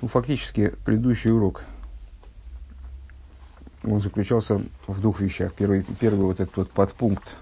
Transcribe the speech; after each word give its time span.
Ну, 0.00 0.06
фактически, 0.06 0.74
предыдущий 0.84 1.32
урок, 1.32 1.64
он 3.82 4.00
заключался 4.00 4.60
в 4.86 5.00
двух 5.00 5.20
вещах. 5.20 5.52
Первый, 5.54 5.84
первый 5.98 6.24
вот 6.24 6.38
этот 6.38 6.56
вот 6.56 6.70
подпункт, 6.70 7.36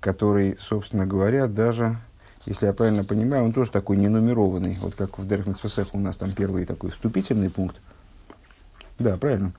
который, 0.00 0.56
собственно 0.58 1.04
говоря, 1.04 1.46
даже, 1.46 1.98
если 2.46 2.66
я 2.66 2.72
правильно 2.72 3.04
понимаю, 3.04 3.44
он 3.44 3.52
тоже 3.52 3.70
такой 3.70 3.98
ненумерованный. 3.98 4.78
Вот 4.80 4.94
как 4.94 5.18
в 5.18 5.28
Дерхмитсвесех 5.28 5.94
у 5.94 6.00
нас 6.00 6.16
там 6.16 6.32
первый 6.32 6.64
такой 6.64 6.90
вступительный 6.90 7.50
пункт. 7.50 7.76
Да, 8.98 9.18
правильно. 9.18 9.52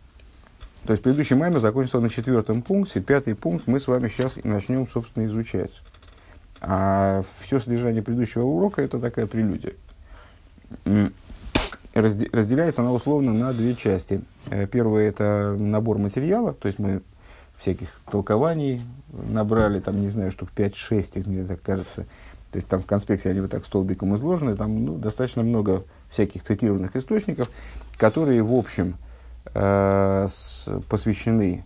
То 0.86 0.94
есть 0.94 1.04
предыдущий 1.04 1.36
маймер 1.36 1.60
закончился 1.60 2.00
на 2.00 2.10
четвертом 2.10 2.64
пункте. 2.64 3.02
Пятый 3.02 3.36
пункт 3.36 3.68
мы 3.68 3.80
с 3.80 3.88
вами 3.88 4.10
сейчас 4.10 4.38
начнем, 4.44 4.88
собственно, 4.88 5.26
изучать. 5.26 5.80
А 6.60 7.24
все 7.40 7.60
содержание 7.60 8.02
предыдущего 8.02 8.44
урока 8.44 8.82
это 8.82 9.00
такая 9.00 9.28
прелюдия 9.28 9.74
разделяется 11.96 12.82
она 12.82 12.92
условно 12.92 13.34
на 13.34 13.54
две 13.54 13.76
части. 13.76 14.22
Э, 14.50 14.68
первое– 14.68 15.08
это 15.10 15.56
набор 15.58 15.98
материала, 15.98 16.54
то 16.54 16.68
есть 16.68 16.78
мы 16.78 17.02
всяких 17.58 17.90
толкований 18.12 18.86
набрали, 19.12 19.80
там, 19.80 20.02
не 20.02 20.10
знаю, 20.10 20.32
штук 20.32 20.50
5-6, 20.56 21.28
мне 21.30 21.46
так 21.46 21.62
кажется. 21.62 22.06
То 22.52 22.58
есть 22.58 22.68
там 22.68 22.82
в 22.82 22.86
конспекте 22.86 23.30
они 23.30 23.40
вот 23.40 23.52
так 23.52 23.66
столбиком 23.66 24.14
изложены, 24.16 24.56
там 24.56 24.86
ну, 24.86 24.98
достаточно 24.98 25.44
много 25.44 25.84
всяких 26.10 26.44
цитированных 26.44 26.96
источников, 26.96 27.50
которые, 27.98 28.44
в 28.44 28.54
общем, 28.54 28.98
э, 29.54 30.28
посвящены 30.90 31.66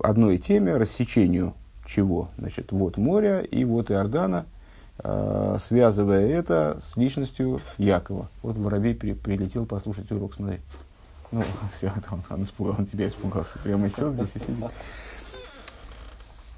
одной 0.00 0.38
теме, 0.38 0.76
рассечению 0.76 1.54
чего? 1.84 2.30
Значит, 2.36 2.72
вот 2.72 2.96
моря 2.96 3.40
и 3.40 3.64
вот 3.64 3.92
Иордана– 3.92 4.46
связывая 4.98 6.26
это 6.28 6.80
с 6.82 6.96
личностью 6.96 7.60
Якова. 7.78 8.28
Вот 8.42 8.56
воробей 8.56 8.94
при, 8.94 9.12
прилетел 9.12 9.66
послушать 9.66 10.10
урок, 10.10 10.34
смотри. 10.34 10.60
Ну, 11.32 11.44
все, 11.76 11.92
он, 12.10 12.22
он, 12.30 12.42
испугал, 12.42 12.76
он 12.78 12.86
тебя 12.86 13.06
испугался. 13.08 13.58
Прямо 13.62 13.88
сел 13.88 14.12
здесь 14.12 14.30
и 14.34 14.38
сидит. 14.38 14.64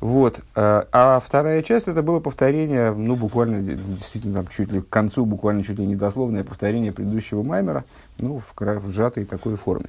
Вот. 0.01 0.41
Э, 0.55 0.85
а 0.93 1.21
вторая 1.21 1.63
часть 1.63 1.89
это 1.89 2.03
было 2.03 2.21
повторение, 2.21 2.93
ну, 2.93 3.17
буквально, 3.17 3.61
действительно, 3.61 4.35
там 4.35 4.47
чуть 4.47 4.71
ли 4.71 4.81
к 4.81 4.89
концу, 4.89 5.27
буквально 5.27 5.65
чуть 5.65 5.79
ли 5.79 5.87
не 5.87 5.97
дословное 5.97 6.45
повторение 6.45 6.93
предыдущего 6.93 7.43
маймера, 7.43 7.85
ну, 8.19 8.39
в, 8.39 8.55
в 8.57 8.93
сжатой 8.93 9.25
такой 9.25 9.57
форме. 9.57 9.87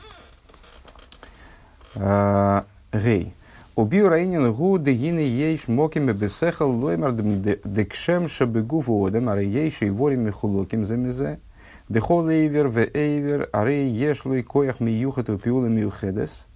Э, 1.96 2.64
Гей. 2.92 3.34
Убил 3.76 4.10
Раинин 4.10 4.54
гу 4.54 4.78
дегины 4.78 5.20
ейш 5.20 5.68
моким 5.68 6.12
бесехал 6.12 6.72
лоймар 6.72 7.14
декшем 7.14 8.28
шабегу 8.28 8.82
водем, 8.82 9.30
аре 9.30 9.48
ейш 9.48 9.82
и 9.84 9.90
ворим 9.90 10.26
михулоким 10.26 10.86
замезе. 10.86 11.40
Дехол 11.88 12.28
эйвер 12.30 12.68
в 12.68 12.78
эйвер, 12.78 13.50
аре 13.54 13.90
еш 13.90 14.26
лой 14.26 14.44
коях 14.44 14.80
миюхат 14.80 15.30
упиула 15.30 15.68
миюхедес. 15.68 16.48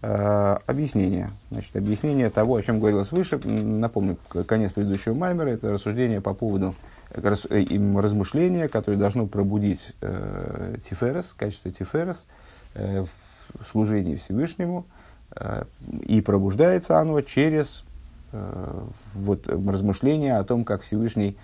Объяснение. 0.00 1.30
Значит, 1.50 1.74
объяснение 1.76 2.28
того, 2.28 2.56
о 2.56 2.62
чем 2.62 2.78
говорилось 2.78 3.10
выше. 3.10 3.38
Напомню, 3.38 4.18
конец 4.46 4.72
предыдущего 4.72 5.14
маймера. 5.14 5.48
Это 5.48 5.72
рассуждение 5.72 6.20
по 6.20 6.34
поводу 6.34 6.74
им 7.50 7.98
размышления, 7.98 8.68
которое 8.68 8.96
должно 8.96 9.26
пробудить 9.26 9.92
э, 10.00 10.76
Тиферес, 10.88 11.34
качество 11.36 11.70
Тиферес 11.70 12.26
э, 12.74 13.04
в 13.04 13.66
служении 13.70 14.16
Всевышнему– 14.16 14.86
Э, 14.96 15.00
и 16.06 16.20
пробуждается 16.20 16.98
оно 16.98 17.20
через 17.20 17.84
э, 18.32 18.82
вот, 19.14 19.48
размышления 19.48 20.38
о 20.38 20.44
том, 20.44 20.64
как 20.64 20.82
Всевышний 20.82 21.36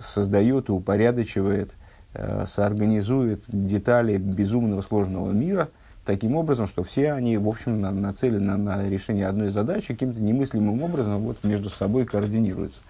создает 0.00 0.68
и 0.68 0.72
упорядочивает, 0.72 1.70
э, 2.14 2.46
соорганизует 2.52 3.42
детали 3.46 4.16
безумного 4.16 4.82
сложного 4.82 5.30
мира 5.30 5.68
таким 6.04 6.34
образом, 6.34 6.66
что 6.66 6.82
все 6.82 7.12
они, 7.12 7.36
в 7.36 7.48
общем, 7.48 7.80
на, 7.80 7.92
нацелены 7.92 8.56
на, 8.56 8.88
решение 8.88 9.26
одной 9.26 9.50
задачи, 9.50 9.88
каким-то 9.88 10.20
немыслимым 10.20 10.82
образом 10.82 11.20
вот, 11.20 11.44
между 11.44 11.70
собой 11.70 12.06
координируются. 12.06 12.80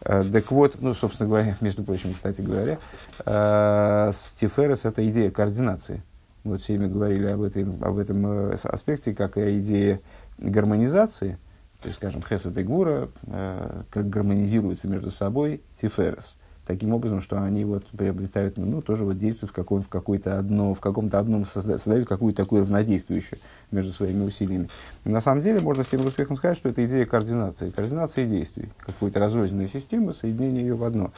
Так 0.00 0.50
вот, 0.50 0.76
ну, 0.80 0.94
собственно 0.94 1.28
говоря, 1.28 1.56
между 1.60 1.82
прочим, 1.82 2.14
кстати 2.14 2.40
говоря, 2.40 2.78
с 3.24 4.32
Тиферес 4.36 4.84
это 4.84 5.08
идея 5.08 5.30
координации– 5.30 6.02
мы 6.44 6.58
все 6.58 6.76
время 6.76 6.92
говорили 6.92 7.26
об, 7.26 7.42
этой, 7.42 7.62
об 7.62 7.98
этом 7.98 8.26
э, 8.26 8.54
аспекте, 8.64 9.14
как 9.14 9.36
и 9.36 9.40
о 9.40 9.58
идее 9.58 10.00
гармонизации, 10.38 11.38
то 11.80 11.88
есть, 11.88 11.98
скажем, 11.98 12.22
Хесед 12.22 12.56
и 12.56 12.62
Гура 12.62 13.08
э, 13.26 13.82
гармонизируются 13.92 14.88
между 14.88 15.10
собой 15.10 15.62
Тиферес. 15.76 16.36
Таким 16.64 16.94
образом, 16.94 17.20
что 17.20 17.42
они 17.42 17.64
вот 17.64 17.86
приобретают, 17.88 18.56
ну, 18.56 18.82
тоже 18.82 19.04
вот 19.04 19.18
действуют 19.18 19.50
в, 19.50 19.54
каком, 19.54 19.82
в, 19.82 19.88
какой-то 19.88 20.38
одно, 20.38 20.74
в 20.74 20.80
каком-то 20.80 21.18
одном, 21.18 21.44
создают, 21.44 21.82
создают 21.82 22.08
какую-то 22.08 22.44
такую 22.44 22.62
равнодействующую 22.62 23.40
между 23.72 23.92
своими 23.92 24.22
усилиями. 24.22 24.68
На 25.04 25.20
самом 25.20 25.42
деле, 25.42 25.60
можно 25.60 25.82
с 25.82 25.88
тем 25.88 26.06
успехом 26.06 26.36
сказать, 26.36 26.56
что 26.56 26.68
это 26.68 26.86
идея 26.86 27.04
координации, 27.04 27.70
координации 27.70 28.26
действий, 28.26 28.68
какой-то 28.78 29.18
разрозненной 29.18 29.66
системы, 29.66 30.14
соединения 30.14 30.60
ее 30.60 30.76
в 30.76 30.84
одно. 30.84 31.10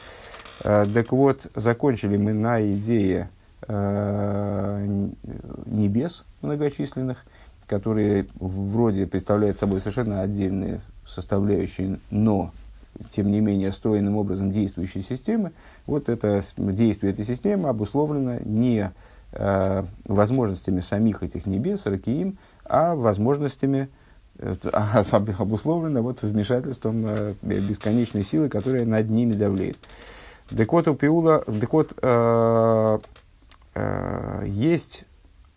Э, 0.63 0.87
так 0.91 1.11
вот, 1.11 1.45
закончили 1.53 2.17
мы 2.17 2.33
на 2.33 2.59
идее 2.73 3.29
небес 5.65 6.23
многочисленных, 6.41 7.25
которые 7.67 8.27
вроде 8.35 9.07
представляют 9.07 9.57
собой 9.57 9.79
совершенно 9.79 10.21
отдельные 10.21 10.81
составляющие, 11.05 11.99
но 12.11 12.51
тем 13.11 13.31
не 13.31 13.39
менее 13.41 13.71
стройным 13.71 14.17
образом 14.17 14.51
действующей 14.51 15.03
системы, 15.03 15.51
вот 15.85 16.09
это 16.09 16.41
действие 16.57 17.13
этой 17.13 17.25
системы 17.25 17.69
обусловлено 17.69 18.37
не 18.45 18.91
э, 19.33 19.83
возможностями 20.05 20.79
самих 20.79 21.23
этих 21.23 21.45
небес, 21.45 21.85
ракиим, 21.85 22.37
а 22.63 22.95
возможностями, 22.95 23.89
э, 24.39 24.55
а, 24.71 25.03
обусловлено 25.39 26.01
вот 26.01 26.21
вмешательством 26.21 27.05
э, 27.05 27.33
бесконечной 27.41 28.23
силы, 28.23 28.49
которая 28.49 28.85
над 28.85 29.09
ними 29.09 29.33
давлеет. 29.33 29.77
У 30.49 30.55
Пиула, 30.95 31.43
э, 31.47 31.59
Э, 32.01 32.99
есть 34.45 35.05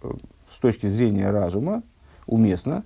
э, 0.02 0.10
с 0.50 0.58
точки 0.58 0.86
зрения 0.86 1.30
разума 1.30 1.82
уместно 2.26 2.82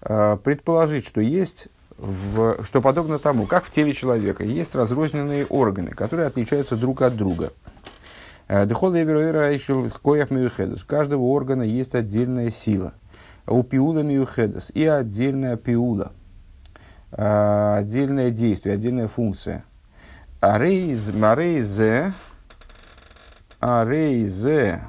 э, 0.00 0.38
предположить, 0.42 1.06
что 1.06 1.20
есть 1.20 1.68
в, 1.98 2.64
что 2.64 2.80
подобно 2.80 3.18
тому, 3.18 3.46
как 3.46 3.64
в 3.64 3.70
теле 3.70 3.92
человека 3.92 4.44
есть 4.44 4.74
разрозненные 4.74 5.46
органы, 5.46 5.90
которые 5.90 6.26
отличаются 6.26 6.76
друг 6.76 7.02
от 7.02 7.16
друга. 7.16 7.52
У 8.48 8.52
каждого 10.86 11.22
органа 11.22 11.62
есть 11.62 11.94
отдельная 11.94 12.50
сила. 12.50 12.92
У 13.46 13.62
пиула 13.62 14.00
миухедес 14.00 14.70
и 14.74 14.84
отдельная 14.84 15.56
пиула. 15.56 16.12
Отдельное 17.12 18.30
действие, 18.30 18.74
отдельная 18.74 19.08
функция. 19.08 19.64
Арейз, 20.40 21.12
марейзе, 21.14 22.12
Арейзе. 23.62 24.80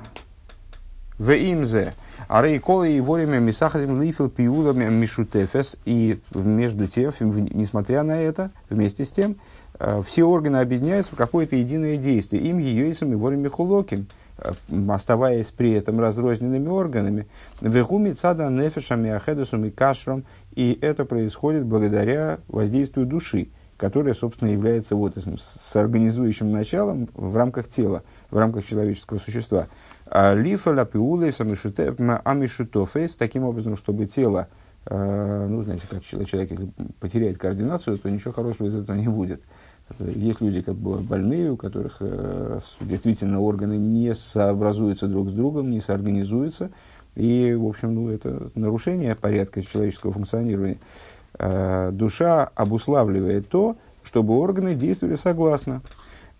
Веимзе. 1.19 1.93
Арей 2.27 2.57
Кола 2.57 2.85
и 2.85 2.99
Ворими 2.99 3.37
Мисахадим 3.37 4.01
Лифил 4.01 4.31
Пиулами 4.31 4.85
Мишутефес. 4.85 5.77
И 5.85 6.19
между 6.33 6.87
тем, 6.87 7.11
несмотря 7.51 8.01
на 8.01 8.19
это, 8.19 8.49
вместе 8.71 9.05
с 9.05 9.11
тем, 9.11 9.35
э, 9.77 10.01
все 10.03 10.23
органы 10.23 10.57
объединяются 10.57 11.13
в 11.13 11.17
какое-то 11.17 11.55
единое 11.55 11.97
действие. 11.97 12.41
Им 12.43 12.57
Йойсом 12.57 13.11
и 13.13 13.15
Ворими 13.15 13.47
Хулоким 13.47 14.07
э, 14.39 14.53
оставаясь 14.89 15.51
при 15.51 15.73
этом 15.73 15.99
разрозненными 15.99 16.67
органами, 16.67 17.27
вегуми 17.61 18.09
цада 18.13 18.49
нефешами 18.49 19.11
ахедусом 19.11 19.65
и 19.65 19.69
кашром, 19.69 20.23
и 20.55 20.79
это 20.81 21.05
происходит 21.05 21.65
благодаря 21.65 22.39
воздействию 22.47 23.05
души, 23.05 23.49
которая, 23.77 24.15
собственно, 24.15 24.49
является 24.49 24.95
вот 24.95 25.15
этим 25.15 25.37
соорганизующим 25.37 26.51
началом 26.51 27.07
в 27.13 27.37
рамках 27.37 27.67
тела 27.67 28.01
в 28.33 28.37
рамках 28.37 28.65
человеческого 28.65 29.19
существа. 29.19 29.67
А 30.07 30.33
лифа 30.33 30.71
лапиулей 30.71 31.31
амишутофейс, 32.25 33.15
таким 33.15 33.43
образом, 33.43 33.77
чтобы 33.77 34.07
тело, 34.07 34.47
э, 34.85 35.47
ну, 35.49 35.63
знаете, 35.63 35.87
как 35.89 36.03
человек, 36.03 36.51
если 36.51 36.69
потеряет 36.99 37.37
координацию, 37.37 37.97
то 37.97 38.09
ничего 38.09 38.33
хорошего 38.33 38.67
из 38.67 38.75
этого 38.75 38.97
не 38.97 39.07
будет. 39.07 39.41
Есть 39.99 40.41
люди, 40.41 40.61
как 40.61 40.75
бы 40.75 40.97
больные, 40.97 41.51
у 41.51 41.57
которых 41.57 41.97
э, 41.99 42.59
действительно 42.81 43.39
органы 43.39 43.77
не 43.77 44.15
сообразуются 44.15 45.07
друг 45.07 45.29
с 45.29 45.33
другом, 45.33 45.69
не 45.69 45.79
соорганизуются. 45.79 46.71
И, 47.15 47.53
в 47.53 47.67
общем, 47.67 47.93
ну, 47.93 48.09
это 48.09 48.47
нарушение 48.55 49.15
порядка 49.15 49.61
человеческого 49.61 50.13
функционирования. 50.13 50.79
Э, 51.37 51.91
душа 51.91 52.49
обуславливает 52.55 53.49
то, 53.49 53.77
чтобы 54.03 54.37
органы 54.39 54.73
действовали 54.73 55.15
согласно. 55.15 55.81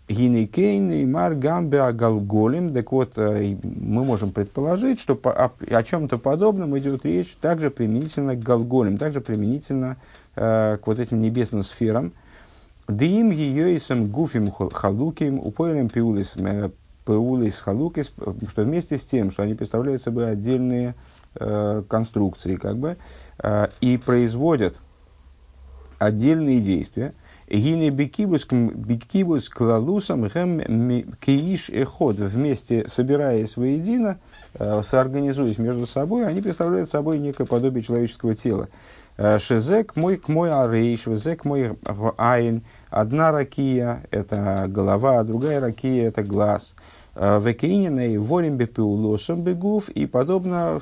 Гинекейн 0.08 0.92
и 0.92 1.06
Мар 1.06 1.34
Гамбе 1.34 1.80
Агалголем. 1.80 2.74
Так 2.74 2.92
вот, 2.92 3.14
э, 3.16 3.56
мы 3.62 4.04
можем 4.04 4.32
предположить, 4.32 5.00
что 5.00 5.18
о, 5.24 5.82
чем-то 5.82 6.18
подобном 6.18 6.78
идет 6.78 7.04
речь 7.04 7.34
также 7.40 7.70
применительно 7.70 8.36
к 8.36 8.40
Галголем, 8.40 8.98
также 8.98 9.20
применительно 9.20 9.96
э, 10.36 10.78
к 10.82 10.86
вот 10.86 10.98
этим 10.98 11.22
небесным 11.22 11.62
сферам. 11.62 12.12
Дим 12.86 13.32
сам 13.78 14.08
гуфим 14.08 14.50
халуким 14.50 15.38
упоилем 15.38 15.88
пиулис 15.88 16.36
пеулы 17.06 17.50
с 17.50 17.60
халукис, 17.60 18.12
что 18.48 18.62
вместе 18.62 18.98
с 18.98 19.02
тем, 19.02 19.30
что 19.30 19.42
они 19.42 19.54
представляют 19.54 20.02
собой 20.02 20.30
отдельные 20.30 20.94
э, 21.34 21.82
конструкции, 21.88 22.56
как 22.56 22.76
бы, 22.76 22.96
э, 23.38 23.68
и 23.80 23.96
производят 23.98 24.78
отдельные 25.98 26.60
действия, 26.60 27.14
Гине 27.48 27.90
бикибус 27.90 28.46
клалусом 29.48 30.28
гэм 30.28 31.14
кииш 31.20 31.68
эход 31.70 32.16
вместе 32.16 32.88
собираясь 32.88 33.56
воедино, 33.56 34.18
э, 34.54 34.80
соорганизуясь 34.82 35.58
между 35.58 35.86
собой, 35.86 36.26
они 36.26 36.40
представляют 36.40 36.88
собой 36.88 37.18
некое 37.18 37.44
подобие 37.44 37.82
человеческого 37.82 38.34
тела. 38.34 38.68
Э, 39.18 39.38
шезек 39.38 39.94
мой 39.94 40.16
к 40.16 40.28
мой 40.28 40.50
арейш, 40.50 41.06
везек 41.06 41.44
мой 41.44 41.76
айн. 42.16 42.62
Одна 42.88 43.30
ракия– 43.30 44.04
это 44.10 44.64
голова, 44.68 45.22
другая 45.22 45.60
ракия– 45.60 46.08
это 46.08 46.22
глаз. 46.22 46.74
Э, 47.14 47.38
Векейнина 47.40 48.08
и 48.08 48.16
волем 48.16 48.56
бепеулосом 48.56 49.42
бегув 49.42 49.90
и 49.90 50.06
подобно 50.06 50.80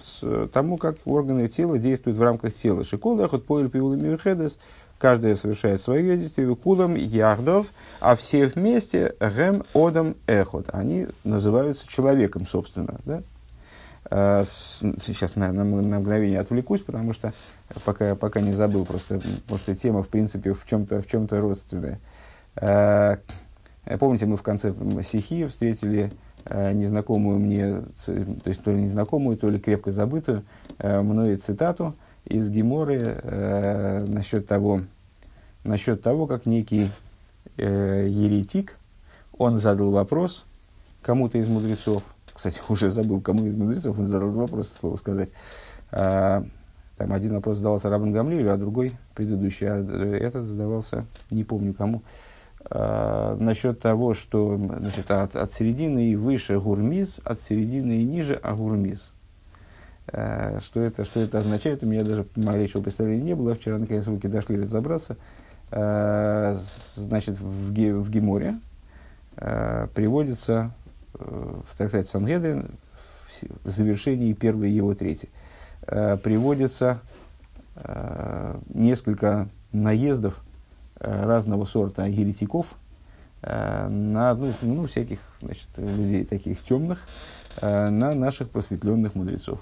тому, 0.53 0.77
как 0.79 0.97
органы 1.05 1.49
тела 1.49 1.77
действуют 1.77 2.19
в 2.19 2.23
рамках 2.23 2.55
тела. 2.55 2.85
Шикол 2.85 3.21
эхот 3.21 3.45
поэль 3.45 3.69
пиулами 3.69 4.09
каждая 5.03 5.35
совершает 5.35 5.83
свое 5.83 6.17
действие, 6.17 6.55
кулам 6.55 6.95
яхдов, 6.95 7.73
а 7.99 8.15
все 8.15 8.47
вместе 8.47 9.17
гэм 9.19 9.65
одам 9.75 10.15
эхот. 10.29 10.69
Они 10.73 11.09
называются 11.25 11.89
человеком, 11.89 12.47
собственно. 12.47 13.01
Да? 13.05 13.23
Э, 14.13 14.45
сейчас 14.47 15.35
на, 15.35 15.51
на, 15.51 15.65
на 15.65 15.99
мгновение 15.99 16.39
отвлекусь, 16.39 16.83
потому 16.83 17.15
что 17.15 17.35
пока, 17.85 18.15
пока 18.15 18.41
не 18.41 18.53
забыл, 18.53 18.87
просто, 18.87 19.17
потому 19.19 19.59
что 19.59 19.75
тема, 19.75 20.05
в 20.05 20.09
принципе, 20.09 20.53
в 20.53 20.65
чем-то 20.65 21.03
в 21.03 21.09
чем-то 21.09 21.41
родственная. 21.41 21.99
Э, 22.55 23.17
помните, 23.99 24.27
мы 24.27 24.37
в 24.37 24.45
конце 24.45 24.73
стихи 25.03 25.47
встретили 25.47 26.13
э, 26.45 26.73
незнакомую 26.75 27.41
мне, 27.41 27.83
то 28.07 28.49
есть 28.49 28.63
то 28.63 28.71
ли 28.71 28.81
незнакомую, 28.81 29.37
то 29.37 29.51
ли 29.51 29.59
крепко 29.59 29.91
забытую 29.91 30.45
мной 30.79 31.35
цитату 31.37 31.97
из 32.25 32.51
Геморы 32.51 33.21
э, 33.23 34.05
насчет, 34.09 34.47
того, 34.47 34.83
насчет 35.65 36.03
того, 36.03 36.27
как 36.27 36.47
некий 36.47 36.91
э, 37.57 38.07
еретик, 38.09 38.77
он 39.37 39.59
задал 39.59 39.91
вопрос 39.91 40.47
кому-то 41.03 41.39
из 41.39 41.49
мудрецов, 41.49 42.03
кстати, 42.33 42.61
уже 42.69 42.91
забыл, 42.91 43.21
кому 43.21 43.47
из 43.47 43.55
мудрецов 43.55 43.99
он 43.99 44.07
задал 44.07 44.31
вопрос, 44.31 44.73
слово 44.81 44.97
сказать. 44.97 45.33
А, 45.91 46.45
там 46.97 47.13
один 47.13 47.35
вопрос 47.35 47.59
задавался 47.59 47.91
Рабан 47.91 48.13
Гамлилю, 48.13 48.53
а 48.53 48.57
другой, 48.57 48.93
предыдущий, 49.15 49.67
а 49.69 49.77
этот 50.17 50.47
задавался, 50.47 51.07
не 51.31 51.45
помню 51.45 51.75
кому, 51.75 52.03
а, 52.71 53.37
насчет 53.37 53.81
того, 53.81 54.15
что 54.15 54.57
значит, 54.57 55.11
от, 55.11 55.37
от 55.37 55.53
середины 55.53 56.11
и 56.11 56.17
выше 56.17 56.59
гурмиз, 56.59 57.21
от 57.25 57.41
середины 57.41 57.99
и 57.99 58.05
ниже 58.05 58.35
агурмиз. 58.35 59.13
А, 60.09 60.59
что, 60.61 60.81
это, 60.81 61.05
что 61.05 61.21
это 61.21 61.39
означает, 61.39 61.83
у 61.83 61.87
меня 61.87 62.05
даже 62.05 62.27
малейшего 62.37 62.83
представления 62.83 63.23
не 63.23 63.35
было. 63.35 63.55
Вчера, 63.55 63.79
наконец, 63.79 64.07
руки 64.07 64.29
дошли 64.29 64.61
разобраться. 64.61 65.17
А, 65.75 66.57
значит, 66.95 67.39
в, 67.39 67.73
в 67.73 68.11
Геморе 68.11 68.55
а, 69.37 69.89
приводится 69.89 70.73
Э, 71.15 71.61
в 71.69 71.77
трактате 71.77 72.09
Сангедрин, 72.09 72.71
в 73.65 73.71
завершении 73.71 74.33
первой 74.33 74.71
его 74.71 74.95
трети, 74.95 75.29
э, 75.87 76.17
приводится 76.17 77.01
э, 77.77 78.59
несколько 78.73 79.49
наездов 79.73 80.43
разного 80.99 81.65
сорта 81.65 82.07
еретиков 82.07 82.75
на 83.43 84.35
ну, 84.35 84.53
ну, 84.63 84.87
всяких 84.87 85.19
значит, 85.41 85.67
людей 85.77 86.25
таких 86.25 86.63
темных, 86.63 87.01
на 87.61 88.15
наших 88.15 88.51
просветленных 88.51 89.17
мудрецов. 89.17 89.59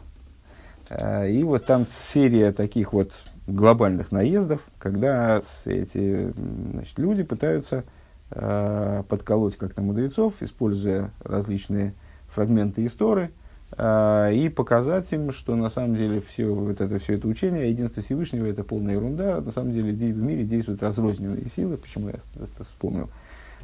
И 0.90 1.42
вот 1.44 1.64
там 1.64 1.86
серия 1.88 2.52
таких 2.52 2.92
вот 2.92 3.14
глобальных 3.54 4.12
наездов, 4.12 4.60
когда 4.78 5.42
эти 5.64 6.32
значит, 6.36 6.98
люди 6.98 7.22
пытаются 7.22 7.84
э, 8.30 9.02
подколоть 9.08 9.56
как-то 9.56 9.82
мудрецов, 9.82 10.34
используя 10.40 11.10
различные 11.22 11.94
фрагменты 12.28 12.84
истории, 12.86 13.30
э, 13.76 14.34
и 14.34 14.48
показать 14.48 15.12
им, 15.12 15.32
что 15.32 15.56
на 15.56 15.70
самом 15.70 15.96
деле 15.96 16.20
все, 16.20 16.46
вот 16.46 16.80
это, 16.80 16.98
все 16.98 17.14
это 17.14 17.28
учение, 17.28 17.70
единство 17.70 18.02
Всевышнего– 18.02 18.46
это 18.46 18.64
полная 18.64 18.94
ерунда. 18.94 19.40
На 19.40 19.50
самом 19.50 19.72
деле 19.72 19.92
в 19.92 20.22
мире 20.22 20.44
действуют 20.44 20.82
разрозненные 20.82 21.46
силы, 21.46 21.76
почему 21.76 22.08
я 22.08 22.14
это 22.14 22.64
вспомнил. 22.64 23.10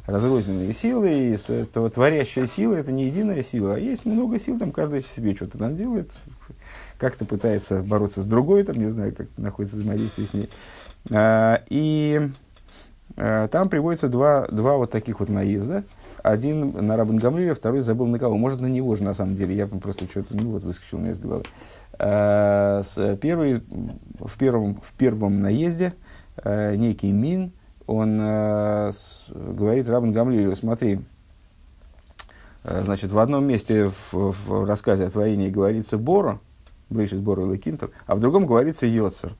Разрозненные 0.05 0.71
силы, 0.71 1.11
и 1.11 1.51
этого 1.51 1.89
творящая 1.89 2.47
сила– 2.47 2.75
это 2.75 2.93
не 2.93 3.07
единая 3.07 3.43
сила, 3.43 3.75
а 3.75 3.77
есть 3.77 4.05
много 4.05 4.39
сил, 4.39 4.57
там 4.57 4.71
каждый 4.71 5.03
себе 5.03 5.35
что-то 5.35 5.57
там 5.57 5.75
делает, 5.75 6.11
как-то 6.97 7.25
пытается 7.25 7.81
бороться 7.81 8.23
с 8.23 8.25
другой, 8.25 8.63
там, 8.63 8.77
не 8.77 8.89
знаю, 8.89 9.13
как 9.15 9.27
находится 9.37 9.77
взаимодействие 9.77 10.27
с 10.27 10.33
ней. 10.33 10.49
А, 11.11 11.61
и 11.69 12.31
Э, 13.17 13.47
там 13.51 13.67
приводится 13.69 14.07
два, 14.09 14.45
два 14.47 14.77
вот 14.77 14.91
таких 14.91 15.19
вот 15.19 15.29
наезда. 15.29 15.83
Один 16.23 16.71
на 16.85 16.97
Рабан 16.97 17.17
Гамлиля, 17.17 17.55
второй 17.55 17.81
забыл 17.81 18.05
на 18.07 18.19
кого. 18.19 18.37
Может, 18.37 18.61
на 18.61 18.67
него 18.67 18.95
же, 18.95 19.03
на 19.03 19.13
самом 19.13 19.35
деле. 19.35 19.55
Я 19.55 19.67
просто 19.67 20.05
что-то, 20.05 20.35
ну 20.35 20.51
вот, 20.51 20.63
выскочил 20.63 20.97
у 20.97 21.01
меня 21.01 21.11
из 21.11 21.19
головы. 21.19 21.43
С 21.99 23.17
первый, 23.21 23.63
в, 24.19 24.37
первом, 24.37 24.79
в 24.81 24.93
первом 24.93 25.41
наезде 25.41 25.93
некий 26.45 27.11
Мин, 27.11 27.53
он 27.87 28.17
говорит 28.19 29.89
Рабан 29.89 30.11
Гамлилю, 30.11 30.55
смотри, 30.55 30.99
значит, 32.63 33.11
в 33.11 33.17
одном 33.17 33.47
месте 33.47 33.89
в, 33.89 34.13
в 34.13 34.65
рассказе 34.65 35.05
о 35.05 35.09
творении 35.09 35.49
говорится 35.49 35.97
Боро, 35.97 36.39
ближе 36.89 37.17
с 37.17 37.19
Боро 37.19 37.45
Лекинтер, 37.51 37.91
а 38.05 38.15
в 38.15 38.19
другом 38.19 38.45
говорится 38.45 38.85
Йоцер. 38.85 39.33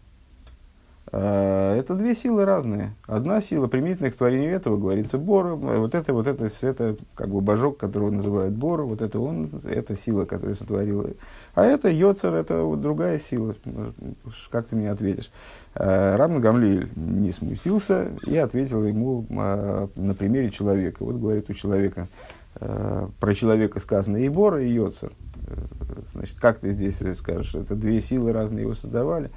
Э, 1.12 1.76
это 1.80 1.96
две 1.96 2.14
силы 2.16 2.46
разные. 2.46 2.94
Одна 3.06 3.40
сила, 3.40 3.68
применительная 3.68 4.12
к 4.12 4.16
творению 4.16 4.52
этого, 4.52 4.78
говорится 4.78 5.18
Бор. 5.18 5.56
Вот 5.56 5.96
это, 5.96 6.14
вот 6.14 6.28
это, 6.28 6.50
это 6.62 6.98
как 7.16 7.30
бы 7.30 7.42
божок, 7.42 7.78
которого 7.78 8.12
называют 8.12 8.54
Бор. 8.54 8.84
Вот 8.84 9.02
это 9.02 9.20
он, 9.20 9.50
это 9.64 9.96
сила, 9.96 10.26
которая 10.26 10.56
сотворила. 10.56 11.10
А 11.56 11.64
это 11.64 11.90
Йоцер, 11.90 12.34
это 12.34 12.62
вот 12.62 12.82
другая 12.82 13.20
сила. 13.20 13.56
Как 14.52 14.68
ты 14.68 14.76
мне 14.76 14.92
ответишь? 14.92 15.32
Э, 15.76 16.16
Рамна 16.18 16.40
Гамли 16.40 16.90
не 16.96 17.32
смутился 17.32 18.10
и 18.26 18.36
ответил 18.36 18.86
ему 18.86 19.26
э, 19.30 19.88
на 19.96 20.14
примере 20.14 20.52
человека. 20.52 21.04
Вот 21.04 21.16
говорит 21.16 21.50
у 21.50 21.54
человека, 21.54 22.08
про 22.60 23.36
человека 23.36 23.80
сказано 23.80 24.18
и 24.18 24.30
Бор, 24.30 24.58
и 24.58 24.68
Йоцер. 24.68 25.12
Значит, 26.14 26.38
как 26.40 26.60
ты 26.60 26.71
здесь 26.71 27.02
скажешь, 27.18 27.56
это 27.56 27.76
две 27.76 28.02
силы 28.02 28.33
разные 28.33 28.64
его 28.64 28.74
создавали. 28.74 29.31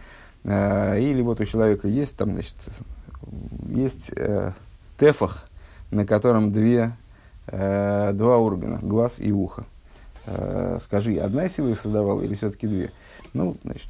Э, 0.44 0.99
или 1.00 1.23
вот 1.23 1.40
у 1.40 1.44
человека 1.44 1.88
есть 1.88 2.16
там, 2.16 2.32
значит, 2.32 2.54
есть 3.68 4.11
э, 4.16 4.52
тефах, 4.99 5.49
на 5.90 6.06
котором 6.06 6.52
две, 6.52 6.92
э, 7.46 8.12
два 8.14 8.38
органа, 8.38 8.78
глаз 8.82 9.14
и 9.18 9.32
ухо. 9.32 9.64
Э, 10.26 10.78
скажи, 10.82 11.16
одна 11.16 11.49
сила 11.49 11.75
создавала 11.75 12.23
или 12.23 12.34
все-таки 12.34 12.66
две? 12.66 12.92
Ну, 13.32 13.56
значит, 13.62 13.88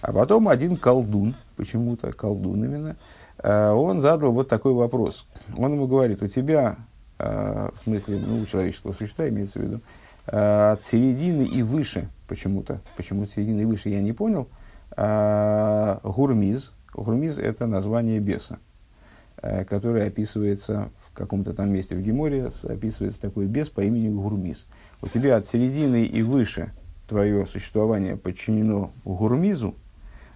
а 0.00 0.12
потом 0.12 0.48
один 0.48 0.76
колдун, 0.76 1.34
почему-то 1.56 2.12
колдун 2.12 2.64
именно, 2.64 2.96
э, 3.38 3.70
он 3.70 4.00
задал 4.00 4.32
вот 4.32 4.48
такой 4.48 4.72
вопрос. 4.74 5.26
Он 5.56 5.72
ему 5.72 5.86
говорит, 5.86 6.22
у 6.22 6.28
тебя, 6.28 6.76
э, 7.18 7.70
в 7.74 7.78
смысле, 7.84 8.18
ну, 8.18 8.40
у 8.40 8.46
человеческого 8.46 8.92
существа 8.92 9.28
имеется 9.28 9.58
в 9.60 9.62
виду, 9.62 9.76
э, 9.76 9.80
от 10.26 10.82
середины 10.82 11.44
и 11.44 11.62
выше, 11.62 12.08
почему-то, 12.28 12.80
почему 12.96 13.26
середины 13.26 13.62
и 13.62 13.64
выше, 13.64 13.90
я 13.90 14.00
не 14.00 14.12
понял, 14.12 14.48
э, 14.96 15.98
гурмиз. 16.02 16.72
Гурмиз– 16.92 17.38
это 17.38 17.66
название 17.66 18.20
беса, 18.20 18.58
э, 19.42 19.64
которое 19.64 20.06
описывается 20.06 20.90
в 21.06 21.12
каком-то 21.14 21.52
там 21.52 21.70
месте 21.70 21.94
в 21.94 22.00
Геморе, 22.00 22.50
описывается 22.64 23.20
такой 23.20 23.46
бес 23.46 23.68
по 23.68 23.80
имени 23.80 24.08
Гурмиз. 24.08 24.66
У 25.02 25.08
тебя 25.08 25.36
от 25.36 25.46
середины 25.46 26.04
и 26.04 26.22
выше 26.22 26.72
твое 27.08 27.44
существование 27.46 28.16
подчинено 28.16 28.92
Гурмизу, 29.04 29.74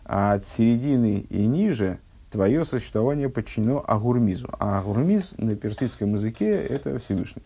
а 0.05 0.35
от 0.35 0.47
середины 0.47 1.27
и 1.29 1.47
ниже 1.47 1.99
твое 2.31 2.65
существование 2.65 3.29
подчинено 3.29 3.83
Агурмизу. 3.87 4.49
А 4.59 4.81
Агурмиз 4.81 5.35
на 5.39 5.57
персидском 5.57 6.15
языке– 6.15 6.55
это 6.69 6.99
Всевышний. 6.99 7.43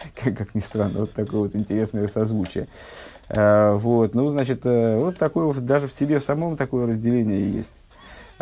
как, 0.14 0.36
как 0.36 0.54
ни 0.54 0.60
странно, 0.60 1.00
вот 1.00 1.12
такое 1.12 1.40
вот 1.40 1.54
интересное 1.54 2.06
созвучие. 2.06 2.68
А, 3.28 3.76
вот, 3.76 4.14
ну, 4.14 4.28
значит, 4.28 4.64
э, 4.64 4.98
вот 4.98 5.18
такое, 5.18 5.52
даже 5.54 5.86
в 5.86 5.92
тебе 5.92 6.20
самом 6.20 6.56
такое 6.56 6.86
разделение 6.86 7.50
есть. 7.50 7.74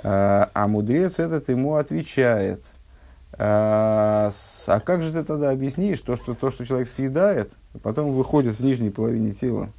А, 0.03 0.51
а 0.55 0.69
мудрец 0.69 1.19
этот 1.19 1.49
ему 1.49 1.75
отвечает. 1.75 2.63
А, 3.33 4.31
а 4.67 4.81
как 4.81 5.03
же 5.03 5.13
ты 5.13 5.23
тогда 5.23 5.51
объяснишь 5.51 6.01
то, 6.01 6.17
что, 6.17 6.35
то, 6.35 6.51
что 6.51 6.65
человек 6.65 6.89
съедает, 6.89 7.53
потом 7.83 8.13
выходит 8.13 8.59
в 8.59 8.61
нижней 8.61 8.91
половине 8.91 9.33
тела? 9.33 9.71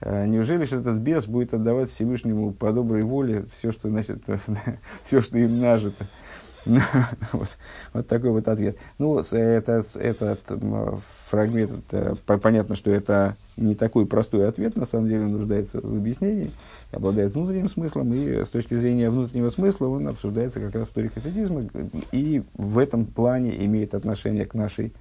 Неужели 0.00 0.64
же 0.64 0.78
этот 0.78 0.98
бес 0.98 1.26
будет 1.26 1.52
отдавать 1.52 1.90
Всевышнему 1.90 2.52
по 2.52 2.72
доброй 2.72 3.02
воле 3.02 3.46
все, 3.58 3.72
что, 3.72 3.88
значит, 3.88 4.22
все, 5.02 5.20
что 5.20 5.38
им 5.38 5.60
нажито? 5.60 6.06
вот, 7.32 8.06
такой 8.06 8.30
вот 8.30 8.48
ответ. 8.48 8.76
Ну, 8.98 9.18
это, 9.18 9.82
этот 9.94 10.40
фрагмент, 11.26 11.72
это, 11.90 12.16
понятно, 12.38 12.76
что 12.76 12.90
это 12.90 13.36
не 13.56 13.74
такой 13.74 14.06
простой 14.06 14.48
ответ, 14.48 14.76
на 14.76 14.86
самом 14.86 15.08
деле 15.08 15.24
нуждается 15.24 15.80
в 15.80 15.96
объяснении, 15.96 16.52
обладает 16.92 17.34
внутренним 17.34 17.68
смыслом, 17.68 18.12
и 18.14 18.44
с 18.44 18.48
точки 18.48 18.74
зрения 18.74 19.10
внутреннего 19.10 19.48
смысла 19.50 19.88
он 19.88 20.08
обсуждается 20.08 20.60
как 20.60 20.74
раз 20.74 20.88
в 20.88 20.92
торе 20.92 21.08
хасидизма, 21.08 21.64
и 22.12 22.42
в 22.54 22.78
этом 22.78 23.06
плане 23.06 23.64
имеет 23.64 23.94
отношение 23.94 24.46
к, 24.46 24.54
нашей, 24.54 24.92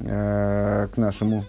э, 0.00 0.88
к 0.92 0.96
нашему 0.96 1.44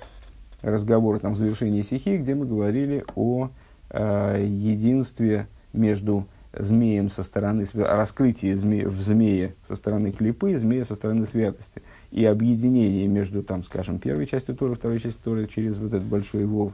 разговору 0.62 1.20
там, 1.20 1.34
в 1.34 1.38
завершении 1.38 1.82
стихи, 1.82 2.18
где 2.18 2.36
мы 2.36 2.46
говорили 2.46 3.04
о 3.16 3.50
э, 3.90 4.46
единстве 4.48 5.48
между 5.74 6.28
змеем 6.54 7.10
со 7.10 7.24
стороны, 7.24 7.66
раскрытие 7.74 8.56
зме, 8.56 8.88
в 8.88 9.02
змее 9.02 9.56
со 9.68 9.76
стороны 9.76 10.12
клипы, 10.12 10.56
змея 10.58 10.84
со 10.84 10.96
стороны 10.96 11.26
святости. 11.26 11.82
И 12.12 12.26
объединение 12.26 13.08
между, 13.08 13.44
там, 13.44 13.64
скажем, 13.64 14.00
первой 14.00 14.26
частью 14.26 14.56
Торы, 14.56 14.76
второй 14.76 15.00
частью 15.00 15.22
Торы 15.24 15.48
через 15.48 15.78
вот 15.78 15.94
этот 15.94 16.04
большой 16.04 16.46
волк. 16.46 16.74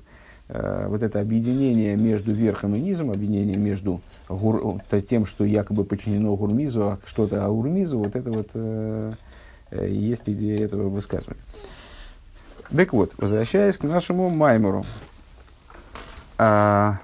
Э, 0.49 0.87
вот 0.87 1.03
это 1.03 1.19
объединение 1.19 1.95
между 1.95 2.31
верхом 2.31 2.75
и 2.75 2.79
низом, 2.79 3.11
объединение 3.11 3.57
между 3.57 4.01
гур, 4.29 4.81
тем, 5.07 5.25
что 5.25 5.43
якобы 5.43 5.83
подчинено 5.83 6.35
Гурмизу, 6.35 6.83
а 6.83 6.99
что-то 7.05 7.45
Аурмизу, 7.45 7.99
вот 7.99 8.15
это 8.15 8.31
вот 8.31 8.49
э, 8.53 9.13
э, 9.71 9.89
есть 9.89 10.23
идея 10.27 10.65
этого 10.65 10.89
высказывания. 10.89 11.41
Так 12.75 12.93
вот, 12.93 13.13
возвращаясь 13.17 13.77
к 13.77 13.83
нашему 13.83 14.29
Маймору. 14.29 14.85
А, 16.37 16.99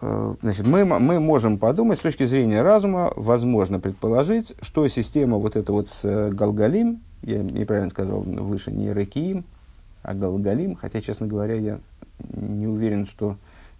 значит, 0.00 0.66
мы, 0.66 0.84
мы 0.84 1.18
можем 1.18 1.58
подумать, 1.58 1.98
с 1.98 2.02
точки 2.02 2.24
зрения 2.24 2.62
разума, 2.62 3.12
возможно 3.16 3.80
предположить, 3.80 4.54
что 4.62 4.86
система 4.88 5.38
вот 5.38 5.56
эта 5.56 5.72
вот 5.72 5.88
с 5.88 6.04
э, 6.04 6.30
Галгалим, 6.30 7.00
я 7.22 7.42
неправильно 7.42 7.90
сказал 7.90 8.20
выше, 8.20 8.70
не 8.70 8.92
Рекиим, 8.92 9.44
а 10.02 10.14
Галгалим, 10.14 10.76
хотя, 10.76 11.00
честно 11.00 11.26
говоря, 11.26 11.54
я 11.54 11.78
не 12.32 12.68
уверен, 12.68 13.06
что 13.06 13.36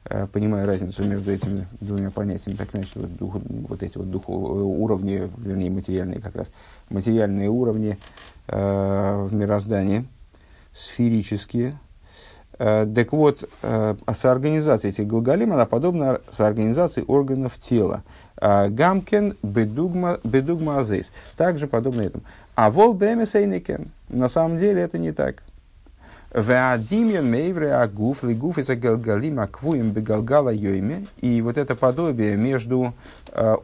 э, 0.06 0.26
понимаю 0.26 0.66
разницу 0.66 1.04
между 1.04 1.30
этими 1.30 1.68
двумя 1.80 2.10
понятиями, 2.10 2.56
так 2.56 2.74
иначе 2.74 2.90
вот, 2.96 3.16
дух, 3.16 3.36
вот 3.68 3.82
эти 3.84 3.96
вот 3.96 4.10
дух, 4.10 4.28
уровни, 4.28 5.30
вернее, 5.38 5.70
материальные 5.70 6.20
как 6.20 6.34
раз, 6.34 6.50
материальные 6.90 7.48
уровни 7.48 7.96
э, 8.48 9.24
в 9.24 9.32
мироздании, 9.34 10.04
сферические, 10.74 11.70
Э, 11.70 11.87
так 12.58 13.12
вот, 13.12 13.48
э, 13.62 13.94
соорганизация 14.12 14.88
этих 14.88 15.06
глаголим, 15.06 15.52
она 15.52 15.64
подобна 15.64 16.20
соорганизации 16.28 17.04
органов 17.06 17.56
тела. 17.56 18.02
Э, 18.40 18.68
гамкен 18.68 19.36
бедугма, 19.44 20.18
бедугма 20.24 20.78
азейс. 20.78 21.12
Также 21.36 21.68
подобно 21.68 22.02
этому. 22.02 22.24
А 22.56 22.70
вол 22.70 22.94
бэмесейникен. 22.94 23.92
На 24.08 24.26
самом 24.26 24.58
деле 24.58 24.82
это 24.82 24.98
не 24.98 25.12
так. 25.12 25.44
Веадимьян 26.34 27.30
мейвре 27.30 27.72
агуф 27.74 28.24
лигуф 28.24 28.58
из 28.58 28.68
галгалим 28.68 29.38
аквуем 29.38 29.92
бегалгала 29.92 30.50
йойме. 30.52 31.06
И 31.20 31.40
вот 31.42 31.56
это 31.56 31.76
подобие 31.76 32.36
между 32.36 32.92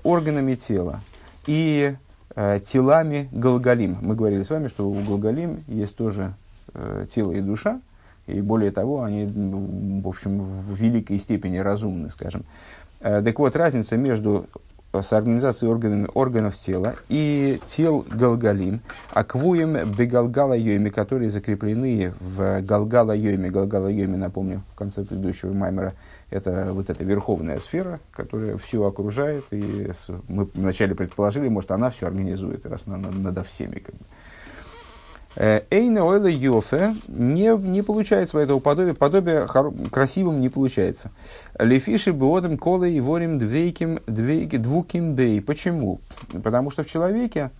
органами 0.02 0.54
тела 0.54 1.00
и 1.46 1.94
телами 2.64 3.28
галгалим. 3.32 3.98
Мы 4.00 4.14
говорили 4.14 4.42
с 4.42 4.50
вами, 4.50 4.68
что 4.68 4.88
у 4.88 4.94
галгалим 5.02 5.62
есть 5.66 5.94
тоже 5.94 6.32
тело 7.12 7.32
и 7.32 7.40
душа, 7.40 7.80
и 8.26 8.40
более 8.40 8.71
того, 8.71 9.02
они, 9.02 9.26
в 9.26 10.09
общем, 10.09 10.40
в 10.40 10.75
великой 10.75 11.19
степени 11.19 11.59
разумны, 11.59 12.11
скажем. 12.11 12.45
Э, 13.00 13.23
так 13.23 13.38
вот, 13.38 13.57
разница 13.57 13.97
между 13.97 14.47
с 15.02 15.12
организацией 15.12 15.71
органами, 15.71 16.09
органов 16.14 16.57
тела 16.57 16.97
и 17.09 17.61
тел 17.66 18.07
галгалим, 18.09 18.81
аквуем 19.11 19.93
бегалгала 19.93 20.54
йоми, 20.54 20.88
которые 20.90 21.31
закреплены 21.31 22.14
в 22.21 22.61
галгала 22.62 23.12
йоми. 23.12 23.49
Галгала 23.49 23.88
йоми, 23.88 24.16
напомню, 24.16 24.62
в 24.73 24.76
конце 24.76 25.04
предыдущего 25.04 25.52
маймера, 25.52 25.95
это 26.31 26.71
вот 26.73 26.90
эта 26.90 27.04
верховная 27.04 27.59
сфера, 27.59 28.00
которая 28.12 28.57
все 28.57 28.85
окружает, 28.85 29.45
и 29.50 29.90
мы 30.28 30.49
вначале 30.54 30.95
предположили, 30.95 31.49
может, 31.49 31.71
она 31.71 31.90
все 31.90 32.07
организует, 32.07 32.66
раз 32.66 32.83
она 32.87 33.11
надо 33.11 33.45
всеми. 33.45 33.81
Как 33.81 33.95
бы. 33.95 34.04
Э, 35.37 35.62
Эйна 35.71 36.05
ойла 36.05 36.29
йофе 36.29 36.97
не, 37.09 37.57
не 37.57 37.83
получается 37.83 38.37
в 38.37 38.41
этого 38.41 38.61
подобия, 38.61 38.95
подобие 38.95 39.47
хор, 39.47 39.73
красивым 39.91 40.41
не 40.41 40.49
получается. 40.49 41.11
Лефиши 41.59 42.12
беодем 42.12 42.57
колы 42.57 42.93
и 42.93 43.00
ворим 43.00 43.38
двейким, 43.38 43.99
двейки, 44.07 44.57
двуким 44.57 45.14
бей. 45.14 45.41
Почему? 45.41 46.00
Потому 46.43 46.71
что 46.71 46.85
в 46.85 46.91
человеке 46.91 47.50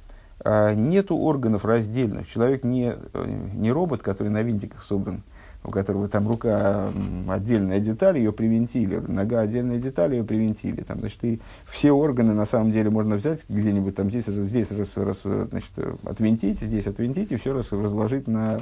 э, 0.45 0.75
нету 0.75 1.17
органов 1.17 1.65
раздельных. 1.65 2.31
Человек 2.31 2.65
не, 2.65 2.95
э, 3.13 3.49
не 3.55 3.73
робот, 3.73 4.03
который 4.03 4.29
на 4.29 4.43
винтиках 4.43 4.83
собран 4.85 5.23
у 5.65 5.71
которого 5.71 6.09
там 6.09 6.29
рука 6.29 6.93
отдельная 7.29 7.81
деталь, 7.81 8.19
ее 8.19 8.33
привинтили, 8.33 8.99
нога 8.99 9.41
отдельная 9.41 9.79
деталь, 9.79 10.15
ее 10.15 10.23
привинтили. 10.23 10.83
Там, 10.83 11.01
значит, 11.01 11.25
и 11.25 11.41
все 11.67 11.93
органы 11.93 12.35
на 12.35 12.45
самом 12.45 12.71
деле 12.71 12.91
можно 12.91 13.17
взять 13.17 13.45
где-нибудь 13.49 13.97
там 13.97 14.11
здесь, 14.11 14.27
здесь 14.27 14.71
раз, 14.73 14.89
раз, 14.97 15.21
значит, 15.23 15.71
отвинтить, 16.05 16.61
здесь 16.61 16.87
отвинтить 16.87 17.33
и 17.33 17.37
все 17.37 17.55
раз 17.55 17.73
разложить 17.73 18.29
на, 18.29 18.61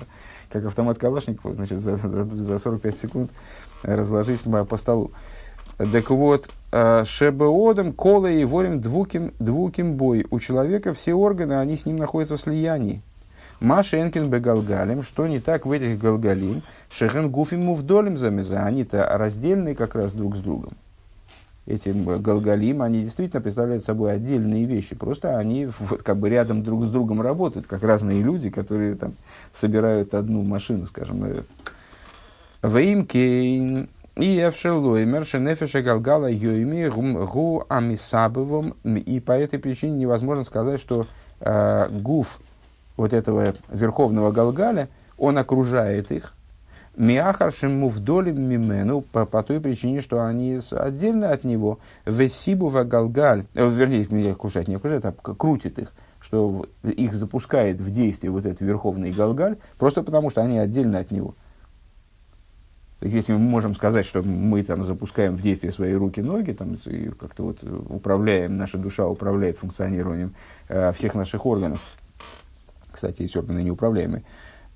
как 0.51 0.65
автомат 0.65 0.99
Калашникова, 0.99 1.55
значит, 1.55 1.81
за, 1.81 1.97
за, 1.97 2.25
за 2.25 2.59
45 2.59 2.97
секунд 2.97 3.31
разложить 3.83 4.43
по, 4.43 4.65
по 4.65 4.77
столу. 4.77 5.11
Так 5.77 6.11
вот, 6.11 6.51
э, 6.71 7.05
шебеодом, 7.05 7.93
кола 7.93 8.31
и 8.31 8.45
ворим 8.45 8.81
двуким, 8.81 9.33
двуким 9.41 9.95
бой. 9.95 10.27
У 10.31 10.39
человека 10.39 10.95
все 10.95 11.15
органы, 11.15 11.55
они 11.55 11.77
с 11.77 11.87
ним 11.87 11.97
находятся 11.97 12.37
в 12.37 12.41
слиянии. 12.41 13.03
מה 13.63 13.76
שאין 13.76 14.09
כן 14.09 14.29
בגלגלים, 14.29 15.03
что 15.05 15.27
не 15.29 15.39
так 15.39 15.67
в 15.67 15.71
этих 15.71 15.99
גלגלים, 15.99 16.63
שהן 16.91 17.31
גופים 17.31 17.63
מובדלים 17.63 18.19
זה 18.19 18.34
מזה, 18.34 18.65
они-то 18.65 19.09
раздельные 19.13 19.77
как 19.77 19.95
раз 19.95 20.13
друг 20.13 20.37
с 20.37 20.41
другом. 20.41 20.73
Эти 21.65 21.91
גלגלים, 21.91 22.83
они 22.83 23.03
действительно 23.05 23.41
представляют 23.41 23.85
собой 23.85 24.15
отдельные 24.15 24.65
вещи, 24.65 24.97
просто 24.97 25.39
они 25.39 25.67
вот, 25.79 26.03
как 26.03 26.17
бы 26.17 26.29
рядом 26.29 26.65
друг 26.65 26.87
с 26.87 26.91
другом 26.91 27.23
работают, 27.23 27.69
как 27.69 27.85
разные 27.85 28.21
люди, 28.21 28.51
которые 28.51 28.97
там 28.97 29.15
собирают 29.55 30.13
одну 30.15 30.43
машину, 30.43 30.89
скажем. 30.89 31.25
ואם 32.65 33.27
כן 33.27 33.89
אי 34.17 34.39
אפשר 34.41 34.83
לומר, 34.83 35.25
שנפש 35.25 35.83
הגלגל 35.83 36.29
היומי 36.29 36.89
הוא 36.89 37.65
המסבבם, 37.69 38.75
и 38.85 39.21
по 39.21 39.33
этой 39.33 39.61
причине 39.61 39.99
невозможно 39.99 40.43
сказать, 40.43 40.81
что 40.81 41.07
э, 41.41 41.89
гуф, 41.91 42.41
вот 42.97 43.13
этого 43.13 43.55
верховного 43.69 44.31
Галгаля, 44.31 44.89
он 45.19 45.39
окружает 45.39 46.11
их. 46.11 46.35
Миахаршим 46.97 47.79
мувдолим 47.79 48.41
мимену 48.41 49.01
по, 49.01 49.25
по 49.25 49.43
той 49.43 49.61
причине, 49.61 50.03
что 50.03 50.25
они 50.25 50.61
отдельно 50.73 51.31
от 51.31 51.45
него. 51.45 51.79
Весибу 52.05 52.69
Галгаль, 52.69 53.47
э, 53.55 53.71
вернее, 53.71 54.03
их 54.03 54.33
окружает, 54.37 54.69
не 54.69 54.75
окружает, 54.75 55.05
а 55.07 55.13
крутит 55.13 55.79
их 55.79 55.93
что 56.23 56.67
их 56.85 57.15
запускает 57.15 57.81
в 57.81 57.91
действие 57.91 58.31
вот 58.31 58.47
этот 58.47 58.61
верховный 58.61 59.11
Галгаль, 59.11 59.57
просто 59.77 60.03
потому 60.03 60.31
что 60.31 60.41
они 60.41 60.59
отдельно 60.59 60.99
от 60.99 61.11
него. 61.11 61.35
Если 63.01 63.33
мы 63.33 63.41
можем 63.41 63.75
сказать, 63.75 64.07
что 64.07 64.23
мы 64.23 64.63
там 64.63 64.85
запускаем 64.85 65.35
в 65.35 65.43
действие 65.43 65.73
свои 65.73 65.93
руки-ноги, 65.93 66.53
там, 66.53 66.77
и 66.87 67.09
как-то 67.09 67.43
вот 67.47 67.65
управляем, 67.89 68.57
наша 68.57 68.79
душа 68.79 69.09
управляет 69.09 69.57
функционированием 69.57 70.35
э, 70.69 70.93
всех 70.93 71.17
наших 71.17 71.45
органов, 71.45 71.81
кстати, 72.93 73.23
есть 73.23 73.37
органы 73.37 73.63
неуправляемые, 73.63 74.25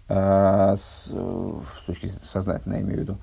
а, 0.09 0.77
с, 0.77 1.07
с 1.09 1.87
точки 1.87 2.09
сознательной, 2.09 2.79
я 2.79 2.83
имею 2.83 2.99
в 2.99 3.01
виду, 3.01 3.19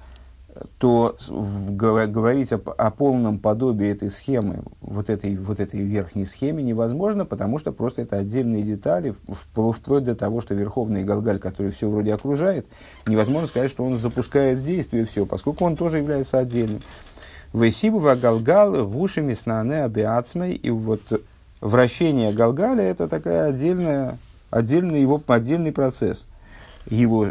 то 0.77 1.15
говорить 1.27 2.53
о, 2.53 2.57
о 2.57 2.91
полном 2.91 3.39
подобии 3.39 3.88
этой 3.88 4.09
схемы, 4.09 4.63
вот 4.81 5.09
этой, 5.09 5.35
вот 5.35 5.59
этой 5.59 5.81
верхней 5.81 6.25
схеме 6.25 6.63
невозможно, 6.63 7.25
потому 7.25 7.57
что 7.57 7.71
просто 7.71 8.03
это 8.03 8.17
отдельные 8.17 8.62
детали, 8.62 9.15
вплоть 9.27 10.03
до 10.03 10.15
того, 10.15 10.41
что 10.41 10.53
Верховный 10.53 11.03
Галгаль, 11.03 11.39
который 11.39 11.71
все 11.71 11.89
вроде 11.89 12.13
окружает, 12.13 12.67
невозможно 13.07 13.47
сказать, 13.47 13.71
что 13.71 13.83
он 13.83 13.97
запускает 13.97 14.63
действие 14.63 15.05
все, 15.05 15.25
поскольку 15.25 15.65
он 15.65 15.75
тоже 15.75 15.97
является 15.97 16.38
отдельным. 16.38 16.81
Весибу 17.51 18.00
Галгал, 18.00 18.85
вушами 18.85 19.33
снане 19.33 19.83
абиацмой, 19.83 20.53
и 20.53 20.69
вот 20.69 21.01
вращение 21.62 22.33
Галгаля 22.33 22.83
это 22.83 23.07
такая 23.07 23.50
отдельная 23.50 24.17
отдельный 24.53 25.01
его 25.01 25.22
отдельный 25.27 25.72
процесс, 25.72 26.25
его 26.88 27.27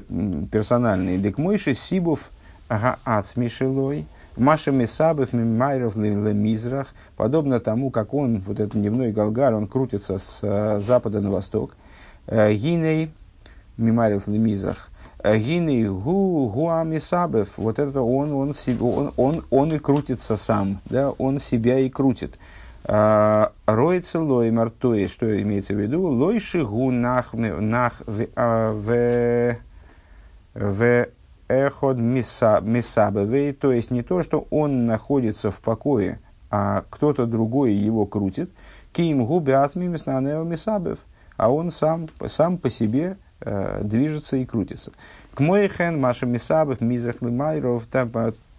персональный. 0.51 1.19
Декмойши 1.19 1.75
Сибов 1.75 2.31
Гаацмишелой, 2.69 4.07
Маша 4.37 4.73
Месабов 4.73 5.33
Мимайров 5.33 5.97
Лемизрах, 5.97 6.89
подобно 7.17 7.61
тому, 7.61 7.91
как 7.91 8.15
он, 8.15 8.43
вот 8.47 8.59
этот 8.59 8.73
дневной 8.73 9.13
Галгар, 9.13 9.55
он 9.55 9.67
крутится 9.67 10.19
с 10.19 10.41
э, 10.43 10.81
запада 10.81 11.21
на 11.21 11.31
восток. 11.31 11.77
Э, 12.27 12.53
Гиней 12.53 13.11
Мимайров 13.77 14.27
Лемизрах. 14.27 14.89
Э, 15.23 15.37
Гиней 15.37 15.87
Гу 15.87 16.51
Гуамисабев, 16.53 17.59
вот 17.59 17.79
это 17.79 18.01
он, 18.01 18.33
он, 18.33 18.55
он, 18.81 19.13
он, 19.17 19.45
он 19.51 19.73
и 19.75 19.79
крутится 19.79 20.37
сам, 20.37 20.81
да, 20.87 21.11
он 21.11 21.39
себя 21.39 21.79
и 21.79 21.91
крутит. 21.91 22.39
А, 22.85 23.53
Ройце 23.67 24.19
лоймар, 24.19 24.71
то 24.71 24.95
есть, 24.95 25.15
что 25.15 25.41
имеется 25.41 25.75
в 25.75 25.79
виду, 25.79 26.03
лойши 26.03 26.65
гу 26.65 26.91
нах, 26.91 27.33
нах 27.33 28.03
в, 28.07 28.27
а, 28.35 28.73
в, 28.73 29.57
в 30.55 31.07
эход 31.49 31.99
мисабевей, 31.99 33.53
то 33.53 33.73
есть 33.73 33.91
не 33.91 34.03
то, 34.03 34.23
что 34.23 34.47
он 34.51 34.87
находится 34.87 35.51
в 35.51 35.61
покое, 35.61 36.19
а 36.51 36.85
кто-то 36.91 37.27
другой 37.27 37.73
его 37.73 38.05
крутит, 38.05 38.51
ким 38.93 39.25
губи 39.25 39.53
ацми 39.53 39.87
миснанео 39.87 40.43
мисабев, 40.43 40.99
а 41.37 41.53
он 41.53 41.71
сам, 41.71 42.09
сам 42.27 42.59
по 42.59 42.69
себе 42.69 43.17
э, 43.41 43.81
движется 43.85 44.37
и 44.37 44.45
крутится. 44.45 44.93
К 45.35 45.41
Мойхен, 45.41 46.01
Маша 46.01 46.27
Мисабов, 46.27 46.81
Мизрах 46.81 47.23
Лимайров, 47.23 47.87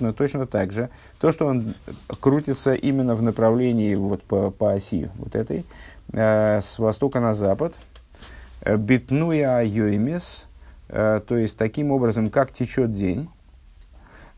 ну, 0.07 0.13
точно 0.13 0.45
так 0.45 0.71
же. 0.71 0.89
То, 1.19 1.31
что 1.31 1.45
он 1.47 1.75
крутится 2.19 2.73
именно 2.73 3.15
в 3.15 3.21
направлении 3.21 3.95
вот, 3.95 4.23
по, 4.23 4.51
по 4.51 4.73
оси 4.73 5.09
вот 5.15 5.35
этой, 5.35 5.65
э, 6.11 6.61
с 6.61 6.77
востока 6.79 7.19
на 7.19 7.33
запад. 7.35 7.73
Э, 8.61 8.77
Битнуя 8.77 9.61
Йоймис, 9.61 10.45
э, 10.89 11.21
то 11.25 11.37
есть 11.37 11.57
таким 11.57 11.91
образом, 11.91 12.29
как 12.29 12.51
течет 12.51 12.93
день. 12.93 13.29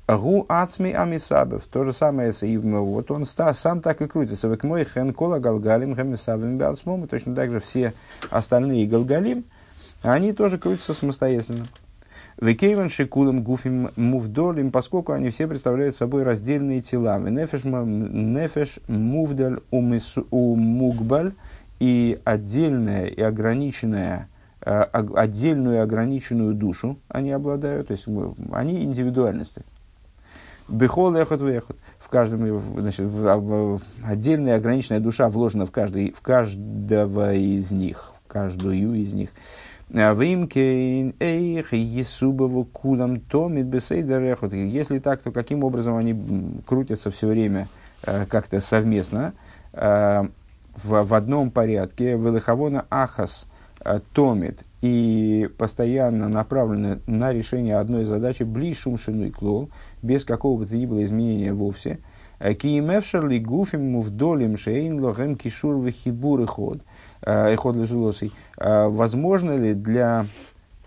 Гу 0.07 0.45
ацми 0.47 0.91
амисабев. 0.91 1.63
То 1.63 1.83
же 1.83 1.91
самое, 1.91 2.31
и 2.31 2.57
вот 2.57 3.09
он 3.09 3.25
ста, 3.25 3.53
сам 3.55 3.81
так 3.81 4.01
и 4.01 4.07
крутится. 4.07 4.47
Век 4.47 4.63
мой 4.63 4.85
хен 4.85 5.13
кола 5.13 5.39
галгалим 5.39 5.95
хамисабем 5.95 6.59
беацмом. 6.59 7.07
Точно 7.07 7.33
так 7.33 7.49
же 7.49 7.59
все 7.59 7.93
остальные 8.29 8.85
галгалим, 8.85 9.45
они 10.03 10.31
тоже 10.31 10.59
крутятся 10.59 10.93
самостоятельно. 10.93 11.67
Векейвен 12.39 12.89
шикулем 12.89 13.43
гуфим 13.43 13.91
мувдолим, 13.95 14.71
поскольку 14.71 15.13
они 15.13 15.29
все 15.29 15.47
представляют 15.47 15.95
собой 15.95 16.23
раздельные 16.23 16.81
тела. 16.81 17.17
Нефеш, 17.17 18.79
мувдаль 18.87 19.59
у 19.71 20.55
мугбаль 20.55 21.33
и 21.79 22.19
отдельная 22.25 23.05
и 23.05 23.21
ограниченная 23.21 24.27
э, 24.61 24.81
отдельную 24.81 25.77
и 25.77 25.79
ограниченную 25.79 26.53
душу 26.53 26.99
они 27.07 27.31
обладают, 27.31 27.87
то 27.87 27.91
есть 27.91 28.05
они 28.51 28.83
индивидуальности. 28.83 29.63
Бехол 30.67 31.15
эхот 31.15 31.41
вехот. 31.41 31.77
В 31.99 32.09
каждом, 32.09 32.79
значит, 32.79 33.05
в, 33.05 33.37
в, 33.37 33.81
отдельная 34.03 34.57
ограниченная 34.57 34.99
душа 34.99 35.29
вложена 35.29 35.65
в, 35.65 35.71
каждый, 35.71 36.11
в 36.11 36.21
каждого 36.21 37.33
из 37.33 37.71
них, 37.71 38.13
в 38.25 38.27
каждую 38.27 38.95
из 38.95 39.13
них. 39.13 39.29
Вимкейн 39.89 41.13
эйх 41.19 41.73
есубову 41.73 42.65
кулам 42.65 43.19
томит 43.19 43.67
бесейдерехот. 43.67 44.53
Если 44.53 44.99
так, 44.99 45.21
то 45.21 45.31
каким 45.31 45.63
образом 45.63 45.95
они 45.97 46.15
крутятся 46.65 47.11
все 47.11 47.27
время 47.27 47.69
э, 48.03 48.25
как-то 48.25 48.61
совместно 48.61 49.33
э, 49.73 50.23
в, 50.75 51.03
в 51.03 51.13
одном 51.13 51.51
порядке. 51.51 52.17
Велиховона 52.17 52.85
ахас 52.89 53.45
э, 53.81 53.99
томит 54.13 54.63
и 54.81 55.49
постоянно 55.57 56.29
направлены 56.29 56.99
на 57.05 57.31
решение 57.31 57.77
одной 57.77 58.05
задачи 58.05 58.41
блишум 58.41 58.95
и 58.95 59.29
клол, 59.29 59.69
без 60.01 60.25
какого-то 60.25 60.75
ни 60.75 60.87
было 60.87 61.03
изменения 61.03 61.53
вовсе. 61.53 61.99
Киемевшерли 62.39 63.37
гуфим 63.37 63.91
мувдолим 63.91 64.57
шейн 64.57 64.99
лохем 64.99 65.35
кишур 65.35 65.79
вихибур 65.79 66.45
ход– 66.47 66.81
эход 67.21 67.75
лежулосой, 67.75 68.31
возможно 68.57 69.57
ли 69.57 69.73
для 69.73 70.27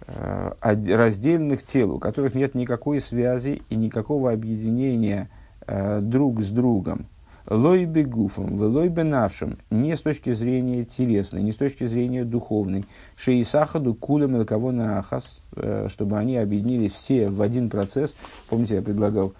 э, 0.08 0.52
раздельных 0.96 1.62
тел, 1.62 1.92
у 1.92 1.98
которых 1.98 2.34
нет 2.34 2.54
никакой 2.54 3.00
связи 3.00 3.62
и 3.68 3.76
никакого 3.76 4.32
объединения 4.32 5.28
э, 5.66 6.00
друг 6.00 6.42
с 6.42 6.48
другом, 6.48 7.06
лой 7.48 7.84
бегуфом, 7.84 8.60
лой 8.60 8.88
бенавшим, 8.88 9.58
не 9.70 9.96
с 9.96 10.00
точки 10.00 10.32
зрения 10.32 10.84
телесной, 10.84 11.42
не 11.42 11.52
с 11.52 11.56
точки 11.56 11.86
зрения 11.86 12.24
духовной, 12.24 12.86
шеисахаду 13.16 13.94
кулем 13.94 14.44
кого 14.44 14.72
на 14.72 14.98
ахас, 14.98 15.42
э, 15.56 15.88
чтобы 15.88 16.18
они 16.18 16.36
объединились 16.36 16.92
все 16.92 17.28
в 17.28 17.42
один 17.42 17.70
процесс. 17.70 18.16
Помните, 18.48 18.76
я 18.76 18.82
предлагал 18.82 19.34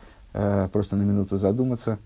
просто 0.73 0.95
на 0.95 1.03
минуту 1.03 1.39
задуматься, 1.39 1.99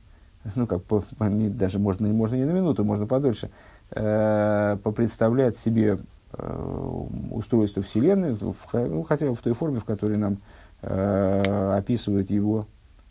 ну, 0.55 0.67
как 0.67 0.83
по, 0.85 1.05
даже 1.18 1.79
можно, 1.79 2.09
можно 2.09 2.37
не 2.37 2.45
на 2.45 2.53
минуту, 2.53 2.85
можно 2.85 3.07
подольше, 3.07 3.47
э, 3.47 3.51
попредставлять 3.94 5.57
себе 5.57 5.98
э, 6.33 7.07
устройство 7.31 7.83
Вселенной, 7.83 8.35
в, 8.35 8.57
ну, 8.72 9.02
хотя 9.02 9.26
бы 9.26 9.35
в 9.35 9.42
той 9.42 9.52
форме, 9.52 9.81
в 9.81 9.85
которой 9.85 10.16
нам 10.16 10.38
э, 10.83 11.74
описывают 11.76 12.31
его 12.31 12.66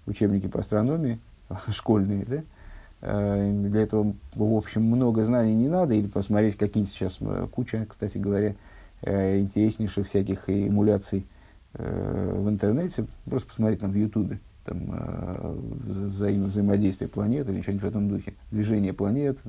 учебники 0.08 0.48
по 0.48 0.60
астрономии, 0.60 1.20
школьные, 1.70 2.26
да? 2.26 2.44
Э, 3.02 3.52
для 3.52 3.82
этого, 3.82 4.14
в 4.34 4.56
общем, 4.56 4.84
много 4.84 5.24
знаний 5.24 5.54
не 5.54 5.70
надо, 5.70 5.94
или 5.94 6.08
посмотреть 6.08 6.58
какие-нибудь 6.58 6.94
сейчас 6.94 7.18
э, 7.22 7.48
куча, 7.52 7.86
кстати 7.88 8.18
говоря, 8.18 8.56
э, 9.02 9.40
интереснейших 9.40 10.08
всяких 10.08 10.50
эмуляций 10.50 11.26
э, 11.74 12.34
в 12.36 12.50
интернете, 12.50 13.06
просто 13.26 13.50
посмотреть 13.50 13.82
там 13.82 13.92
в 13.92 13.96
Ютубе 13.96 14.40
там, 14.66 14.90
э, 14.92 15.56
взаим, 15.88 16.46
взаимодействие 16.46 17.10
планет 17.10 17.50
или 17.50 17.62
что-нибудь 17.62 17.84
в 17.84 17.88
этом 17.88 18.10
духе. 18.10 18.34
Движение 18.52 18.94
планет. 18.94 19.40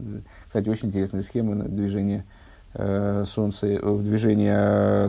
Кстати, 0.46 0.68
очень 0.68 0.88
интересная 0.88 1.22
схема 1.22 1.56
движения 1.64 2.24
э, 2.74 3.24
Солнца, 3.26 3.66
э, 3.66 3.98
движения 4.02 5.08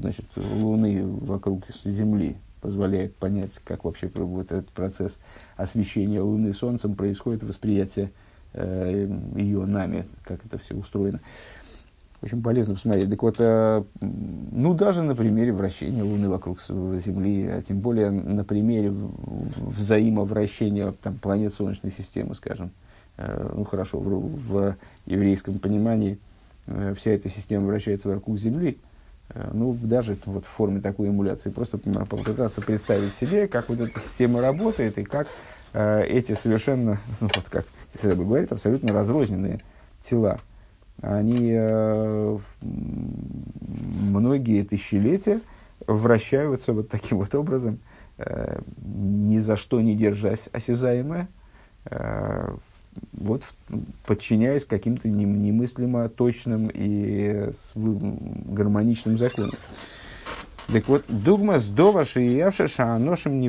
значит, 0.00 0.26
Луны 0.36 1.06
вокруг 1.06 1.64
Земли 1.84 2.36
позволяет 2.60 3.14
понять, 3.16 3.60
как 3.64 3.84
вообще 3.84 4.08
будет 4.08 4.52
этот 4.52 4.70
процесс 4.70 5.18
освещения 5.56 6.20
Луны 6.20 6.52
Солнцем 6.52 6.94
происходит, 6.94 7.42
восприятие 7.44 8.10
э, 8.52 9.08
ее 9.36 9.64
нами, 9.64 10.06
как 10.24 10.44
это 10.44 10.58
все 10.58 10.74
устроено. 10.74 11.20
Э, 11.20 11.57
очень 12.20 12.42
полезно 12.42 12.74
посмотреть. 12.74 13.10
Так 13.10 13.22
вот, 13.22 13.36
э, 13.38 13.84
ну, 14.00 14.74
даже 14.74 15.02
на 15.02 15.14
примере 15.14 15.52
вращения 15.52 16.02
Луны 16.02 16.28
вокруг 16.28 16.60
Земли, 16.60 17.46
а 17.46 17.62
тем 17.62 17.78
более 17.78 18.10
на 18.10 18.44
примере 18.44 18.92
взаимовращения 18.92 20.92
там, 21.00 21.16
планет 21.18 21.54
Солнечной 21.54 21.92
системы, 21.92 22.34
скажем. 22.34 22.72
Э, 23.18 23.52
ну, 23.54 23.64
хорошо, 23.64 24.00
в, 24.00 24.48
в 24.48 24.76
еврейском 25.06 25.60
понимании 25.60 26.18
э, 26.66 26.94
вся 26.96 27.12
эта 27.12 27.28
система 27.28 27.66
вращается 27.66 28.08
вокруг 28.08 28.38
Земли. 28.38 28.78
Ну, 29.52 29.74
даже 29.74 30.16
вот 30.24 30.46
в 30.46 30.48
форме 30.48 30.80
такой 30.80 31.10
эмуляции, 31.10 31.50
просто 31.50 31.76
попытаться 31.76 32.62
представить 32.62 33.14
себе, 33.14 33.46
как 33.46 33.68
вот 33.68 33.78
эта 33.78 34.00
система 34.00 34.40
работает 34.40 34.96
и 34.96 35.04
как 35.04 35.28
эти 35.74 36.32
совершенно, 36.32 36.98
ну, 37.20 37.28
вот 37.36 37.50
как 37.50 37.66
Исраиль 37.92 38.16
говорит, 38.16 38.52
абсолютно 38.52 38.94
разрозненные 38.94 39.60
тела 40.00 40.40
они 41.00 41.52
э, 41.52 42.38
многие 42.60 44.64
тысячелетия 44.64 45.40
вращаются 45.86 46.72
вот 46.72 46.88
таким 46.88 47.18
вот 47.18 47.34
образом, 47.34 47.78
э, 48.18 48.60
ни 48.84 49.38
за 49.38 49.56
что 49.56 49.80
не 49.80 49.94
держась 49.94 50.48
осязаемое, 50.52 51.28
э, 51.84 52.56
вот 53.12 53.44
подчиняясь 54.06 54.64
каким-то 54.64 55.08
немыслимо 55.08 56.08
точным 56.08 56.68
и 56.72 57.50
гармоничным 57.74 59.18
законам. 59.18 59.52
Так 60.66 60.88
вот, 60.88 61.04
дугма 61.08 61.60
с 61.60 61.66
доваши 61.66 62.22
и 62.22 62.36
явша 62.36 62.68
шааношим 62.68 63.40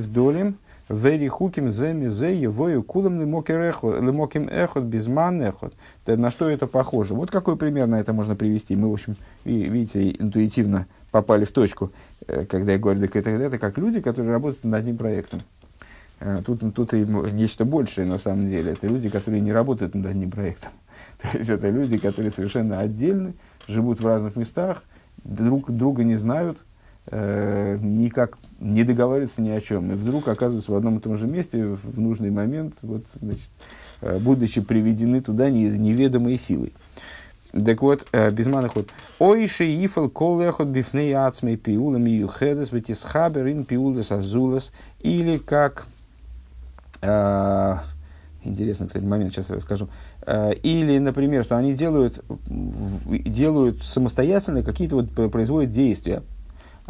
невдолем– 0.89 1.11
Верихуким 1.19 1.69
земи 1.69 2.07
зе 2.07 2.35
его 2.35 2.81
кулам 2.81 3.21
лемоким 3.21 4.47
эхот 4.49 4.83
безман 4.83 5.41
эхот. 5.41 5.75
На 6.07 6.31
что 6.31 6.49
это 6.49 6.65
похоже? 6.67 7.13
Вот 7.13 7.29
какой 7.29 7.57
пример 7.57 7.87
на 7.87 7.99
это 7.99 8.11
можно 8.11 8.35
привести. 8.35 8.75
Мы, 8.75 8.89
в 8.89 8.93
общем, 8.93 9.15
видите, 9.45 10.11
интуитивно 10.11 10.87
попали 11.11 11.45
в 11.45 11.51
точку, 11.51 11.91
э, 12.27 12.45
когда 12.45 12.73
я 12.73 12.77
говорю, 12.77 13.01
так 13.01 13.15
это, 13.15 13.29
это 13.29 13.57
как 13.57 13.77
люди, 13.77 14.01
которые 14.01 14.31
работают 14.31 14.63
над 14.63 14.79
одним 14.79 14.97
проектом. 14.97 15.41
Э, 16.19 16.41
тут, 16.45 16.61
тут 16.73 16.93
и 16.93 17.05
нечто 17.33 17.65
большее 17.65 18.05
на 18.05 18.17
самом 18.17 18.47
деле. 18.47 18.73
Это 18.73 18.87
люди, 18.87 19.09
которые 19.09 19.41
не 19.41 19.51
работают 19.51 19.95
над 19.95 20.05
одним 20.05 20.31
проектом. 20.31 20.71
То 21.21 21.37
есть 21.37 21.49
это 21.49 21.69
люди, 21.69 21.97
которые 21.97 22.31
совершенно 22.31 22.79
отдельны, 22.79 23.33
живут 23.67 24.01
в 24.01 24.05
разных 24.05 24.35
местах, 24.35 24.83
друг 25.23 25.71
друга 25.71 26.03
не 26.03 26.15
знают, 26.15 26.57
э, 27.11 27.77
никак 27.81 28.37
не 28.59 28.83
договариваются 28.83 29.41
ни 29.41 29.49
о 29.49 29.61
чем. 29.61 29.91
И 29.91 29.95
вдруг 29.95 30.27
оказываются 30.27 30.71
в 30.71 30.75
одном 30.75 30.97
и 30.97 31.01
том 31.01 31.17
же 31.17 31.27
месте 31.27 31.63
в 31.65 31.99
нужный 31.99 32.31
момент, 32.31 32.75
вот, 32.81 33.03
значит, 33.19 33.49
э, 34.01 34.17
будучи 34.19 34.61
приведены 34.61 35.21
туда 35.21 35.49
не, 35.49 35.65
неведомой 35.69 36.37
силой. 36.37 36.73
Так 37.51 37.81
вот, 37.81 38.05
э, 38.11 38.29
безманный 38.29 38.69
ход. 38.69 38.89
Ойши 39.17 39.65
ифал 39.85 40.09
колехот 40.09 40.67
бифней 40.67 41.15
ацмей 41.15 41.57
пиулам 41.57 42.05
юхедес 42.05 42.71
ветисхабер 42.71 43.47
ин 43.47 43.65
пиулес 43.65 44.11
азулас. 44.11 44.71
Или 44.99 45.39
как... 45.39 45.87
Э, 47.01 47.77
интересный, 48.43 48.87
кстати, 48.87 49.03
момент, 49.03 49.33
сейчас 49.33 49.49
расскажу. 49.49 49.89
Э, 50.27 50.53
или, 50.53 50.99
например, 50.99 51.43
что 51.43 51.57
они 51.57 51.73
делают, 51.73 52.23
делают 52.47 53.83
самостоятельно 53.83 54.61
какие-то 54.61 54.97
вот 54.97 55.31
производят 55.31 55.71
действия, 55.71 56.21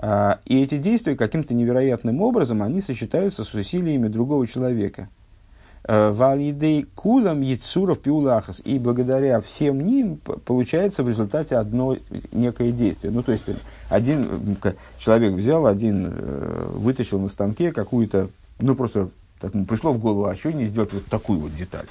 и 0.02 0.64
эти 0.64 0.78
действия 0.78 1.16
каким-то 1.16 1.54
невероятным 1.54 2.22
образом, 2.22 2.62
они 2.62 2.80
сочетаются 2.82 3.44
с 3.44 3.54
усилиями 3.54 4.08
другого 4.08 4.48
человека. 4.48 5.10
Валидей 5.88 6.86
кулам 6.96 7.42
яцуров 7.42 8.00
пиулахас. 8.00 8.62
И 8.64 8.80
благодаря 8.80 9.40
всем 9.42 9.82
ним 9.82 10.18
получается 10.18 11.04
в 11.04 11.10
результате 11.10 11.56
одно 11.56 11.98
некое 12.32 12.72
действие. 12.72 13.12
Ну, 13.12 13.24
то 13.24 13.32
есть, 13.32 13.46
один 13.90 14.58
человек 15.00 15.34
взял, 15.34 15.66
один 15.66 16.14
вытащил 16.74 17.20
на 17.20 17.28
станке 17.28 17.72
какую-то, 17.72 18.30
ну, 18.60 18.76
просто 18.76 19.10
так 19.40 19.54
ему 19.56 19.66
пришло 19.66 19.94
в 19.94 20.00
голову, 20.00 20.26
а 20.26 20.36
что 20.36 20.52
не 20.52 20.66
сделать 20.66 20.94
вот 20.94 21.06
такую 21.06 21.40
вот 21.40 21.56
деталь? 21.56 21.88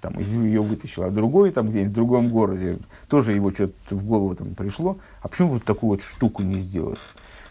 Там, 0.00 0.20
из 0.20 0.32
ее 0.32 0.62
вытащил, 0.62 1.02
а 1.02 1.10
другой 1.10 1.50
там 1.50 1.68
где-нибудь 1.68 1.92
в 1.92 1.94
другом 1.94 2.28
городе, 2.28 2.78
тоже 3.08 3.32
его 3.32 3.50
что-то 3.50 3.96
в 3.96 4.04
голову 4.04 4.36
там 4.36 4.54
пришло, 4.54 4.98
а 5.20 5.28
почему 5.28 5.54
вот 5.54 5.64
такую 5.64 5.90
вот 5.90 6.02
штуку 6.02 6.42
не 6.42 6.60
сделать? 6.60 6.98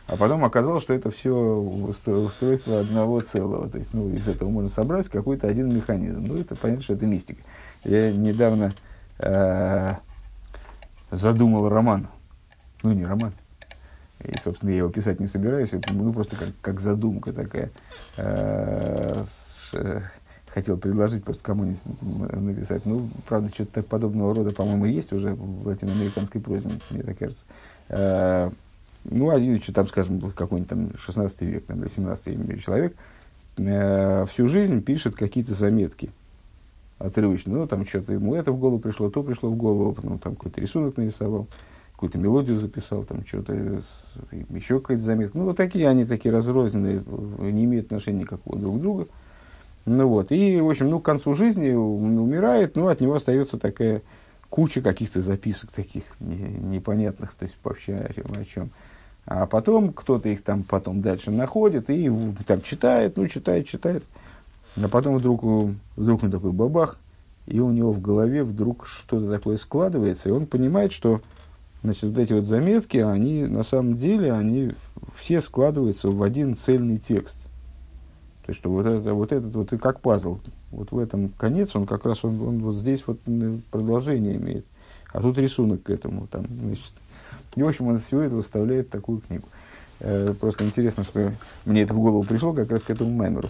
А 0.07 0.17
потом 0.17 0.45
оказалось, 0.45 0.83
что 0.83 0.93
это 0.93 1.09
все 1.09 1.33
устройство 1.33 2.79
одного 2.79 3.21
целого. 3.21 3.67
То 3.69 3.79
есть, 3.79 3.93
ну, 3.93 4.09
из 4.13 4.27
этого 4.27 4.49
можно 4.49 4.69
собрать 4.69 5.09
какой-то 5.09 5.47
один 5.47 5.73
механизм. 5.73 6.25
Ну, 6.25 6.37
это 6.37 6.55
понятно, 6.55 6.83
что 6.83 6.93
это 6.93 7.07
мистика. 7.07 7.41
Я 7.83 8.11
недавно 8.11 8.75
э, 9.17 9.95
задумал 11.09 11.69
роман. 11.69 12.07
Ну, 12.83 12.91
не 12.91 13.03
роман. 13.03 13.33
И, 14.23 14.31
собственно, 14.43 14.69
я 14.69 14.77
его 14.77 14.89
писать 14.89 15.19
не 15.19 15.27
собираюсь. 15.27 15.73
Ну, 15.91 16.13
просто 16.13 16.35
как, 16.35 16.49
как 16.61 16.79
задумка 16.81 17.33
такая. 17.33 17.71
Э, 18.17 19.23
с, 19.27 19.73
э, 19.73 20.01
хотел 20.53 20.77
предложить 20.77 21.23
просто 21.23 21.43
кому-нибудь 21.43 21.81
написать. 22.31 22.85
Ну, 22.85 23.09
правда, 23.27 23.49
что-то 23.51 23.81
подобного 23.81 24.35
рода, 24.35 24.51
по-моему, 24.51 24.85
есть 24.85 25.11
уже 25.13 25.33
в 25.33 25.65
латиноамериканской 25.65 26.41
прозе, 26.41 26.79
мне 26.91 27.01
так 27.01 27.17
кажется. 27.17 27.45
Ну, 29.09 29.29
один, 29.29 29.61
что 29.61 29.73
там, 29.73 29.87
скажем, 29.87 30.19
какой-нибудь 30.19 30.69
там 30.69 30.89
16 30.97 31.41
век 31.41 31.65
там, 31.65 31.81
или 31.81 31.89
17 31.89 32.63
человек, 32.63 32.95
э, 33.57 34.25
всю 34.25 34.47
жизнь 34.47 34.81
пишет 34.81 35.15
какие-то 35.15 35.53
заметки 35.53 36.11
отрывочные. 36.97 37.57
Ну, 37.57 37.67
там 37.67 37.85
что-то 37.85 38.13
ему 38.13 38.35
это 38.35 38.51
в 38.51 38.59
голову 38.59 38.79
пришло, 38.79 39.09
то 39.09 39.23
пришло 39.23 39.49
в 39.49 39.55
голову, 39.55 39.93
потом 39.93 40.17
там 40.17 40.35
какой-то 40.35 40.61
рисунок 40.61 40.97
нарисовал, 40.97 41.47
какую-то 41.93 42.17
мелодию 42.17 42.57
записал, 42.57 43.03
там 43.03 43.25
что-то, 43.25 43.81
еще 44.49 44.79
какая-то 44.79 45.03
заметка. 45.03 45.37
Ну, 45.37 45.45
вот 45.45 45.57
такие 45.57 45.87
они, 45.87 46.05
такие 46.05 46.33
разрозненные, 46.33 47.03
не 47.39 47.65
имеют 47.65 47.87
отношения 47.87 48.21
никакого 48.21 48.57
друг 48.57 48.77
к 48.77 48.81
другу. 48.81 49.07
Ну, 49.85 50.07
вот. 50.07 50.31
И, 50.31 50.59
в 50.59 50.69
общем, 50.69 50.89
ну, 50.89 50.99
к 50.99 51.05
концу 51.05 51.35
жизни 51.35 51.71
умирает, 51.71 52.75
ну, 52.75 52.87
от 52.87 53.01
него 53.01 53.15
остается 53.15 53.59
такая 53.59 54.01
куча 54.49 54.81
каких-то 54.81 55.21
записок 55.21 55.71
таких 55.71 56.03
не, 56.19 56.35
непонятных, 56.37 57.33
то 57.33 57.43
есть 57.43 57.55
вообще 57.63 57.93
о, 57.93 58.39
о 58.39 58.45
чем. 58.45 58.71
А 59.25 59.47
потом 59.47 59.91
кто-то 59.91 60.29
их 60.29 60.43
там 60.43 60.63
потом 60.63 61.01
дальше 61.01 61.31
находит 61.31 61.89
и 61.89 62.11
там 62.45 62.61
читает, 62.61 63.17
ну, 63.17 63.27
читает, 63.27 63.67
читает. 63.67 64.03
А 64.75 64.87
потом 64.87 65.17
вдруг, 65.17 65.43
вдруг 65.95 66.23
он 66.23 66.31
такой 66.31 66.51
бабах, 66.51 66.99
и 67.47 67.59
у 67.59 67.71
него 67.71 67.91
в 67.91 68.01
голове 68.01 68.43
вдруг 68.43 68.85
что-то 68.85 69.29
такое 69.29 69.57
складывается, 69.57 70.29
и 70.29 70.31
он 70.31 70.45
понимает, 70.45 70.91
что 70.91 71.21
значит, 71.83 72.03
вот 72.03 72.17
эти 72.17 72.33
вот 72.33 72.43
заметки, 72.43 72.97
они 72.97 73.45
на 73.45 73.63
самом 73.63 73.97
деле, 73.97 74.33
они 74.33 74.73
все 75.15 75.41
складываются 75.41 76.09
в 76.09 76.21
один 76.21 76.55
цельный 76.57 76.97
текст. 76.97 77.37
То 78.45 78.51
есть, 78.51 78.59
что 78.59 78.69
вот, 78.69 78.85
это, 78.85 79.13
вот 79.15 79.31
этот 79.31 79.55
вот 79.55 79.73
и 79.73 79.77
как 79.77 80.01
пазл. 80.01 80.39
Вот 80.71 80.91
в 80.91 80.99
этом 80.99 81.29
конец, 81.29 81.75
он 81.75 81.87
как 81.87 82.05
раз 82.05 82.23
он, 82.23 82.39
он 82.41 82.59
вот 82.59 82.75
здесь 82.75 83.03
вот 83.07 83.19
продолжение 83.71 84.35
имеет. 84.35 84.65
А 85.11 85.21
тут 85.21 85.37
рисунок 85.37 85.83
к 85.83 85.89
этому. 85.89 86.27
Там, 86.27 86.45
значит, 86.47 86.91
и, 87.55 87.63
в 87.63 87.67
общем, 87.67 87.87
он 87.87 87.95
из 87.95 88.03
всего 88.03 88.21
этого 88.21 88.37
выставляет 88.37 88.89
такую 88.89 89.21
книгу. 89.21 89.47
Э, 89.99 90.33
просто 90.39 90.65
интересно, 90.65 91.03
что 91.03 91.31
мне 91.65 91.83
это 91.83 91.93
в 91.93 91.99
голову 91.99 92.23
пришло 92.23 92.53
как 92.53 92.69
раз 92.71 92.83
к 92.83 92.89
этому 92.89 93.11
мемору. 93.11 93.49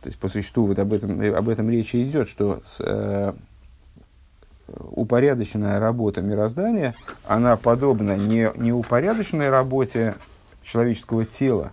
То 0.00 0.08
есть, 0.08 0.18
по 0.18 0.28
существу, 0.28 0.66
вот 0.66 0.78
об 0.78 0.92
этом, 0.92 1.20
об 1.20 1.48
этом 1.48 1.70
речи 1.70 2.02
идет, 2.02 2.28
что 2.28 2.62
с, 2.64 2.80
э, 2.80 3.32
упорядоченная 4.68 5.78
работа 5.78 6.22
мироздания, 6.22 6.94
она 7.26 7.56
подобна 7.56 8.16
не, 8.16 8.50
не 8.56 8.72
упорядоченной 8.72 9.50
работе 9.50 10.16
человеческого 10.62 11.24
тела, 11.24 11.72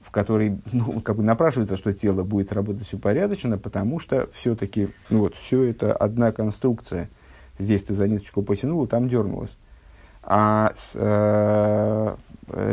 в 0.00 0.10
которой 0.10 0.60
ну, 0.72 1.00
как 1.00 1.16
бы 1.16 1.22
напрашивается, 1.22 1.76
что 1.76 1.92
тело 1.92 2.24
будет 2.24 2.52
работать 2.52 2.92
упорядоченно, 2.92 3.58
потому 3.58 3.98
что 3.98 4.28
все-таки 4.34 4.88
ну, 5.10 5.20
вот, 5.20 5.34
все 5.34 5.64
это 5.64 5.92
одна 5.92 6.32
конструкция. 6.32 7.08
Здесь 7.58 7.82
ты 7.82 7.94
за 7.94 8.06
ниточку 8.06 8.42
потянул, 8.42 8.86
там 8.86 9.08
дернулось. 9.08 9.54
А 10.30 10.72
с, 10.76 10.92
э, 10.94 12.16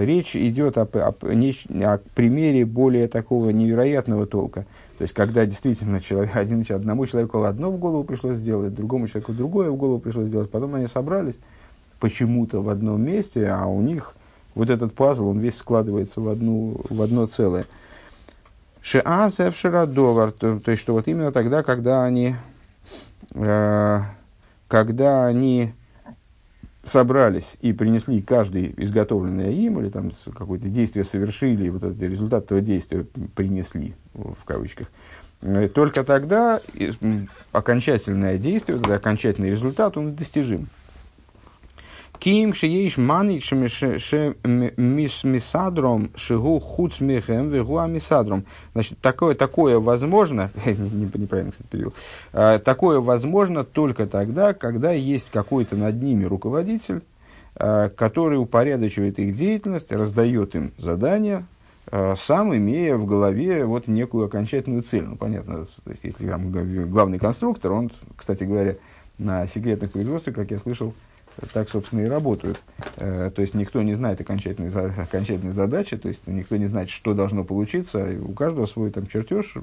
речь 0.04 0.36
идет 0.36 0.78
о, 0.78 0.82
о, 0.82 1.16
о 1.16 1.98
примере 2.14 2.66
более 2.66 3.08
такого 3.08 3.52
невероятного 3.52 4.26
толка. 4.26 4.66
То 4.98 5.04
есть, 5.04 5.14
когда 5.14 5.46
действительно 5.46 6.02
человек, 6.02 6.32
один, 6.36 6.66
одному 6.70 7.06
человеку 7.06 7.42
одно 7.44 7.72
в 7.72 7.78
голову 7.78 8.04
пришлось 8.04 8.40
сделать, 8.40 8.76
другому 8.76 9.08
человеку 9.08 9.32
другое 9.32 9.70
в 9.72 9.78
голову 9.78 10.00
пришлось 10.00 10.28
сделать, 10.28 10.52
потом 10.52 10.76
они 10.76 10.88
собрались 10.88 11.40
почему-то 12.02 12.62
в 12.62 12.68
одном 12.68 13.02
месте, 13.02 13.48
а 13.48 13.68
у 13.68 13.82
них 13.82 14.16
вот 14.54 14.70
этот 14.70 14.94
пазл, 14.94 15.30
он 15.30 15.40
весь 15.40 15.56
складывается 15.56 16.20
в, 16.20 16.28
одну, 16.28 16.82
в 16.90 17.02
одно 17.02 17.26
целое. 17.26 17.66
Шеазев 18.82 19.56
ширадовар, 19.56 20.34
то, 20.34 20.60
то 20.60 20.72
есть, 20.72 20.84
что 20.84 20.92
вот 20.92 21.08
именно 21.08 21.32
тогда, 21.32 21.64
когда 21.64 22.04
они, 22.04 22.36
э, 23.34 24.00
когда 24.68 25.26
они 25.26 25.72
собрались 26.86 27.58
и 27.62 27.74
принесли 27.74 28.22
каждый 28.22 28.74
изготовленное 28.78 29.52
им, 29.52 29.80
или 29.80 29.90
там 29.90 30.12
какое-то 30.36 30.68
действие 30.68 31.04
совершили, 31.04 31.66
и 31.66 31.70
вот 31.70 31.84
этот 31.84 32.02
результат 32.02 32.46
этого 32.46 32.62
действия 32.62 33.06
принесли, 33.36 33.96
в 34.14 34.46
кавычках, 34.46 34.88
э, 35.42 35.68
только 35.68 36.04
тогда 36.04 36.62
окончательное 37.52 38.38
действие, 38.38 38.80
тогда 38.80 38.96
окончательный 38.96 39.52
результат, 39.52 39.98
он 39.98 40.16
достижим. 40.16 40.70
Ким 42.20 42.54
шееш 42.54 42.98
маник 42.98 43.44
мисадром 45.24 46.10
шигу 46.16 46.60
хуц 46.60 47.00
мехем 47.00 47.50
вегуа 47.50 47.88
мисадром. 47.88 48.46
Значит, 48.74 49.00
такое, 49.00 49.36
такое 49.36 49.80
возможно, 49.80 50.52
неправильно, 50.66 51.52
кстати, 51.52 51.68
перевел, 51.70 51.94
а, 52.34 52.60
такое 52.60 53.00
возможно 53.00 53.64
только 53.64 54.08
тогда, 54.08 54.54
когда 54.54 54.92
есть 54.92 55.30
какой-то 55.32 55.76
над 55.76 56.02
ними 56.02 56.26
руководитель, 56.26 57.02
а, 57.56 57.90
который 57.90 58.38
упорядочивает 58.38 59.20
их 59.20 59.36
деятельность, 59.36 59.92
раздает 59.92 60.56
им 60.56 60.72
задания, 60.78 61.46
а, 61.88 62.16
сам 62.18 62.56
имея 62.56 62.96
в 62.96 63.06
голове 63.06 63.66
вот 63.66 63.88
некую 63.88 64.26
окончательную 64.26 64.84
цель. 64.84 65.04
Ну, 65.04 65.16
понятно, 65.16 65.66
то 65.66 65.92
есть, 65.92 66.04
если 66.04 66.28
там 66.28 66.52
главный 66.90 67.20
конструктор, 67.20 67.72
он, 67.72 67.92
кстати 68.16 68.44
говоря, 68.44 68.76
на 69.18 69.48
секретных 69.48 69.92
производствах, 69.92 70.36
как 70.36 70.52
я 70.52 70.60
слышал, 70.60 70.94
так, 71.54 71.70
собственно, 71.70 72.02
и 72.02 72.06
работают. 72.06 72.62
Э, 72.98 73.32
то 73.34 73.42
есть 73.42 73.54
никто 73.54 73.82
не 73.82 73.94
знает 73.94 74.22
окончательной, 74.22 74.70
окончательной 74.70 75.52
задачи, 75.52 75.98
то 75.98 76.08
есть 76.08 76.26
никто 76.28 76.56
не 76.58 76.68
знает, 76.68 76.90
что 76.90 77.14
должно 77.14 77.44
получиться. 77.44 78.10
У 78.22 78.34
каждого 78.34 78.66
свой 78.66 78.92
там 78.92 79.08
чертеж, 79.08 79.54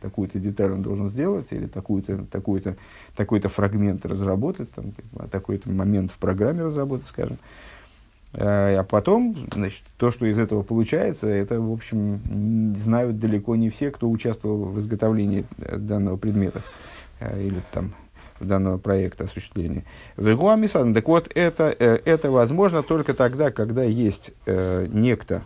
такую-то 0.00 0.38
деталь 0.38 0.72
он 0.72 0.82
должен 0.82 1.08
сделать, 1.10 1.46
или 1.50 1.66
такую-то, 1.66 2.24
такую-то, 2.30 2.76
такой-то 3.16 3.48
фрагмент 3.48 4.04
разработать, 4.06 4.70
там, 4.72 4.92
такой-то 5.30 5.70
момент 5.70 6.10
в 6.10 6.18
программе 6.18 6.64
разработать, 6.64 7.06
скажем. 7.06 7.38
Э, 8.32 8.76
а 8.76 8.82
потом, 8.82 9.36
значит, 9.52 9.82
то, 9.96 10.10
что 10.10 10.26
из 10.26 10.38
этого 10.38 10.62
получается, 10.62 11.28
это, 11.28 11.60
в 11.60 11.72
общем, 11.72 12.74
знают 12.76 13.20
далеко 13.20 13.54
не 13.54 13.70
все, 13.70 13.90
кто 13.90 14.10
участвовал 14.10 14.64
в 14.64 14.78
изготовлении 14.80 15.44
э, 15.58 15.76
данного 15.76 16.16
предмета 16.16 16.62
или 17.20 17.60
там 17.72 17.94
данного 18.40 18.78
проекта 18.78 19.24
осуществления. 19.24 19.84
Вегуамисан, 20.16 20.94
так 20.94 21.06
вот, 21.08 21.30
это, 21.34 21.74
э, 21.78 21.98
это 22.04 22.30
возможно 22.30 22.82
только 22.82 23.14
тогда, 23.14 23.50
когда 23.50 23.82
есть 23.82 24.32
э, 24.46 24.86
некто, 24.90 25.42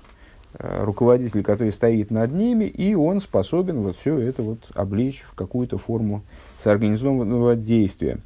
э, 0.55 0.85
руководитель, 0.85 1.43
который 1.43 1.73
стоит 1.73 2.11
над 2.11 2.33
ними, 2.33 2.65
и 2.65 2.95
он 2.95 3.21
способен 3.21 3.83
вот 3.83 3.97
все 3.97 4.19
это 4.19 4.43
вот 4.43 4.71
облечь 4.75 5.25
в 5.29 5.35
какую-то 5.35 5.79
форму 5.79 6.23
соорганизованного 6.59 7.57
действия. 7.57 8.19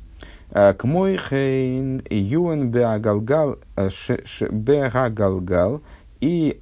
К 0.50 0.84
мой 0.84 1.16
хейн 1.16 2.02
юэн 2.10 2.70
беагалгал 2.70 3.56
беагалгал 4.50 5.80
и 6.20 6.60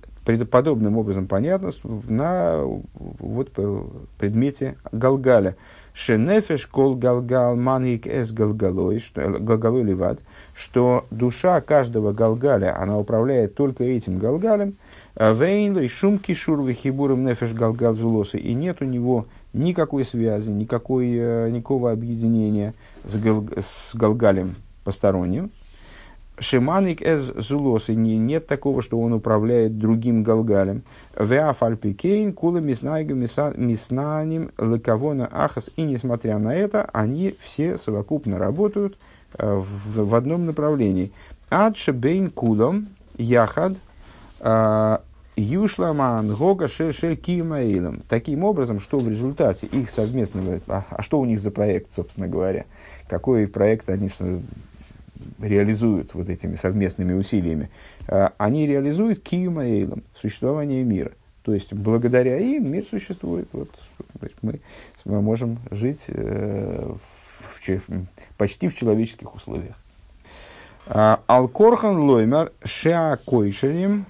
подобным 0.51 0.97
образом 0.97 1.27
понятно 1.27 1.73
на 1.83 2.63
вот, 2.63 3.51
предмете 4.19 4.77
Галгаля. 4.93 5.57
Шенефеш 6.03 6.67
кол 6.67 6.95
галгал 6.95 7.57
манник 7.57 8.07
эс 8.07 8.33
галгалой, 8.33 9.05
галгалой 9.15 9.83
ливад, 9.83 10.19
что 10.55 11.05
душа 11.11 11.61
каждого 11.61 12.13
галгаля, 12.15 12.75
она 12.81 12.99
управляет 12.99 13.55
только 13.55 13.85
этим 13.85 14.19
галгалем, 14.19 14.77
а 15.15 15.35
вейнлой 15.35 15.89
шум 15.89 16.19
кишур 16.19 16.63
вихибуром 16.63 17.23
нефеш 17.27 17.53
галгал 17.53 17.93
зулосы, 17.93 18.39
и 18.39 18.55
нет 18.55 18.79
у 18.81 18.87
него 18.87 19.27
никакой 19.53 20.07
связи, 20.07 20.49
никакой, 20.49 21.11
э, 21.13 21.51
никакого 21.51 21.93
объединения 21.93 22.73
с, 23.05 23.19
гал, 23.19 23.45
с 23.59 23.95
галгалем 23.95 24.55
посторонним. 24.85 25.51
Шиманик 26.41 27.03
эз 27.03 27.33
зулос, 27.37 27.91
и 27.91 27.95
не, 27.95 28.17
нет 28.17 28.47
такого, 28.47 28.81
что 28.81 28.99
он 28.99 29.13
управляет 29.13 29.79
другим 29.79 30.23
галгалем. 30.23 30.83
Веафальпикейн, 31.19 32.33
кула 32.33 32.59
миснайга 32.59 33.15
миснаним 33.15 34.51
лекавона 34.59 35.29
ахас. 35.31 35.69
И 35.77 35.83
несмотря 35.83 36.39
на 36.39 36.55
это, 36.55 36.89
они 36.95 37.37
все 37.41 37.77
совокупно 37.77 38.39
работают 38.39 38.97
э, 39.39 39.55
в, 39.55 40.09
в 40.09 40.15
одном 40.15 40.47
направлении. 40.47 41.13
Адшебейн 41.51 42.31
кулом 42.31 42.89
яхад 43.19 43.75
э, 44.41 44.99
юшламан 45.37 46.35
гога 46.35 46.69
шель 46.69 47.17
кимаилом. 47.17 48.03
Таким 48.09 48.45
образом, 48.45 48.81
что 48.81 48.99
в 48.99 49.09
результате 49.09 49.67
их 49.67 49.91
совместного... 49.91 50.59
А, 50.69 50.85
а 50.89 51.03
что 51.03 51.21
у 51.21 51.27
них 51.27 51.39
за 51.39 51.51
проект, 51.51 51.95
собственно 51.95 52.29
говоря? 52.29 52.65
Какой 53.09 53.47
проект 53.47 53.91
они 53.91 54.09
реализуют 55.41 56.15
вот 56.15 56.29
этими 56.29 56.55
совместными 56.55 57.13
усилиями, 57.13 57.71
а, 58.07 58.33
они 58.39 58.67
реализуют 58.67 59.21
киюма 59.21 59.65
эйлом, 59.65 60.03
существование 60.15 60.83
мира. 60.85 61.13
То 61.43 61.55
есть, 61.55 61.73
благодаря 61.73 62.39
им 62.39 62.71
мир 62.71 62.85
существует. 62.85 63.49
Вот, 63.53 63.71
мы, 64.43 64.61
мы 65.05 65.23
можем 65.23 65.59
жить 65.71 66.05
э, 66.09 66.93
в, 66.93 67.81
почти 68.37 68.69
в 68.69 68.77
человеческих 68.77 69.35
условиях. 69.35 69.75
А, 70.87 71.21
Алкорхан 71.27 71.99
лоймер 71.99 72.53
шеа 72.65 73.17
койшерим 73.25 74.07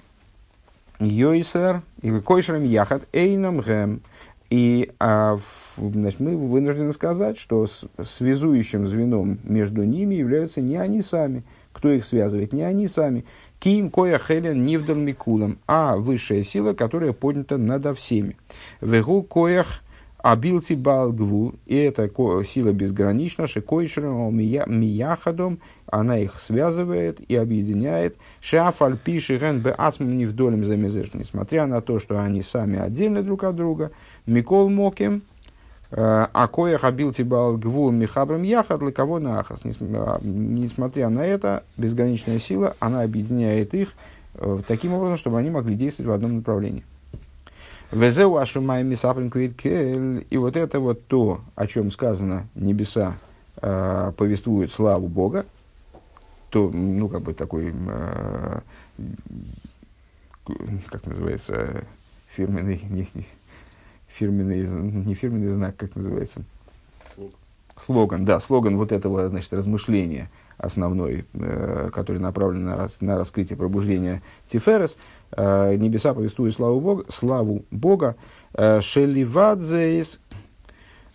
йойсер 0.99 1.81
и 2.01 2.11
койшерим 2.19 2.63
яхат 2.63 3.07
эйном 3.13 3.59
гэм 3.59 4.01
и 4.51 4.91
а, 4.99 5.37
значит, 5.77 6.19
мы 6.19 6.35
вынуждены 6.35 6.91
сказать, 6.91 7.37
что 7.37 7.67
связующим 8.03 8.85
звеном 8.85 9.39
между 9.45 9.83
ними 9.83 10.15
являются 10.15 10.59
не 10.59 10.75
они 10.75 11.01
сами. 11.01 11.43
Кто 11.71 11.89
их 11.89 12.03
связывает? 12.03 12.51
Не 12.51 12.63
они 12.63 12.89
сами. 12.89 13.23
Ким 13.59 13.89
коя 13.89 14.19
хелен 14.19 14.65
нивдал 14.65 14.97
микулам, 14.97 15.57
а 15.67 15.95
высшая 15.95 16.43
сила, 16.43 16.73
которая 16.73 17.13
поднята 17.13 17.57
над 17.57 17.97
всеми. 17.97 18.35
Вегу 18.81 19.23
коях 19.23 19.81
абилти 20.21 20.73
балгву, 20.73 21.55
и 21.65 21.75
эта 21.75 22.09
сила 22.43 22.71
безгранична, 22.71 23.47
шикойшером 23.47 24.35
мияхадом, 24.35 25.59
она 25.87 26.19
их 26.19 26.39
связывает 26.39 27.19
и 27.19 27.35
объединяет. 27.35 28.17
Шафаль 28.39 28.97
пиши 28.97 29.37
ген 29.37 29.61
бе 29.61 29.75
вдолем 30.25 30.63
замезеш, 30.63 31.13
несмотря 31.13 31.65
на 31.65 31.81
то, 31.81 31.99
что 31.99 32.21
они 32.21 32.41
сами 32.41 32.79
отдельно 32.79 33.23
друг 33.23 33.43
от 33.43 33.55
друга, 33.55 33.91
Микол 34.25 34.69
Моким, 34.69 35.21
э, 35.91 36.27
а 36.31 36.47
кое 36.47 36.77
хабил 36.77 37.13
тибал 37.13 37.57
гвул 37.57 37.91
михабрам 37.91 38.41
для 38.43 38.91
кого 38.91 39.19
на 39.19 39.39
ахас. 39.39 39.61
А, 39.65 40.19
несмотря 40.21 41.09
на 41.09 41.25
это, 41.25 41.63
безграничная 41.77 42.39
сила, 42.39 42.75
она 42.79 43.01
объединяет 43.01 43.73
их 43.73 43.93
э, 44.35 44.61
таким 44.67 44.93
образом, 44.93 45.17
чтобы 45.17 45.39
они 45.39 45.49
могли 45.49 45.75
действовать 45.75 46.09
в 46.09 46.13
одном 46.13 46.37
направлении. 46.37 46.83
Везеу 47.91 48.37
ашумай 48.37 48.83
мисаприн 48.83 49.29
И 49.29 50.37
вот 50.37 50.55
это 50.55 50.79
вот 50.79 51.05
то, 51.07 51.41
о 51.55 51.67
чем 51.67 51.91
сказано 51.91 52.47
небеса 52.55 53.17
э, 53.61 54.13
повествуют 54.15 54.71
славу 54.71 55.07
Бога, 55.09 55.45
то, 56.49 56.69
ну, 56.69 57.09
как 57.09 57.21
бы 57.21 57.33
такой, 57.33 57.73
э, 57.73 58.59
как 60.87 61.05
называется, 61.05 61.83
фирменный, 62.33 62.81
не, 62.89 63.09
не, 63.13 63.27
фирменный, 64.17 64.67
не 64.67 65.13
фирменный 65.13 65.49
знак, 65.49 65.75
как 65.77 65.95
называется? 65.95 66.43
Слоган. 67.15 67.33
слоган, 67.85 68.25
да, 68.25 68.39
слоган 68.39 68.77
вот 68.77 68.91
этого, 68.91 69.29
значит, 69.29 69.53
размышления 69.53 70.29
основной, 70.61 71.25
э, 71.33 71.89
который 71.91 72.19
направлен 72.19 72.65
на, 72.65 72.87
на 73.01 73.17
раскрытие 73.17 73.57
пробуждения 73.57 74.21
Тиферес, 74.47 74.97
э, 75.31 75.75
небеса 75.75 76.13
повествуют 76.13 76.55
славу 76.55 76.79
Бога, 76.79 77.05
славу 77.09 77.65
Бога, 77.71 78.15
э, 78.53 78.79
Шеливадзеис, 78.81 80.19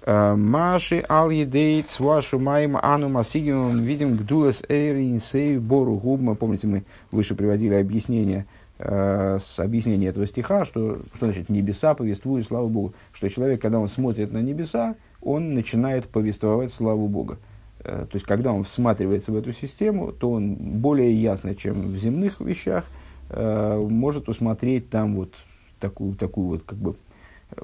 э, 0.05 0.35
Маши 0.35 1.05
ал 1.09 1.31
едейт 1.31 1.99
вашу 2.01 2.39
маем 2.39 2.77
ану 2.81 3.09
масигимом 3.09 3.79
видим 3.79 4.17
гдулес 4.17 4.63
эйрин 4.69 5.21
сей 5.21 5.59
бору 5.59 5.95
губ. 5.97 6.21
Мы 6.21 6.35
помните, 6.35 6.67
мы 6.67 6.85
выше 7.13 7.35
приводили 7.35 7.75
объяснение 7.75 8.47
Э, 8.79 9.39
с 9.41 9.59
объяснения 9.59 10.09
этого 10.09 10.27
стиха, 10.27 10.67
что, 10.67 11.01
что 11.15 11.27
значит 11.27 11.49
небеса 11.49 11.95
повествуют 11.95 12.47
славу 12.47 12.69
Богу. 12.69 12.95
Что 13.13 13.29
человек, 13.31 13.63
когда 13.63 13.79
он 13.79 13.89
смотрит 13.89 14.33
на 14.33 14.43
небеса, 14.43 14.97
он 15.23 15.55
начинает 15.55 16.07
повествовать 16.09 16.73
славу 16.75 17.09
Бога. 17.09 17.39
Э, 17.81 18.05
то 18.11 18.17
есть, 18.17 18.27
когда 18.27 18.53
он 18.53 18.65
всматривается 18.65 19.33
в 19.33 19.37
эту 19.37 19.53
систему, 19.55 20.13
то 20.13 20.31
он 20.31 20.55
более 20.57 21.15
ясно, 21.15 21.55
чем 21.55 21.75
в 21.75 21.97
земных 21.97 22.39
вещах, 22.41 22.85
э, 23.31 23.87
может 23.89 24.29
усмотреть 24.29 24.91
там 24.91 25.17
вот 25.17 25.33
такую, 25.81 26.15
такую 26.15 26.49
вот 26.49 26.65
как 26.65 26.79
бы 26.79 26.97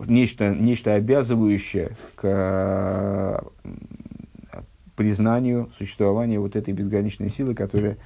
нечто, 0.06 0.54
нечто 0.54 0.94
обязывающее 0.94 1.94
к 2.14 3.44
признанию 4.96 5.70
существования 5.76 6.38
вот 6.38 6.56
этой 6.56 6.72
безграничной 6.72 7.28
силы, 7.28 7.54
которая 7.54 7.98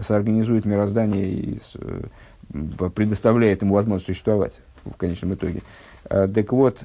соорганизует 0.00 0.64
мироздание 0.64 1.28
и 1.28 1.58
предоставляет 2.94 3.62
ему 3.62 3.74
возможность 3.74 4.06
существовать 4.06 4.60
в 4.84 4.96
конечном 4.96 5.34
итоге. 5.34 5.62
А, 6.04 6.28
так 6.28 6.52
вот, 6.52 6.80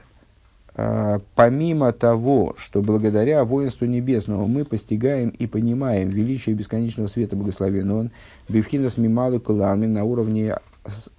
а, 0.76 1.20
помимо 1.36 1.92
того, 1.92 2.56
что 2.58 2.82
благодаря 2.82 3.44
воинству 3.44 3.86
небесному 3.86 4.48
мы 4.48 4.64
постигаем 4.64 5.30
и 5.30 5.48
понимаем 5.48 6.10
величие 6.10 6.56
бесконечного 6.56 7.08
света 7.08 7.36
благословен 7.36 7.92
он, 7.92 8.12
бифхинас 8.48 8.98
мималу 8.98 9.40
кулами 9.40 9.88
на 9.88 10.04
уровне 10.04 10.56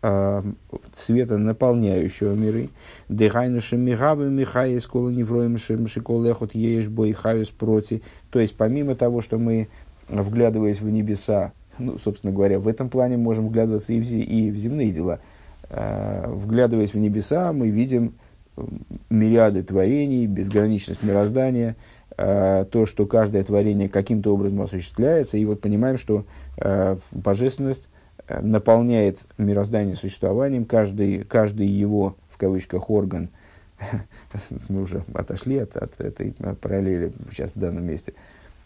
а, 0.01 0.43
света, 0.95 1.39
наполняющего 1.39 2.35
миры, 2.35 2.71
дыхайнушем 3.09 3.81
мигабы 3.81 4.31
михаис 4.31 4.87
кола 4.87 5.11
невроем 5.11 5.59
шиколехот 5.59 6.55
еш 6.55 6.89
бой 6.89 7.13
хаюс 7.13 7.49
проти. 7.49 8.03
То 8.31 8.39
есть, 8.39 8.57
помимо 8.57 8.95
того, 8.95 9.21
что 9.21 9.39
мы, 9.39 9.69
вглядываясь 10.09 10.81
в 10.81 10.89
небеса, 10.89 11.53
ну, 11.79 11.99
собственно 11.99 12.33
говоря, 12.33 12.59
в 12.59 12.69
этом 12.69 12.89
плане 12.89 13.17
можем 13.17 13.49
вглядываться 13.49 13.93
и 13.93 14.01
в, 14.01 14.11
и 14.11 14.51
в 14.51 14.57
земные 14.57 14.91
дела. 14.91 15.21
Э, 15.71 16.27
вглядываясь 16.29 16.95
в 16.95 16.99
небеса, 16.99 17.53
мы 17.53 17.69
видим 17.71 18.15
мириады 19.11 19.63
творений, 19.63 20.27
безграничность 20.27 21.03
мироздания, 21.03 21.77
э, 22.17 22.65
то, 22.71 22.87
что 22.87 23.07
каждое 23.07 23.45
творение 23.45 23.89
каким-то 23.89 24.35
образом 24.35 24.63
осуществляется, 24.63 25.37
и 25.37 25.45
вот 25.45 25.61
понимаем, 25.61 25.99
что 25.99 26.25
э, 26.57 26.97
божественность 27.13 27.89
наполняет 28.29 29.21
мироздание 29.39 29.97
существованием, 29.97 30.67
каждый, 30.67 31.25
каждый 31.25 31.67
его, 31.67 32.17
в 32.31 32.37
кавычках, 32.37 32.91
орган, 32.91 33.31
мы 34.69 34.83
уже 34.83 35.03
отошли 35.15 35.59
от, 35.59 35.77
от 35.77 36.01
этой 36.01 36.33
параллели 36.61 37.13
сейчас 37.31 37.51
в 37.55 37.59
данном 37.59 37.87
месте, 37.87 38.15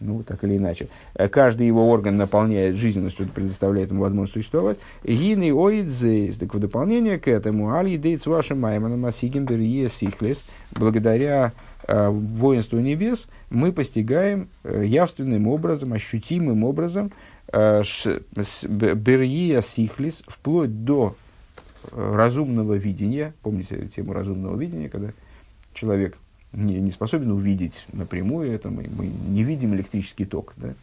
ну, 0.03 0.23
так 0.23 0.43
или 0.43 0.57
иначе. 0.57 0.87
Э, 1.15 1.27
каждый 1.27 1.67
его 1.67 1.89
орган 1.89 2.17
наполняет 2.17 2.75
жизненностью, 2.75 3.27
предоставляет 3.27 3.91
ему 3.91 4.01
возможность 4.01 4.33
существовать. 4.33 4.77
Гины 5.03 5.53
оидзейс, 5.53 6.37
так 6.37 6.53
в 6.53 6.59
дополнение 6.59 7.17
к 7.17 7.27
этому, 7.27 7.73
али 7.73 7.97
дейц 7.97 8.25
вашим 8.25 8.59
майманом 8.61 9.05
асигим 9.05 9.47
сихлес, 9.89 10.45
благодаря 10.71 11.53
э, 11.87 12.09
воинству 12.09 12.79
небес, 12.79 13.27
мы 13.49 13.71
постигаем 13.71 14.49
э, 14.63 14.83
явственным 14.85 15.47
образом, 15.47 15.93
ощутимым 15.93 16.63
образом 16.63 17.11
э, 17.51 17.83
берия 18.63 19.61
сихлис, 19.61 20.23
вплоть 20.27 20.83
до 20.83 21.15
э, 21.91 22.15
разумного 22.15 22.73
видения, 22.73 23.33
помните 23.41 23.89
тему 23.95 24.13
разумного 24.13 24.59
видения, 24.59 24.89
когда 24.89 25.11
человек 25.73 26.17
не, 26.53 26.79
не 26.79 26.91
способен 26.91 27.31
увидеть 27.31 27.85
напрямую 27.91 28.51
это, 28.51 28.69
мы, 28.69 28.87
мы 28.95 29.07
не 29.07 29.43
видим 29.43 29.73
электрический 29.73 30.25
ток, 30.25 30.53
да? 30.57 30.73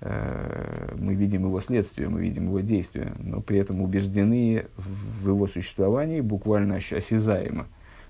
Э, 0.00 0.94
мы 0.98 1.14
видим 1.14 1.44
его 1.44 1.60
следствие, 1.60 2.08
мы 2.08 2.22
видим 2.22 2.46
его 2.46 2.60
действие, 2.60 3.12
но 3.18 3.40
при 3.40 3.58
этом 3.58 3.82
убеждены 3.82 4.64
в 4.76 5.28
его 5.28 5.46
существовании 5.46 6.20
буквально 6.22 6.76
осязаемо. 6.76 7.66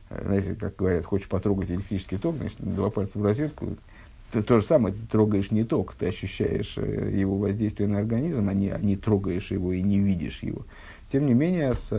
Э, 0.09 0.23
знаете, 0.25 0.55
как 0.55 0.77
говорят, 0.77 1.05
хочешь 1.05 1.29
потрогать 1.29 1.71
электрический 1.71 2.17
ток, 2.17 2.37
значит, 2.37 2.59
два 2.61 2.91
пальца 2.91 3.19
в 3.19 3.25
розетку, 3.25 3.77
ты 4.31 4.45
то 4.45 4.61
же 4.61 4.67
самое, 4.67 4.95
ты 4.95 5.01
трогаешь 5.11 5.51
не 5.51 5.65
ток, 5.65 5.95
ты 5.99 6.07
ощущаешь 6.07 6.75
э, 6.77 7.11
его 7.13 7.37
воздействие 7.37 7.89
на 7.89 7.99
организм, 7.99 8.49
а 8.49 8.55
не, 8.55 8.69
а 8.69 8.79
не 8.79 8.97
трогаешь 8.97 9.51
его 9.51 9.73
и 9.73 9.83
не 9.83 9.99
видишь 9.99 10.41
его. 10.43 10.63
Тем 11.11 11.27
не 11.27 11.35
менее, 11.35 11.75
с, 11.75 11.91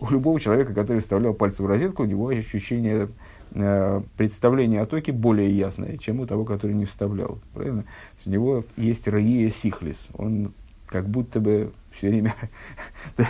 у 0.00 0.10
любого 0.10 0.40
человека, 0.40 0.74
который 0.74 1.00
вставлял 1.00 1.32
пальцы 1.32 1.62
в 1.62 1.66
розетку, 1.66 2.02
у 2.02 2.06
него 2.06 2.26
ощущение 2.26 3.06
представление 3.52 4.80
о 4.80 4.86
токе 4.86 5.12
более 5.12 5.50
ясное, 5.50 5.96
чем 5.98 6.20
у 6.20 6.26
того, 6.26 6.44
который 6.44 6.72
не 6.72 6.84
вставлял. 6.84 7.38
Правильно? 7.52 7.84
У 8.24 8.30
него 8.30 8.64
есть 8.76 9.08
раия 9.08 9.50
сихлис. 9.50 10.08
Он 10.14 10.52
как 10.86 11.08
будто 11.08 11.40
бы 11.40 11.72
все 11.92 12.08
время... 12.08 12.34
То 13.16 13.26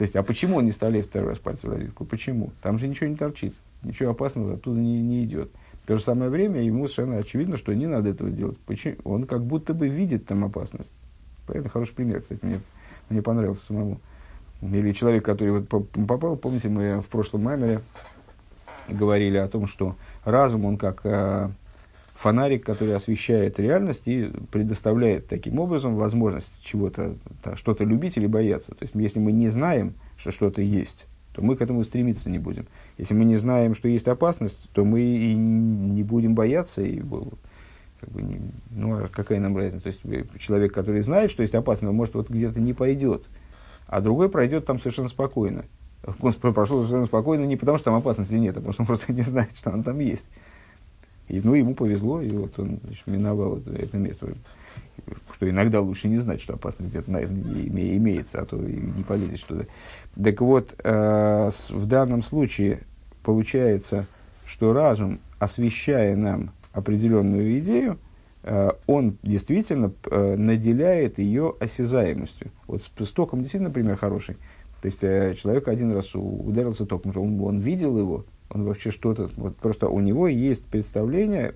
есть, 0.00 0.16
а 0.16 0.22
почему 0.22 0.56
он 0.56 0.64
не 0.64 0.70
вставляет 0.70 1.06
второй 1.06 1.30
раз 1.30 1.38
пальцы 1.38 1.66
в 1.66 1.72
розетку? 1.72 2.04
Почему? 2.04 2.52
Там 2.62 2.78
же 2.78 2.88
ничего 2.88 3.06
не 3.06 3.16
торчит. 3.16 3.54
Ничего 3.82 4.10
опасного 4.10 4.54
оттуда 4.54 4.80
не, 4.80 5.02
не 5.02 5.24
идет. 5.24 5.50
В 5.84 5.86
то 5.86 5.98
же 5.98 6.02
самое 6.02 6.30
время 6.30 6.62
ему 6.62 6.88
совершенно 6.88 7.18
очевидно, 7.18 7.56
что 7.56 7.74
не 7.74 7.86
надо 7.86 8.10
этого 8.10 8.30
делать. 8.30 8.58
Почему? 8.60 8.96
Он 9.04 9.26
как 9.26 9.44
будто 9.44 9.74
бы 9.74 9.88
видит 9.88 10.26
там 10.26 10.44
опасность. 10.44 10.94
Правильно, 11.46 11.68
хороший 11.68 11.94
пример, 11.94 12.22
кстати, 12.22 12.40
мне, 12.42 12.60
мне 13.10 13.20
понравился 13.20 13.66
самому. 13.66 14.00
Или 14.62 14.92
человек, 14.92 15.24
который 15.24 15.50
вот 15.50 15.68
попал, 15.68 16.36
помните, 16.36 16.70
мы 16.70 17.02
в 17.02 17.06
прошлом 17.06 17.42
мамере 17.42 17.82
говорили 18.88 19.36
о 19.36 19.48
том, 19.48 19.66
что 19.66 19.96
разум, 20.24 20.64
он 20.64 20.76
как 20.76 21.00
э, 21.04 21.48
фонарик, 22.14 22.64
который 22.64 22.94
освещает 22.94 23.58
реальность 23.58 24.02
и 24.06 24.30
предоставляет 24.50 25.28
таким 25.28 25.58
образом 25.58 25.96
возможность 25.96 26.50
чего-то, 26.62 27.14
что-то 27.56 27.84
любить 27.84 28.16
или 28.16 28.26
бояться. 28.26 28.70
То 28.72 28.82
есть, 28.82 28.94
если 28.94 29.18
мы 29.18 29.32
не 29.32 29.48
знаем, 29.48 29.94
что 30.16 30.30
что-то 30.30 30.62
есть, 30.62 31.06
то 31.32 31.42
мы 31.42 31.56
к 31.56 31.62
этому 31.62 31.82
стремиться 31.82 32.30
не 32.30 32.38
будем. 32.38 32.66
Если 32.96 33.12
мы 33.14 33.24
не 33.24 33.36
знаем, 33.36 33.74
что 33.74 33.88
есть 33.88 34.06
опасность, 34.06 34.70
то 34.72 34.84
мы 34.84 35.00
и 35.00 35.34
не 35.34 36.04
будем 36.04 36.34
бояться. 36.34 36.80
И, 36.82 37.00
как 38.00 38.10
бы, 38.10 38.22
не, 38.22 38.40
ну, 38.70 38.94
а 38.94 39.08
какая 39.08 39.40
нам 39.40 39.56
разница? 39.56 39.82
То 39.82 39.88
есть, 39.88 40.00
э, 40.04 40.24
человек, 40.38 40.72
который 40.72 41.00
знает, 41.00 41.30
что 41.30 41.42
есть 41.42 41.54
опасность, 41.54 41.90
он 41.90 41.96
может 41.96 42.14
вот 42.14 42.30
где-то 42.30 42.60
не 42.60 42.72
пойдет, 42.72 43.24
а 43.88 44.00
другой 44.00 44.28
пройдет 44.28 44.64
там 44.64 44.78
совершенно 44.78 45.08
спокойно. 45.08 45.64
Он 46.20 46.32
прошел 46.32 46.78
совершенно 46.78 47.06
спокойно 47.06 47.44
не 47.44 47.56
потому, 47.56 47.78
что 47.78 47.86
там 47.86 47.94
опасности 47.94 48.34
нет, 48.34 48.56
а 48.56 48.60
потому 48.60 48.72
что 48.72 48.82
он 48.82 48.86
просто 48.86 49.12
не 49.12 49.22
знает, 49.22 49.50
что 49.56 49.70
он 49.70 49.82
там 49.82 49.98
есть. 49.98 50.26
И, 51.28 51.40
ну, 51.42 51.54
ему 51.54 51.74
повезло, 51.74 52.20
и 52.20 52.30
вот 52.30 52.58
он 52.58 52.80
значит, 52.84 53.06
миновал 53.06 53.58
это, 53.58 53.72
это 53.72 53.96
место. 53.96 54.28
Что 55.32 55.48
иногда 55.48 55.80
лучше 55.80 56.08
не 56.08 56.18
знать, 56.18 56.42
что 56.42 56.54
опасность 56.54 56.90
где-то, 56.90 57.10
наверное, 57.10 57.42
име, 57.42 57.96
имеется, 57.96 58.40
а 58.40 58.44
то 58.44 58.56
и 58.56 58.76
не 58.76 59.02
полезешь 59.02 59.40
туда. 59.40 59.64
Так 60.22 60.40
вот, 60.40 60.74
э, 60.82 61.50
в 61.70 61.86
данном 61.86 62.22
случае 62.22 62.80
получается, 63.22 64.06
что 64.46 64.72
разум, 64.72 65.20
освещая 65.38 66.14
нам 66.16 66.50
определенную 66.72 67.58
идею, 67.60 67.98
э, 68.42 68.70
он 68.86 69.16
действительно 69.22 69.92
э, 70.10 70.36
наделяет 70.36 71.18
ее 71.18 71.54
осязаемостью. 71.58 72.50
Вот 72.66 72.82
с, 72.82 73.04
с 73.04 73.10
током 73.10 73.40
действительно 73.40 73.70
пример 73.70 73.96
хороший. 73.96 74.36
То 74.84 74.88
есть 74.88 75.02
э, 75.02 75.34
человек 75.40 75.66
один 75.68 75.92
раз 75.92 76.10
ударился 76.12 76.84
током, 76.84 77.10
он, 77.16 77.40
он 77.40 77.60
видел 77.60 77.96
его, 77.96 78.26
он 78.50 78.64
вообще 78.64 78.90
что-то, 78.90 79.30
вот 79.36 79.56
просто 79.56 79.88
у 79.88 79.98
него 79.98 80.28
есть 80.28 80.62
представление, 80.66 81.54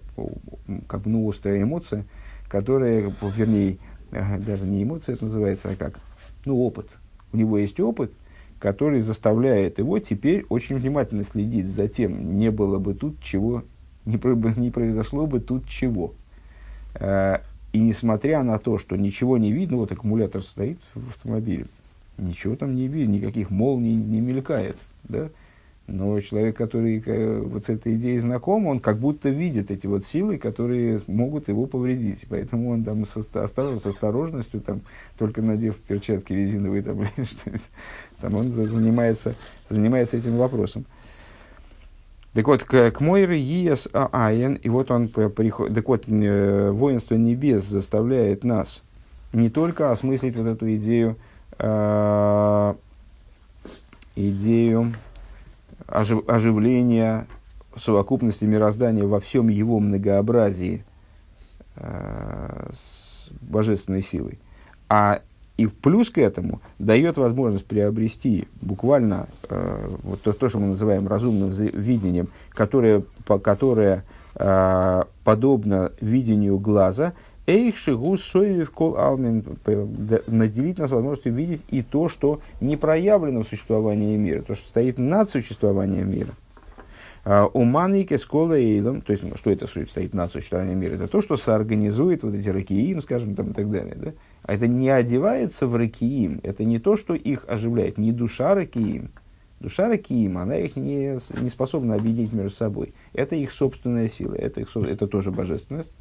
как 0.86 1.02
бы, 1.02 1.10
ну, 1.10 1.28
острая 1.28 1.62
эмоция, 1.62 2.06
которая, 2.48 3.12
вернее, 3.36 3.76
даже 4.10 4.66
не 4.66 4.82
эмоция 4.82 5.14
это 5.14 5.24
называется, 5.24 5.68
а 5.68 5.76
как, 5.76 6.00
ну, 6.46 6.58
опыт. 6.58 6.88
У 7.34 7.36
него 7.36 7.58
есть 7.58 7.78
опыт, 7.80 8.14
который 8.58 9.00
заставляет 9.00 9.78
его 9.78 9.98
теперь 9.98 10.46
очень 10.48 10.76
внимательно 10.76 11.22
следить 11.22 11.66
за 11.66 11.86
тем, 11.86 12.38
не 12.38 12.50
было 12.50 12.78
бы 12.78 12.94
тут 12.94 13.22
чего, 13.22 13.62
не, 14.06 14.18
не 14.58 14.70
произошло 14.70 15.26
бы 15.26 15.40
тут 15.40 15.68
чего. 15.68 16.14
Э, 16.94 17.40
и 17.74 17.78
несмотря 17.78 18.42
на 18.42 18.58
то, 18.58 18.78
что 18.78 18.96
ничего 18.96 19.36
не 19.36 19.52
видно, 19.52 19.76
вот 19.76 19.92
аккумулятор 19.92 20.42
стоит 20.42 20.78
в 20.94 21.10
автомобиле, 21.10 21.66
ничего 22.18 22.56
там 22.56 22.74
не 22.74 22.88
видно, 22.88 23.14
никаких 23.14 23.50
молний 23.50 23.94
не 23.94 24.20
мелькает, 24.20 24.76
да, 25.04 25.30
но 25.88 26.20
человек, 26.20 26.54
который 26.54 27.02
э, 27.04 27.40
вот 27.40 27.64
с 27.64 27.68
этой 27.70 27.96
идеей 27.96 28.18
знаком, 28.18 28.66
он 28.66 28.78
как 28.78 28.98
будто 28.98 29.30
видит 29.30 29.70
эти 29.70 29.86
вот 29.86 30.04
силы, 30.04 30.36
которые 30.36 31.00
могут 31.06 31.48
его 31.48 31.64
повредить. 31.64 32.26
Поэтому 32.28 32.70
он 32.72 32.84
там 32.84 33.06
со, 33.06 33.22
с 33.22 33.86
осторожностью, 33.86 34.60
там, 34.60 34.82
только 35.16 35.40
надев 35.40 35.76
перчатки 35.76 36.34
резиновые, 36.34 36.82
там, 36.82 37.00
там 38.20 38.34
он 38.34 38.52
занимается, 38.52 39.34
занимается 39.70 40.18
этим 40.18 40.36
вопросом. 40.36 40.84
Так 42.34 42.46
вот, 42.46 42.64
к, 42.64 42.90
к 42.90 43.00
Мойре 43.00 43.38
Иес 43.38 43.88
Аен, 43.92 44.56
и 44.56 44.68
вот 44.68 44.90
он 44.90 45.08
приходит, 45.08 45.74
так 45.74 45.88
вот, 45.88 46.04
э, 46.06 46.70
воинство 46.70 47.14
небес 47.14 47.64
заставляет 47.64 48.44
нас 48.44 48.82
не 49.32 49.48
только 49.48 49.90
осмыслить 49.90 50.36
вот 50.36 50.48
эту 50.48 50.76
идею, 50.76 51.16
э, 51.58 52.74
идею 54.16 54.92
ожив, 55.86 56.28
оживления 56.28 57.26
совокупности 57.76 58.44
мироздания 58.44 59.04
во 59.04 59.20
всем 59.20 59.48
его 59.48 59.78
многообразии 59.78 60.84
э, 61.76 62.70
с 62.72 63.30
божественной 63.40 64.02
силой. 64.02 64.38
А 64.88 65.20
и 65.56 65.66
плюс 65.66 66.08
к 66.08 66.18
этому 66.18 66.60
дает 66.78 67.16
возможность 67.16 67.66
приобрести 67.66 68.46
буквально 68.60 69.26
э, 69.48 69.96
вот 70.04 70.22
то, 70.22 70.32
то, 70.32 70.48
что 70.48 70.60
мы 70.60 70.68
называем 70.68 71.08
разумным 71.08 71.50
видением, 71.50 72.28
которое, 72.50 73.02
по, 73.26 73.38
которое 73.40 74.04
э, 74.36 75.02
подобно 75.24 75.92
видению 76.00 76.58
глаза, 76.58 77.12
Эйх 77.48 77.78
шигус 77.78 78.22
соевив 78.24 78.70
кол 78.70 78.98
алмин 78.98 79.42
наделить 80.26 80.76
нас 80.76 80.90
возможностью 80.90 81.32
видеть 81.32 81.64
и 81.70 81.82
то, 81.82 82.10
что 82.10 82.42
не 82.60 82.76
проявлено 82.76 83.42
в 83.42 83.48
существовании 83.48 84.18
мира, 84.18 84.42
то, 84.42 84.54
что 84.54 84.68
стоит 84.68 84.98
над 84.98 85.30
существованием 85.30 86.10
мира. 86.10 86.28
А, 87.24 87.48
у 87.54 87.64
маники 87.64 88.18
скола 88.18 88.52
эйлом, 88.52 89.00
то 89.00 89.12
есть, 89.12 89.24
что 89.38 89.50
это 89.50 89.66
стоит 89.66 90.12
над 90.12 90.30
существованием 90.30 90.78
мира, 90.78 90.96
это 90.96 91.08
то, 91.08 91.22
что 91.22 91.38
соорганизует 91.38 92.22
вот 92.22 92.34
эти 92.34 92.50
ракиим, 92.50 93.00
скажем, 93.00 93.34
там, 93.34 93.52
и 93.52 93.54
так 93.54 93.70
далее. 93.70 93.94
Да? 93.96 94.12
А 94.42 94.54
это 94.54 94.66
не 94.66 94.90
одевается 94.90 95.66
в 95.66 95.74
ракиим, 95.74 96.40
это 96.42 96.64
не 96.64 96.78
то, 96.78 96.98
что 96.98 97.14
их 97.14 97.46
оживляет, 97.48 97.96
не 97.96 98.12
душа 98.12 98.54
ракиим. 98.54 99.10
Душа 99.58 99.88
ракиим, 99.88 100.36
она 100.36 100.56
их 100.58 100.76
не, 100.76 101.18
не 101.40 101.48
способна 101.48 101.94
объединить 101.94 102.34
между 102.34 102.50
собой. 102.50 102.92
Это 103.14 103.36
их 103.36 103.52
собственная 103.52 104.08
сила, 104.08 104.34
это, 104.34 104.60
их, 104.60 104.68
это 104.76 105.06
тоже 105.06 105.30
божественность 105.30 105.92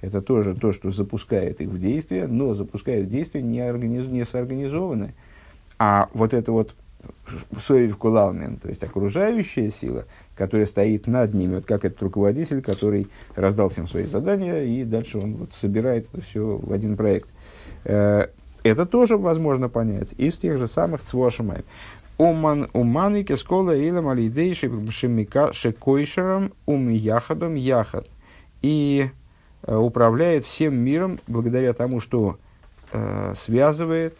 это 0.00 0.20
тоже 0.20 0.54
то, 0.54 0.72
что 0.72 0.90
запускает 0.90 1.60
их 1.60 1.68
в 1.68 1.78
действие, 1.78 2.26
но 2.26 2.54
запускает 2.54 3.06
в 3.06 3.10
действие 3.10 3.42
не, 3.42 3.60
организ, 3.60 4.06
не 4.06 4.24
соорганизованное. 4.24 5.14
А 5.78 6.08
вот 6.12 6.34
это 6.34 6.52
вот 6.52 6.74
соев 7.60 7.96
кулалмен, 7.96 8.56
то 8.56 8.68
есть 8.68 8.82
окружающая 8.82 9.70
сила, 9.70 10.04
которая 10.34 10.66
стоит 10.66 11.06
над 11.06 11.34
ними, 11.34 11.56
вот 11.56 11.66
как 11.66 11.84
этот 11.84 12.02
руководитель, 12.02 12.62
который 12.62 13.08
раздал 13.34 13.68
всем 13.68 13.88
свои 13.88 14.04
задания, 14.04 14.62
и 14.64 14.84
дальше 14.84 15.18
он 15.18 15.34
вот 15.34 15.50
собирает 15.54 16.08
это 16.12 16.22
все 16.22 16.56
в 16.56 16.72
один 16.72 16.96
проект. 16.96 17.28
Э, 17.84 18.26
это 18.62 18.86
тоже 18.86 19.16
возможно 19.16 19.68
понять 19.68 20.14
из 20.16 20.36
тех 20.36 20.58
же 20.58 20.66
самых 20.66 21.02
цвошимай. 21.02 21.64
Уман, 22.18 22.68
уманы 22.72 23.24
кескола 23.24 23.76
илам 23.76 24.08
алидей 24.08 24.54
шемика 24.54 25.52
шекойшерам 25.52 26.52
ум 26.64 26.88
яхадом 26.88 27.54
яхад. 27.54 28.08
И 28.62 29.06
управляет 29.74 30.44
всем 30.44 30.76
миром 30.76 31.20
благодаря 31.26 31.72
тому, 31.72 32.00
что 32.00 32.38
э, 32.92 33.34
связывает 33.36 34.16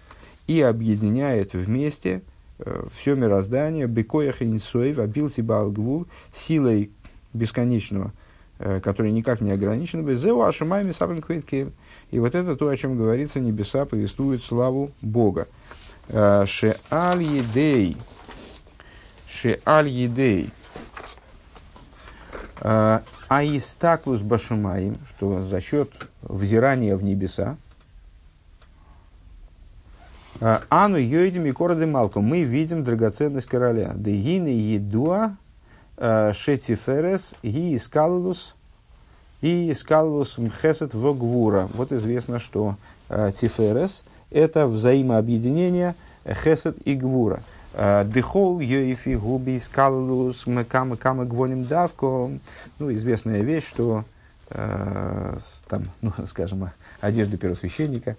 и 0.46 0.60
объединяет 0.60 1.54
вместе 1.54 2.22
э, 2.58 2.84
все 2.96 3.14
мироздание, 3.14 3.86
бекоях 3.86 4.42
и 4.42 4.44
инсоев, 4.46 4.98
абилти 4.98 5.40
балгвул, 5.40 6.06
силой 6.34 6.90
бесконечного, 7.32 8.12
э, 8.58 8.80
который 8.80 9.12
никак 9.12 9.40
не 9.40 9.50
ограничен, 9.50 10.04
безеу 10.04 10.42
ашумайми 10.42 10.92
сабрин 10.92 11.22
И 12.10 12.18
вот 12.18 12.34
это 12.34 12.56
то, 12.56 12.68
о 12.68 12.76
чем 12.76 12.96
говорится, 12.96 13.40
небеса 13.40 13.84
повествуют 13.84 14.42
славу 14.42 14.90
Бога. 15.02 15.48
Э, 16.08 16.44
Шеаль 16.46 17.22
едей, 17.22 17.96
шеаль 19.28 19.88
едей, 19.88 20.50
э, 22.60 23.00
Аистаклус 23.28 24.20
башумаим, 24.20 24.98
что 25.08 25.42
за 25.42 25.60
счет 25.60 25.90
взирания 26.22 26.96
в 26.96 27.04
небеса, 27.04 27.56
а, 30.40 30.62
Ану 30.68 30.98
йойдем 30.98 31.46
и 31.46 31.52
короды 31.52 31.86
малку. 31.86 32.20
Мы 32.20 32.42
видим 32.42 32.84
драгоценность 32.84 33.46
короля. 33.46 33.92
Дегины 33.94 34.48
едуа 34.48 35.36
а, 35.96 36.32
шетиферес 36.32 37.34
и 37.42 37.74
искалус 37.76 38.54
и 39.40 39.70
искалус 39.70 40.38
мхесет 40.38 40.94
вогвура. 40.94 41.68
Вот 41.74 41.92
известно, 41.92 42.38
что 42.38 42.76
а, 43.08 43.32
тиферес– 43.32 44.04
это 44.30 44.66
взаимообъединение 44.66 45.94
хесет 46.26 46.76
и 46.86 46.94
гвура– 46.94 47.42
Дехол 47.76 48.60
йоифи 48.60 49.16
губи 49.16 49.58
скалус 49.58 50.46
кама 50.68 50.96
кама 50.96 51.26
гвоним 51.26 51.64
давко. 51.64 52.30
Ну, 52.78 52.94
известная 52.94 53.42
вещь, 53.42 53.66
что 53.68 54.04
э, 54.48 55.38
там, 55.68 55.90
ну, 56.00 56.12
скажем, 56.26 56.70
одежды 57.00 57.36
первосвященника, 57.36 58.16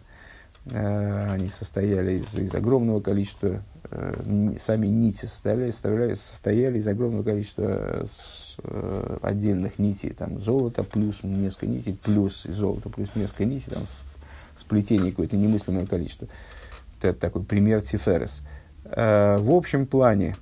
э, 0.65 1.31
они 1.31 1.49
состояли 1.49 2.19
из, 2.19 2.35
из 2.35 2.53
огромного 2.53 2.99
количества, 2.99 3.63
э, 3.89 4.57
сами 4.63 4.87
нити 4.87 5.25
состояли, 5.25 5.71
состояли, 5.71 6.13
состояли 6.13 6.77
из 6.77 6.87
огромного 6.87 7.23
количества 7.23 8.05
с, 8.05 8.57
э, 8.63 9.17
отдельных 9.23 9.79
нитей, 9.79 10.11
там, 10.11 10.39
золото 10.39 10.83
плюс 10.83 11.23
несколько 11.23 11.65
нитей, 11.65 11.97
плюс 12.03 12.43
золото 12.43 12.89
плюс 12.89 13.09
несколько 13.15 13.45
нитей, 13.45 13.71
там, 13.73 13.87
сплетение 14.55 15.09
какое-то 15.09 15.35
немыслимое 15.35 15.87
количество. 15.87 16.27
Это 17.01 17.19
такой 17.19 17.43
пример 17.43 17.81
Тиферес. 17.81 18.41
Э, 18.41 18.43
Э, 18.43 18.56
в 18.95 19.53
общем 19.53 19.85
плане 19.85 20.35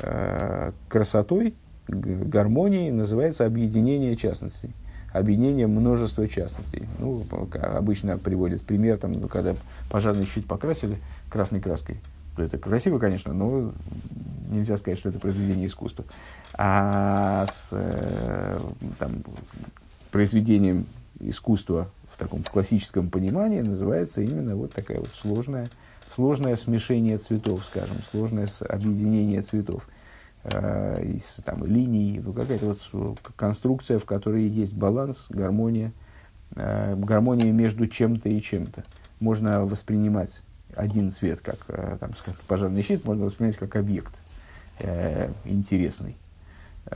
э, 0.00 0.72
красотой, 0.88 1.54
гармонией 1.88 2.90
называется 2.90 3.46
объединение 3.46 4.16
частностей. 4.16 4.70
объединение 5.12 5.66
множества 5.66 6.28
частностей. 6.28 6.86
Ну, 6.98 7.24
обычно 7.62 8.18
приводят 8.18 8.62
пример, 8.62 8.98
там, 8.98 9.12
ну, 9.12 9.28
когда 9.28 9.54
пожарный 9.90 10.26
щит 10.26 10.46
покрасили 10.46 10.98
красной 11.30 11.60
краской. 11.60 11.98
Это 12.36 12.58
красиво, 12.58 12.98
конечно, 12.98 13.32
но 13.32 13.72
нельзя 14.48 14.76
сказать, 14.76 14.98
что 14.98 15.08
это 15.08 15.18
произведение 15.18 15.66
искусства. 15.66 16.04
А 16.54 17.46
с 17.46 17.68
э, 17.72 18.60
там, 18.98 19.24
произведением 20.10 20.86
искусства 21.20 21.90
в 22.12 22.18
таком 22.18 22.42
классическом 22.44 23.10
понимании 23.10 23.60
называется 23.60 24.20
именно 24.20 24.56
вот 24.56 24.72
такая 24.72 25.00
вот 25.00 25.10
сложная, 25.14 25.70
сложное 26.14 26.56
смешение 26.56 27.18
цветов, 27.18 27.64
скажем, 27.66 27.98
сложное 28.10 28.48
объединение 28.68 29.42
цветов 29.42 29.88
э, 30.44 31.02
из 31.04 31.36
там, 31.44 31.64
линий, 31.64 32.20
ну, 32.24 32.32
какая-то 32.32 32.76
вот 32.90 33.18
конструкция, 33.36 33.98
в 33.98 34.04
которой 34.04 34.46
есть 34.46 34.74
баланс, 34.74 35.26
гармония, 35.28 35.92
э, 36.54 36.94
гармония 36.96 37.52
между 37.52 37.86
чем-то 37.86 38.28
и 38.28 38.40
чем-то. 38.40 38.84
Можно 39.20 39.64
воспринимать 39.64 40.42
один 40.74 41.10
цвет, 41.10 41.40
как, 41.40 41.58
э, 41.68 41.96
там, 42.00 42.12
как 42.24 42.36
пожарный 42.42 42.82
щит, 42.82 43.04
можно 43.04 43.26
воспринимать 43.26 43.56
как 43.56 43.76
объект 43.76 44.14
э, 44.78 45.30
интересный, 45.44 46.16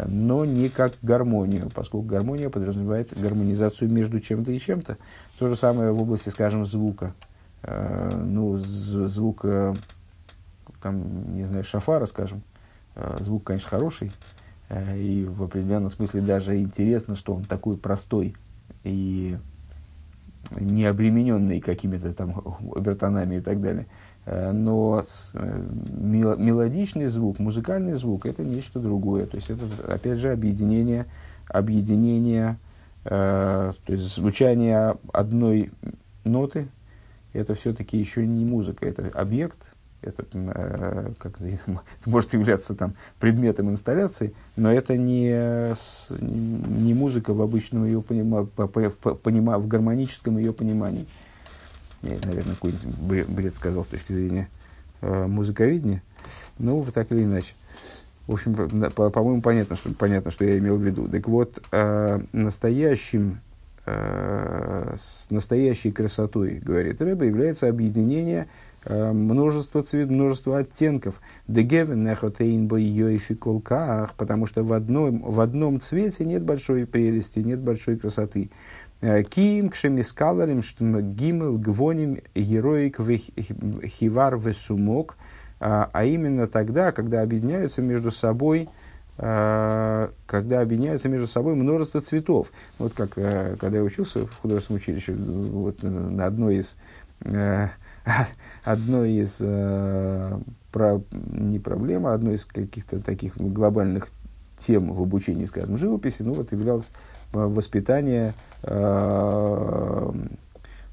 но 0.07 0.45
не 0.45 0.69
как 0.69 0.95
гармонию, 1.03 1.71
поскольку 1.71 2.07
гармония 2.07 2.49
подразумевает 2.49 3.19
гармонизацию 3.19 3.91
между 3.91 4.21
чем-то 4.21 4.53
и 4.53 4.59
чем-то. 4.59 4.97
То 5.39 5.49
же 5.49 5.57
самое 5.57 5.93
в 5.93 6.01
области, 6.01 6.31
скажем, 6.31 6.65
звука. 6.65 7.15
Э, 7.65 8.11
ну, 8.15 8.57
звук, 8.57 9.45
э, 9.45 9.73
там, 10.81 11.37
не 11.37 11.45
знаю, 11.45 11.65
шафара, 11.65 12.07
скажем, 12.07 12.43
э, 12.97 13.19
звук, 13.21 13.45
конечно, 13.45 13.71
хороший, 13.71 14.13
и 14.97 15.29
в 15.29 15.43
определенном 15.43 15.91
смысле 15.91 16.23
даже 16.23 16.59
интересно, 16.59 17.15
что 17.15 17.35
он 17.35 17.45
такой 17.45 17.77
простой 17.77 18.35
и 18.85 19.37
не 20.59 20.87
обремененный 20.87 21.61
какими-то 21.61 22.15
там 22.15 22.43
обертонами 22.75 23.37
и 23.37 23.41
так 23.41 23.61
далее. 23.61 23.87
Но 24.25 25.03
мелодичный 25.35 27.07
звук, 27.07 27.39
музыкальный 27.39 27.93
звук– 27.93 28.25
это 28.27 28.45
нечто 28.45 28.81
другое. 28.81 29.27
То 29.27 29.37
есть 29.37 29.51
это, 29.51 29.67
опять 29.93 30.21
же, 30.21 30.33
объединение, 30.33 31.05
объединение 31.49 32.57
то 33.05 33.75
есть 33.89 34.15
звучание 34.15 34.97
одной 35.13 35.71
ноты– 36.25 36.69
это 37.33 37.55
все-таки 37.55 37.99
еще 37.99 38.27
не 38.27 38.45
музыка, 38.45 38.87
это 38.87 39.11
объект, 39.15 39.59
это, 40.03 40.25
э, 40.33 41.13
как 41.19 41.39
может 42.07 42.33
являться 42.33 42.75
там, 42.75 42.95
предметом 43.19 43.71
инсталляции, 43.71 44.35
но 44.57 44.73
это 44.73 44.97
не, 44.97 45.75
не 46.21 46.95
музыка 46.95 47.33
в 47.33 47.41
обычном 47.41 47.85
ее 47.85 48.03
понима, 48.03 48.45
по, 48.45 48.67
по, 48.67 48.91
по, 48.91 49.31
в 49.59 49.69
гармоническом 49.69 50.39
ее 50.39 50.53
понимании. 50.53 51.07
Я, 52.03 52.19
наверное, 52.25 52.55
какой-нибудь 52.55 53.29
бред 53.29 53.55
сказал 53.55 53.85
с 53.85 53.89
точки 53.89 54.13
зрения 54.13 54.49
э, 55.01 55.27
музыковедения. 55.27 56.03
Ну, 56.59 56.85
так 56.93 57.13
или 57.13 57.23
иначе. 57.23 57.55
В 58.27 58.33
общем, 58.33 58.55
по, 58.91 59.11
по-моему, 59.11 59.41
понятно 59.43 59.77
что, 59.77 59.93
понятно, 59.95 60.31
что 60.31 60.45
я 60.45 60.59
имел 60.59 60.77
в 60.77 60.83
виду. 60.83 61.09
Так 61.09 61.29
вот, 61.29 61.63
э, 61.71 62.21
настоящим, 62.33 63.41
с 63.85 65.27
настоящей 65.31 65.91
красотой, 65.91 66.61
говорит 66.63 67.03
Рэба, 67.03 67.25
является 67.25 67.69
объединение 67.69 68.47
э, 68.85 69.13
множества 69.13 69.83
цвет, 69.83 70.09
множества 70.09 70.59
оттенков. 70.59 71.21
Потому 74.17 74.47
что 74.47 74.63
в 74.63 74.73
одном, 74.73 75.23
в 75.23 75.41
одном 75.41 75.81
цвете 75.81 76.25
нет 76.25 76.45
большой 76.45 76.87
прелести, 76.87 77.41
нет 77.41 77.61
большой 77.61 77.97
красоты. 77.97 78.51
Киим 79.01 79.71
кшемискаларим 79.71 80.63
гимел 81.11 81.59
гвоним 81.59 82.21
героик 82.37 83.01
хивар 83.01 84.39
весумок, 84.39 85.17
а, 85.59 86.05
именно 86.05 86.47
тогда, 86.47 86.93
когда 86.93 87.23
объединяются 87.23 87.83
между 87.83 88.13
собой 88.13 88.69
когда 89.17 90.61
объединяются 90.61 91.09
между 91.09 91.27
собой 91.27 91.55
множество 91.55 92.01
цветов. 92.01 92.49
Вот 92.79 92.95
как, 92.95 93.13
э, 93.17 93.57
когда 93.61 93.79
я 93.79 93.85
учился 93.85 94.27
в 94.27 94.41
художественном 94.41 94.81
училище, 94.81 95.13
вот 95.13 95.83
на 95.83 96.27
одной 96.27 96.57
из, 96.57 96.77
э, 97.21 97.69
одной 98.65 99.13
из 99.13 99.37
э, 99.41 100.39
про, 100.73 101.03
не 101.13 101.59
проблем, 101.59 102.07
а 102.07 102.15
одной 102.15 102.37
из 102.37 102.47
каких-то 102.47 103.01
таких 103.01 103.37
глобальных 103.37 104.09
тем 104.59 104.93
в 104.93 105.03
обучении, 105.03 105.45
скажем, 105.45 105.77
живописи, 105.77 106.23
ну 106.23 106.35
вот 106.35 106.53
являлось 106.53 106.91
воспитание 107.33 108.35
э, 108.63 110.13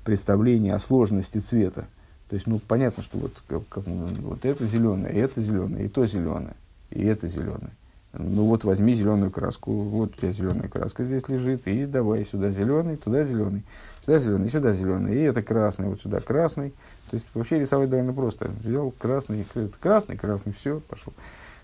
представления 0.03 0.73
о 0.73 0.79
сложности 0.79 1.37
цвета. 1.37 1.85
То 2.29 2.35
есть, 2.35 2.47
ну, 2.47 2.59
понятно, 2.59 3.01
что 3.01 3.17
вот, 3.17 3.33
как, 3.47 3.85
вот 3.87 4.45
это 4.45 4.67
зеленое, 4.67 5.13
и 5.13 5.17
это 5.17 5.41
зеленое, 5.41 5.85
и 5.85 5.87
то 5.87 6.05
зеленое, 6.05 6.55
и 6.91 7.03
это 7.03 7.27
зеленое. 7.27 7.71
Ну 8.13 8.45
вот 8.45 8.63
возьми 8.63 8.95
зеленую 8.95 9.29
краску, 9.29 9.71
вот 9.71 10.15
у 10.15 10.19
тебя 10.19 10.31
зеленая 10.31 10.67
краска 10.67 11.03
здесь 11.03 11.27
лежит, 11.27 11.67
и 11.67 11.85
давай 11.85 12.25
сюда 12.25 12.49
зеленый, 12.49 12.97
туда 12.97 13.23
зеленый, 13.23 13.63
сюда 14.03 14.17
зеленый, 14.17 14.49
сюда 14.49 14.73
зеленый, 14.73 15.15
и 15.15 15.19
это 15.19 15.43
красный, 15.43 15.89
вот 15.89 16.01
сюда 16.01 16.19
красный. 16.19 16.73
То 17.11 17.15
есть 17.15 17.27
вообще 17.35 17.59
рисовать 17.59 17.89
довольно 17.89 18.13
просто. 18.13 18.49
Взял 18.63 18.91
красный, 18.91 19.45
красный, 19.79 20.17
красный, 20.17 20.53
все, 20.53 20.79
пошел. 20.79 21.13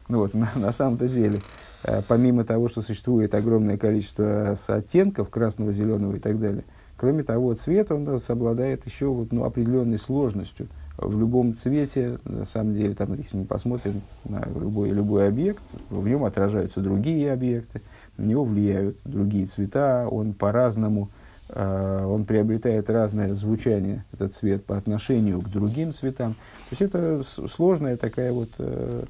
Ну 0.07 0.19
вот, 0.19 0.33
на, 0.35 0.51
на 0.55 0.71
самом-то 0.71 1.07
деле, 1.07 1.41
э, 1.83 2.03
помимо 2.07 2.43
того, 2.43 2.67
что 2.67 2.83
существует 2.83 3.33
огромное 3.33 3.77
количество 3.77 4.55
оттенков 4.67 5.29
красного, 5.29 5.71
зеленого 5.71 6.15
и 6.15 6.19
так 6.19 6.39
далее, 6.39 6.63
кроме 6.95 7.23
того, 7.23 7.55
цвет, 7.55 7.91
он 7.91 8.05
вот, 8.05 8.29
обладает 8.29 8.85
еще 8.85 9.07
вот, 9.07 9.31
ну, 9.31 9.45
определенной 9.45 9.97
сложностью. 9.97 10.67
В 10.97 11.19
любом 11.19 11.53
цвете, 11.55 12.19
на 12.23 12.45
самом 12.45 12.73
деле, 12.73 12.95
там, 12.95 13.13
если 13.17 13.37
мы 13.37 13.45
посмотрим 13.45 14.01
на 14.23 14.43
любой, 14.55 14.91
любой 14.91 15.27
объект, 15.27 15.61
в 15.89 16.07
нем 16.07 16.23
отражаются 16.23 16.79
другие 16.79 17.33
объекты, 17.33 17.81
на 18.17 18.23
него 18.23 18.45
влияют 18.45 18.97
другие 19.03 19.45
цвета, 19.47 20.07
он 20.09 20.33
по-разному, 20.33 21.09
э, 21.49 22.05
он 22.05 22.23
приобретает 22.23 22.89
разное 22.89 23.33
звучание, 23.33 24.05
этот 24.13 24.33
цвет, 24.33 24.63
по 24.63 24.77
отношению 24.77 25.41
к 25.41 25.49
другим 25.49 25.93
цветам. 25.93 26.33
То 26.69 26.77
есть 26.77 26.81
это 26.81 27.23
сложная 27.25 27.97
такая 27.97 28.31
вот 28.31 28.51
э, 28.59 29.03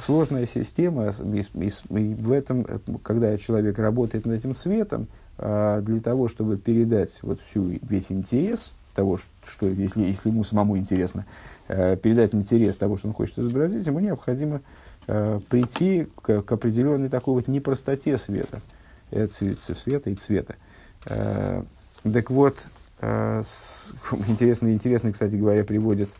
сложная 0.00 0.46
система, 0.46 1.12
и, 1.32 1.44
и, 1.54 1.70
и 1.90 2.14
в 2.14 2.32
этом, 2.32 2.66
когда 3.02 3.36
человек 3.38 3.78
работает 3.78 4.26
над 4.26 4.38
этим 4.38 4.54
светом, 4.54 5.06
а, 5.38 5.80
для 5.80 6.00
того, 6.00 6.28
чтобы 6.28 6.58
передать 6.58 7.18
вот 7.22 7.40
всю, 7.40 7.78
весь 7.82 8.10
интерес 8.12 8.72
того, 9.00 9.18
что, 9.46 9.66
если, 9.66 10.02
если 10.02 10.28
ему 10.28 10.44
самому 10.44 10.76
интересно, 10.76 11.24
а, 11.68 11.96
передать 11.96 12.34
интерес 12.34 12.76
того, 12.76 12.98
что 12.98 13.08
он 13.08 13.14
хочет 13.14 13.38
изобразить, 13.38 13.86
ему 13.86 13.98
необходимо 13.98 14.60
а, 15.06 15.40
прийти 15.48 16.06
к, 16.22 16.42
к 16.42 16.52
определенной 16.52 17.08
такой 17.08 17.34
вот 17.34 17.48
непростоте 17.48 18.18
света, 18.18 18.60
э, 19.10 19.26
света 19.30 20.10
и 20.10 20.14
цвета. 20.14 20.56
Так 21.02 22.30
вот, 22.30 22.58
интересно, 23.00 24.68
интересно, 24.72 25.12
кстати 25.12 25.36
говоря, 25.36 25.64
приводит 25.64 26.10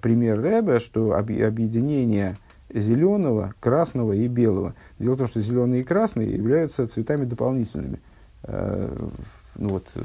пример 0.00 0.40
Рэба, 0.40 0.80
что 0.80 1.14
объединение 1.14 2.36
зеленого, 2.68 3.54
красного 3.60 4.12
и 4.12 4.26
белого. 4.26 4.74
Дело 4.98 5.14
в 5.14 5.18
том, 5.18 5.28
что 5.28 5.40
зеленый 5.40 5.80
и 5.80 5.84
красный 5.84 6.32
являются 6.32 6.86
цветами 6.88 7.24
дополнительными. 7.24 8.00
Э, 8.42 9.08
ну 9.56 9.68
вот, 9.68 9.86
э, 9.94 10.02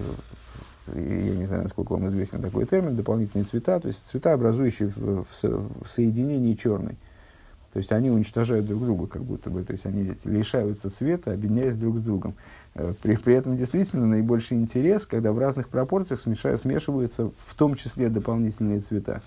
я 0.88 1.36
не 1.36 1.46
знаю, 1.46 1.64
насколько 1.64 1.94
вам 1.94 2.08
известен 2.08 2.42
такой 2.42 2.66
термин, 2.66 2.96
дополнительные 2.96 3.46
цвета, 3.46 3.80
то 3.80 3.88
есть 3.88 4.06
цвета, 4.06 4.34
образующие 4.34 4.90
в, 4.90 5.24
в, 5.24 5.44
в 5.44 5.88
соединении 5.88 6.54
черный. 6.56 6.98
То 7.72 7.78
есть 7.78 7.92
они 7.92 8.12
уничтожают 8.12 8.68
друг 8.68 8.84
друга, 8.84 9.08
как 9.08 9.24
будто 9.24 9.50
бы, 9.50 9.64
то 9.64 9.74
есть 9.74 9.86
они 9.88 10.14
лишаются 10.26 10.92
цвета, 10.92 11.34
объединяясь 11.34 11.76
друг 11.76 11.98
с 11.98 12.02
другом. 12.02 12.36
Э, 12.76 12.94
при, 13.02 13.16
при 13.16 13.34
этом 13.34 13.58
действительно 13.58 14.06
наибольший 14.06 14.58
интерес, 14.58 15.08
когда 15.08 15.32
в 15.32 15.40
разных 15.40 15.70
пропорциях 15.70 16.20
смешают, 16.20 16.62
смешиваются 16.62 17.32
в 17.46 17.56
том 17.56 17.76
числе 17.76 18.10
дополнительные 18.10 18.80
цвета. 18.80 19.24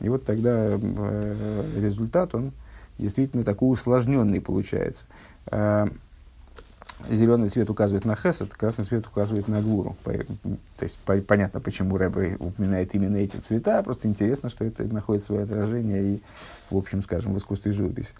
И 0.00 0.08
вот 0.08 0.24
тогда 0.24 0.76
э, 0.76 1.64
результат, 1.76 2.34
он 2.34 2.50
действительно 2.98 3.44
такой 3.44 3.72
усложненный 3.72 4.40
получается. 4.40 5.06
Зеленый 7.08 7.48
цвет 7.48 7.68
указывает 7.68 8.04
на 8.04 8.16
хесед, 8.16 8.54
красный 8.54 8.84
цвет 8.84 9.06
указывает 9.06 9.48
на 9.48 9.60
гуру. 9.60 9.96
То 10.04 10.56
есть 10.80 10.96
по, 11.04 11.16
понятно, 11.16 11.60
почему 11.60 11.96
Рэбе 11.98 12.36
упоминает 12.38 12.94
именно 12.94 13.16
эти 13.16 13.36
цвета, 13.36 13.82
просто 13.82 14.08
интересно, 14.08 14.48
что 14.48 14.64
это 14.64 14.84
находит 14.84 15.22
свое 15.22 15.42
отражение 15.42 16.02
и, 16.02 16.22
в 16.70 16.76
общем, 16.76 17.02
скажем, 17.02 17.34
в 17.34 17.38
искусстве 17.38 17.72
живописи. 17.72 18.14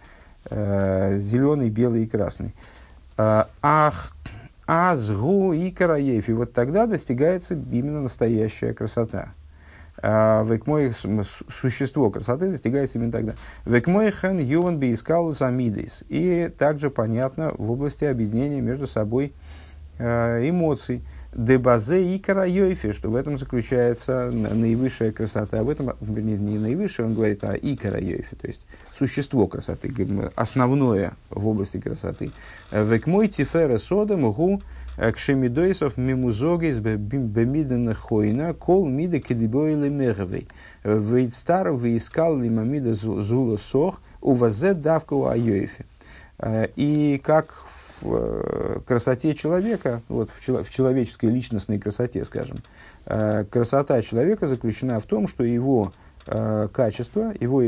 А, 0.51 1.17
зеленый, 1.17 1.71
белый 1.71 2.05
и 2.05 2.07
красный. 2.07 2.55
А, 3.17 3.49
ах, 3.63 4.13
азгу 4.67 5.53
и 5.53 5.71
караев. 5.71 6.29
И 6.29 6.33
вот 6.33 6.53
тогда 6.53 6.87
достигается 6.87 7.55
именно 7.55 8.03
настоящая 8.03 8.75
красота. 8.75 9.33
А, 10.07 10.45
Векмой 10.45 10.93
существо 11.49 12.11
красоты 12.11 12.51
достигается 12.51 12.99
именно 12.99 13.11
тогда. 13.11 13.35
Векмой 13.65 14.11
хэн 14.11 14.39
юван 14.39 14.79
биискалус 14.79 15.41
амидис. 15.41 16.05
И 16.11 16.53
также 16.59 16.91
понятно 16.91 17.55
в 17.57 17.71
области 17.71 18.05
объединения 18.05 18.61
между 18.61 18.87
собой 18.87 19.33
эмоций. 19.99 21.03
Дебазе 21.33 22.15
и 22.15 22.19
карайойфи, 22.19 22.93
что 22.93 23.11
в 23.11 23.17
этом 23.17 23.39
заключается 23.39 24.31
наивысшая 24.31 25.11
красота. 25.11 25.65
В 25.65 25.71
этом, 25.71 25.97
вернее, 26.01 26.37
не 26.37 26.59
наивысшая, 26.59 27.07
он 27.07 27.15
говорит, 27.15 27.43
а 27.43 27.55
и 27.55 27.75
карайойфи, 27.75 28.37
то 28.37 28.47
есть 28.47 28.61
существо 28.97 29.47
красоты, 29.49 29.93
основное 30.37 31.15
в 31.31 31.49
области 31.49 31.81
красоты. 31.81 32.31
Век 32.71 33.07
мой 33.07 33.29
тифера 33.29 33.79
сода 33.79 34.17
могу 34.17 34.63
кшемидойсов 34.97 35.97
мимузогейс 35.97 36.79
бемиден 36.79 37.95
хойна 37.95 38.55
кол 38.55 38.87
мида 38.87 39.21
кедибойлы 39.21 39.91
меговей. 39.91 40.49
Вейдстар 40.85 41.73
выискал 41.73 42.39
лимамида 42.39 42.95
зула 42.95 43.57
сох 43.57 44.01
увазе 44.21 44.75
давку 44.75 45.27
айойфи. 45.27 45.87
И 46.77 47.21
как 47.25 47.65
в 48.01 48.15
э, 48.15 48.81
красоте 48.87 49.35
человека, 49.35 50.03
вот 50.09 50.31
в, 50.31 50.65
в 50.65 50.71
человеческой 50.71 51.31
личностной 51.31 51.79
красоте, 51.79 52.25
скажем, 52.25 52.59
э, 53.07 53.45
красота 53.45 54.03
человека 54.03 54.47
заключена 54.47 55.01
в 55.01 55.05
том, 55.05 55.27
что 55.29 55.45
его 55.45 55.93
э, 56.27 56.69
качества, 56.73 57.33
его 57.39 57.63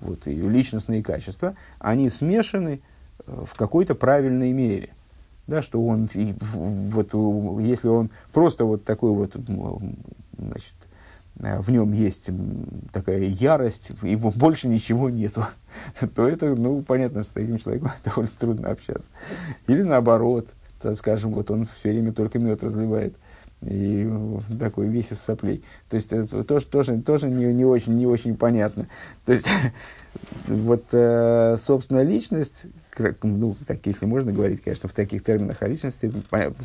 вот, 0.00 0.26
личностные 0.26 1.02
качества, 1.02 1.54
они 1.78 2.08
смешаны 2.08 2.80
в 3.26 3.54
какой-то 3.56 3.94
правильной 3.94 4.52
мере. 4.52 4.90
Да, 5.48 5.62
что 5.62 5.84
он, 5.84 6.08
и, 6.14 6.34
вот, 6.52 7.12
если 7.60 7.88
он 7.88 8.10
просто 8.32 8.64
вот 8.64 8.84
такой 8.84 9.10
вот, 9.10 9.34
значит, 10.38 10.74
Э, 11.40 11.60
в 11.60 11.70
нем 11.70 11.92
есть 11.92 12.30
такая 12.92 13.20
ярость, 13.20 13.92
и 14.02 14.16
больше 14.16 14.68
ничего 14.68 15.08
нету, 15.10 15.46
то 16.14 16.28
это, 16.28 16.54
ну, 16.54 16.82
понятно, 16.82 17.22
что 17.22 17.30
с 17.30 17.34
таким 17.34 17.58
человеком 17.58 17.92
довольно 18.04 18.30
трудно 18.38 18.70
общаться. 18.70 19.08
Или 19.66 19.82
наоборот, 19.82 20.48
так 20.80 20.96
скажем, 20.96 21.32
вот 21.32 21.50
он 21.50 21.68
все 21.78 21.90
время 21.90 22.12
только 22.12 22.38
мед 22.38 22.62
разливает, 22.62 23.14
и 23.60 24.08
такой 24.58 24.88
весь 24.88 25.12
из 25.12 25.20
соплей. 25.20 25.64
То 25.88 25.96
есть, 25.96 26.12
это 26.12 26.44
тоже, 26.44 26.66
тоже, 26.66 27.00
тоже 27.02 27.28
не, 27.28 27.46
не, 27.46 27.64
очень, 27.64 27.94
не 27.94 28.06
очень 28.06 28.36
понятно. 28.36 28.86
То 29.24 29.32
есть, 29.32 29.48
вот, 30.46 30.84
э, 30.92 31.56
собственно, 31.56 32.02
личность, 32.02 32.66
ну, 33.22 33.56
так, 33.66 33.78
если 33.84 34.06
можно 34.06 34.32
говорить, 34.32 34.62
конечно, 34.62 34.88
в 34.88 34.92
таких 34.92 35.24
терминах 35.24 35.62
о 35.62 35.68
личности, 35.68 36.12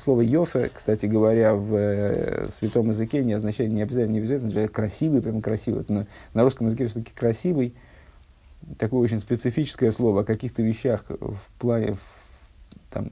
слово 0.04 0.22
«йофе», 0.22 0.70
кстати 0.74 1.06
говоря, 1.06 1.56
в 1.56 1.76
э, 1.76 2.50
святом 2.50 2.90
языке 2.90 3.24
не 3.24 3.34
означает, 3.34 3.72
не 3.72 3.82
обязательно, 3.82 4.14
не 4.14 4.20
обязательно, 4.20 4.68
красивый, 4.68 5.22
прям 5.22 5.42
красивый. 5.42 5.86
На, 5.88 6.08
на 6.34 6.44
русском 6.44 6.68
языке 6.68 6.88
все-таки 6.88 7.12
красивый, 7.14 7.74
такое 8.78 9.02
очень 9.02 9.20
специфическое 9.20 9.92
слово 9.92 10.22
о 10.22 10.24
каких-то 10.24 10.62
вещах 10.62 11.06
в 11.08 11.40
плане, 11.60 11.94
в, 11.94 12.92
там, 12.92 13.12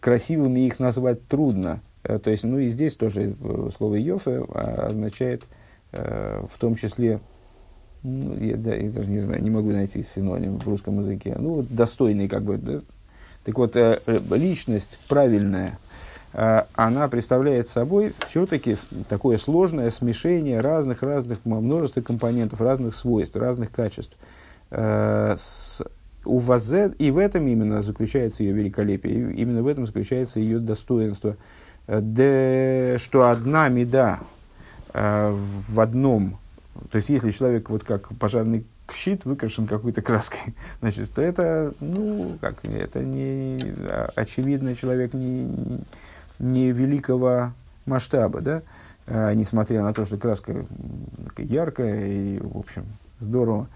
красивыми 0.00 0.60
их 0.60 0.78
назвать 0.78 1.26
трудно. 1.26 1.80
Э, 2.02 2.18
то 2.18 2.30
есть, 2.30 2.44
ну 2.44 2.58
и 2.58 2.68
здесь 2.68 2.94
тоже 2.94 3.36
э, 3.40 3.70
слово 3.76 3.96
«йофе» 3.96 4.44
означает 4.52 5.44
в 5.90 6.58
том 6.58 6.74
числе 6.74 7.18
ну, 8.02 8.36
я, 8.38 8.56
да, 8.56 8.74
я 8.74 8.90
даже 8.90 9.08
не 9.08 9.18
знаю, 9.18 9.42
не 9.42 9.50
могу 9.50 9.70
найти 9.70 10.02
синоним 10.02 10.58
в 10.58 10.66
русском 10.66 11.00
языке. 11.00 11.36
Ну, 11.38 11.54
вот 11.54 11.74
достойный, 11.74 12.28
как 12.28 12.42
бы, 12.42 12.56
да? 12.56 12.80
Так 13.44 13.58
вот, 13.58 13.76
э, 13.76 14.00
э 14.06 14.18
личность 14.36 14.98
правильная, 15.08 15.78
э, 16.32 16.62
она 16.74 17.08
представляет 17.08 17.68
собой 17.68 18.12
все-таки 18.28 18.76
такое 19.08 19.36
сложное 19.38 19.90
смешение 19.90 20.60
разных-разных, 20.60 21.44
множества 21.44 22.00
компонентов, 22.00 22.60
разных 22.60 22.94
свойств, 22.94 23.36
разных 23.36 23.70
качеств. 23.70 24.16
У 26.24 26.38
Вазе, 26.40 26.92
и 26.98 27.10
в 27.10 27.16
этом 27.16 27.46
именно 27.46 27.82
заключается 27.82 28.42
ее 28.42 28.52
великолепие, 28.52 29.32
именно 29.32 29.62
в 29.62 29.66
этом 29.66 29.86
заключается 29.86 30.40
ее 30.40 30.58
достоинство. 30.58 31.36
Де, 31.86 32.96
что 32.98 33.30
одна 33.30 33.68
меда 33.70 34.20
в 34.92 35.80
одном 35.80 36.36
то 36.90 36.96
есть, 36.96 37.08
если 37.08 37.30
человек, 37.30 37.70
вот 37.70 37.84
как 37.84 38.08
пожарный 38.18 38.64
щит, 38.94 39.24
выкрашен 39.24 39.66
какой-то 39.66 40.02
краской, 40.02 40.54
значит, 40.80 41.12
то 41.12 41.22
это, 41.22 41.74
ну, 41.80 42.38
как, 42.40 42.64
это 42.64 43.00
не, 43.04 43.74
а, 43.90 44.10
очевидно, 44.14 44.74
человек 44.74 45.14
не, 45.14 45.82
не 46.38 46.72
великого 46.72 47.52
масштаба, 47.86 48.40
да, 48.40 48.62
а, 49.06 49.34
несмотря 49.34 49.82
на 49.82 49.92
то, 49.92 50.04
что 50.04 50.16
краска 50.16 50.66
яркая 51.36 52.06
и, 52.06 52.38
в 52.38 52.58
общем, 52.58 52.86
здорово. 53.18 53.68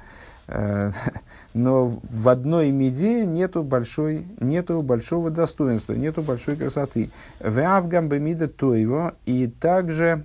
А, 0.49 0.93
но 1.55 2.01
в 2.11 2.29
одной 2.29 2.71
меде 2.71 3.27
нету, 3.27 3.63
большой, 3.63 4.27
нету 4.41 4.83
большого 4.83 5.31
достоинства, 5.31 5.95
нету 5.95 6.23
большой 6.23 6.57
красоты. 6.57 7.11
В 7.41 7.59
Авгамбамида 7.59 8.49
Тойво 8.49 9.15
и 9.27 9.47
также 9.47 10.25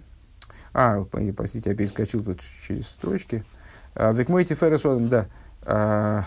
а, 0.80 1.03
простите, 1.36 1.71
я 1.71 1.75
перескочил 1.75 2.23
тут 2.23 2.39
через 2.67 2.86
строчки. 2.86 3.43
А, 3.95 4.13
Векмойти 4.13 4.53
Ферресодом, 4.53 5.07
да. 5.07 5.25
А, 5.63 6.25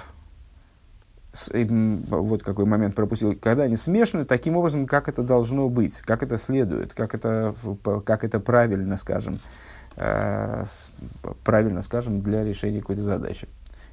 вот 1.53 2.42
какой 2.42 2.64
момент 2.64 2.96
пропустил. 2.96 3.36
Когда 3.40 3.62
они 3.62 3.76
смешаны, 3.76 4.24
таким 4.24 4.57
образом, 4.57 4.86
как 4.86 5.09
это 5.09 5.22
должно 5.22 5.68
быть, 5.68 6.01
как 6.01 6.24
это 6.24 6.36
следует, 6.36 6.94
как 6.94 7.14
это, 7.14 7.55
как 8.05 8.24
это 8.24 8.40
правильно, 8.40 8.96
скажем, 8.96 9.38
а, 9.96 10.64
правильно, 11.44 11.82
скажем, 11.82 12.20
для 12.20 12.42
решения 12.42 12.80
какой-то 12.80 13.03
задачи. 13.03 13.46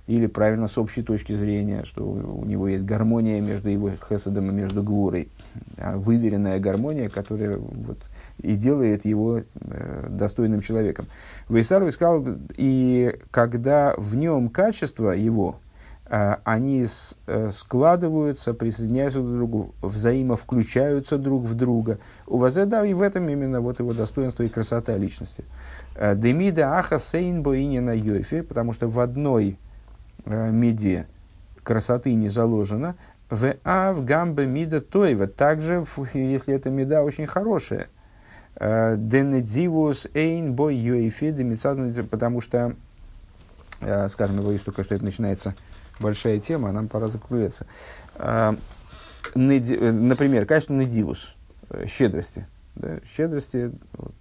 Или 0.07 0.25
правильно 0.25 0.67
с 0.67 0.75
общей 0.79 1.03
точки 1.03 1.35
зрения, 1.35 1.83
что 1.85 2.03
у 2.03 2.45
него 2.45 2.67
есть 2.67 2.83
гармония 2.83 3.41
между 3.41 3.69
его 3.69 3.91
хесадом 3.91 4.49
и 4.49 4.53
между 4.53 4.81
гвурой. 4.81 5.29
Выверенная 5.77 6.59
гармония, 6.59 7.09
которая 7.09 7.57
вот, 7.57 7.99
и 8.39 8.55
делает 8.55 9.05
его 9.05 9.39
э, 9.39 10.07
достойным 10.09 10.61
человеком. 10.61 11.07
Вейсаров 11.49 11.91
сказал, 11.91 12.25
и 12.55 13.15
когда 13.31 13.93
в 13.97 14.15
нем 14.15 14.49
качество 14.49 15.11
его, 15.11 15.59
э, 16.05 16.35
они 16.43 16.85
э, 17.27 17.49
складываются, 17.51 18.53
присоединяются 18.53 19.19
друг 19.19 19.31
к 19.31 19.37
другу, 19.37 19.75
взаимовключаются 19.81 21.17
друг 21.17 21.43
в 21.45 21.55
друга. 21.55 21.99
У 22.27 22.37
вас 22.37 22.53
да, 22.53 22.85
и 22.85 22.93
в 22.93 23.01
этом 23.01 23.27
именно 23.29 23.59
вот 23.61 23.79
его 23.79 23.93
достоинство 23.93 24.43
и 24.43 24.49
красота 24.49 24.95
личности. 24.97 25.43
Демида 25.95 26.77
аха 26.77 26.99
сейн 26.99 27.41
боинина 27.41 27.95
йофи, 27.95 28.41
потому 28.41 28.71
что 28.73 28.87
в 28.87 28.99
одной 28.99 29.57
меде 30.25 31.07
красоты 31.63 32.13
не 32.13 32.29
заложено, 32.29 32.95
в 33.29 33.55
ав 33.63 34.05
гамбе 34.05 34.45
мида 34.45 34.79
тойва. 34.79 35.27
Также, 35.27 35.85
если 36.13 36.53
эта 36.53 36.69
меда 36.69 37.03
очень 37.03 37.25
хорошая, 37.25 37.87
Денедивус 38.59 40.07
эйн 40.15 40.53
бой 40.53 40.75
юэйфи 40.75 42.03
потому 42.09 42.41
что, 42.41 42.75
э, 43.81 44.07
скажем, 44.09 44.37
я 44.37 44.41
боюсь 44.41 44.61
только, 44.61 44.83
что 44.83 44.95
это 44.95 45.05
начинается 45.05 45.53
большая 45.99 46.39
тема, 46.39 46.69
а 46.69 46.71
нам 46.71 46.87
пора 46.87 47.07
закругляться. 47.07 47.67
Э, 48.15 48.55
например, 49.35 50.47
качество 50.47 50.73
недивус, 50.73 51.35
э, 51.69 51.85
щедрости. 51.87 52.47
Да, 52.75 52.99
щедрости, 53.07 53.71
вот, 53.93 54.15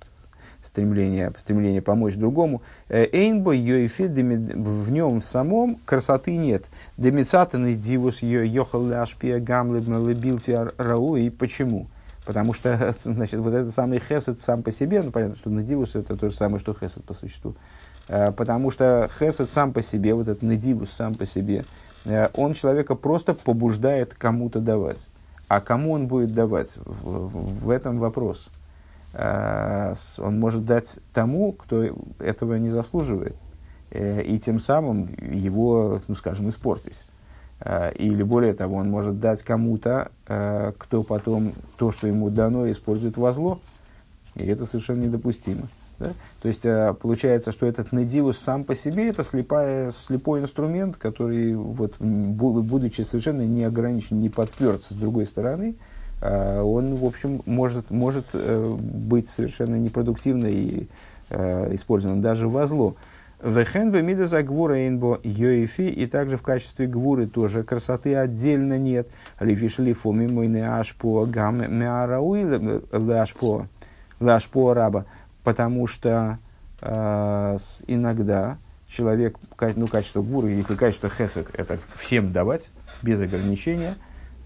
стремление, 0.62 1.32
стремление 1.38 1.80
помочь 1.80 2.16
другому. 2.16 2.60
Эйнбо 2.90 3.54
йоифи, 3.54 4.02
в 4.02 4.90
нем 4.90 5.22
самом 5.22 5.76
красоты 5.86 6.36
нет. 6.36 6.66
Демицатаны 6.98 7.74
дивус 7.74 8.22
йохал 8.22 8.86
ляшпия 8.86 9.40
гамлы 9.40 9.80
лебилти 9.80 10.58
рау. 10.76 11.16
И 11.16 11.30
почему? 11.30 11.86
Потому 12.26 12.52
что, 12.52 12.92
значит, 12.98 13.40
вот 13.40 13.54
этот 13.54 13.72
самый 13.72 14.00
хесед 14.00 14.42
сам 14.42 14.62
по 14.62 14.70
себе, 14.70 15.02
ну, 15.02 15.12
понятно, 15.12 15.36
что 15.36 15.48
надивус 15.48 15.94
это 15.94 16.16
то 16.16 16.28
же 16.28 16.36
самое, 16.36 16.58
что 16.58 16.74
хесед 16.74 17.04
по 17.04 17.14
существу. 17.14 17.54
Э, 18.08 18.32
потому 18.32 18.70
что 18.70 19.08
хесед 19.18 19.48
сам 19.48 19.72
по 19.72 19.80
себе, 19.80 20.12
вот 20.12 20.28
этот 20.28 20.42
надивус 20.42 20.90
сам 20.90 21.14
по 21.14 21.24
себе, 21.24 21.64
э, 22.04 22.28
он 22.34 22.52
человека 22.52 22.96
просто 22.96 23.32
побуждает 23.32 24.14
кому-то 24.14 24.60
давать. 24.60 25.08
А 25.48 25.60
кому 25.60 25.92
он 25.92 26.08
будет 26.08 26.34
давать? 26.34 26.76
В, 26.76 27.64
в 27.64 27.70
этом 27.70 28.00
вопрос. 28.00 28.50
Э, 29.12 29.94
он 30.18 30.40
может 30.40 30.64
дать 30.64 30.98
тому, 31.14 31.52
кто 31.52 31.84
этого 32.18 32.56
не 32.56 32.68
заслуживает. 32.68 33.36
И 33.92 34.40
тем 34.44 34.58
самым 34.58 35.14
его, 35.32 36.00
ну, 36.08 36.14
скажем, 36.16 36.48
испортить. 36.48 37.04
Э, 37.60 37.92
или 37.94 38.22
более 38.22 38.52
того, 38.52 38.76
он 38.76 38.90
может 38.90 39.18
дать 39.20 39.42
кому-то, 39.42 40.10
э, 40.26 40.72
кто 40.78 41.02
потом 41.02 41.52
то, 41.76 41.90
что 41.90 42.06
ему 42.06 42.30
дано, 42.30 42.70
использует 42.70 43.16
во 43.16 43.32
зло. 43.32 43.60
И 44.34 44.44
это 44.44 44.66
совершенно 44.66 45.04
недопустимо. 45.04 45.68
Да? 45.98 46.12
То 46.42 46.48
есть 46.48 46.66
э, 46.66 46.94
получается, 47.00 47.52
что 47.52 47.66
этот 47.66 47.92
надивус 47.92 48.38
сам 48.38 48.64
по 48.64 48.74
себе 48.74 49.08
это 49.08 49.24
слепая, 49.24 49.90
слепой 49.92 50.40
инструмент, 50.40 50.96
который, 50.96 51.54
вот, 51.54 51.94
будучи 51.98 53.00
совершенно 53.00 53.46
не 53.46 53.64
ограничен, 53.64 54.20
не 54.20 54.28
подтверд 54.28 54.82
с 54.88 54.92
другой 54.94 55.26
стороны, 55.26 55.76
он, 56.22 56.94
в 56.94 57.04
общем, 57.04 57.42
может, 57.44 57.90
может 57.90 58.34
быть 58.34 59.28
совершенно 59.28 59.74
непродуктивно 59.74 60.46
и 60.46 60.88
использован 61.28 62.22
даже 62.22 62.48
во 62.48 62.66
зло. 62.66 62.96
Вехен 63.42 63.90
вемида 63.90 64.26
за 64.26 64.42
гвура 64.42 64.88
инбо 64.88 65.20
йоифи, 65.22 65.82
и 65.82 66.06
также 66.06 66.38
в 66.38 66.42
качестве 66.42 66.86
гвуры 66.86 67.26
тоже 67.26 67.64
красоты 67.64 68.16
отдельно 68.16 68.78
нет. 68.78 69.08
Лифишли 69.40 69.92
фоми 69.92 70.26
мой 70.26 70.48
не 70.48 70.66
ашпо 70.66 71.26
гам 71.26 71.58
меарауи 71.58 72.82
лашпо 72.92 73.66
лашпо 74.20 74.74
раба. 74.74 75.04
Потому 75.44 75.86
что 75.86 76.38
э, 76.80 77.58
иногда 77.86 78.58
человек, 78.88 79.38
ну, 79.76 79.86
качество 79.86 80.22
гвуры, 80.22 80.50
если 80.50 80.74
качество 80.74 81.10
хесед, 81.10 81.48
это 81.52 81.78
всем 81.96 82.32
давать, 82.32 82.70
без 83.02 83.20
ограничения, 83.20 83.96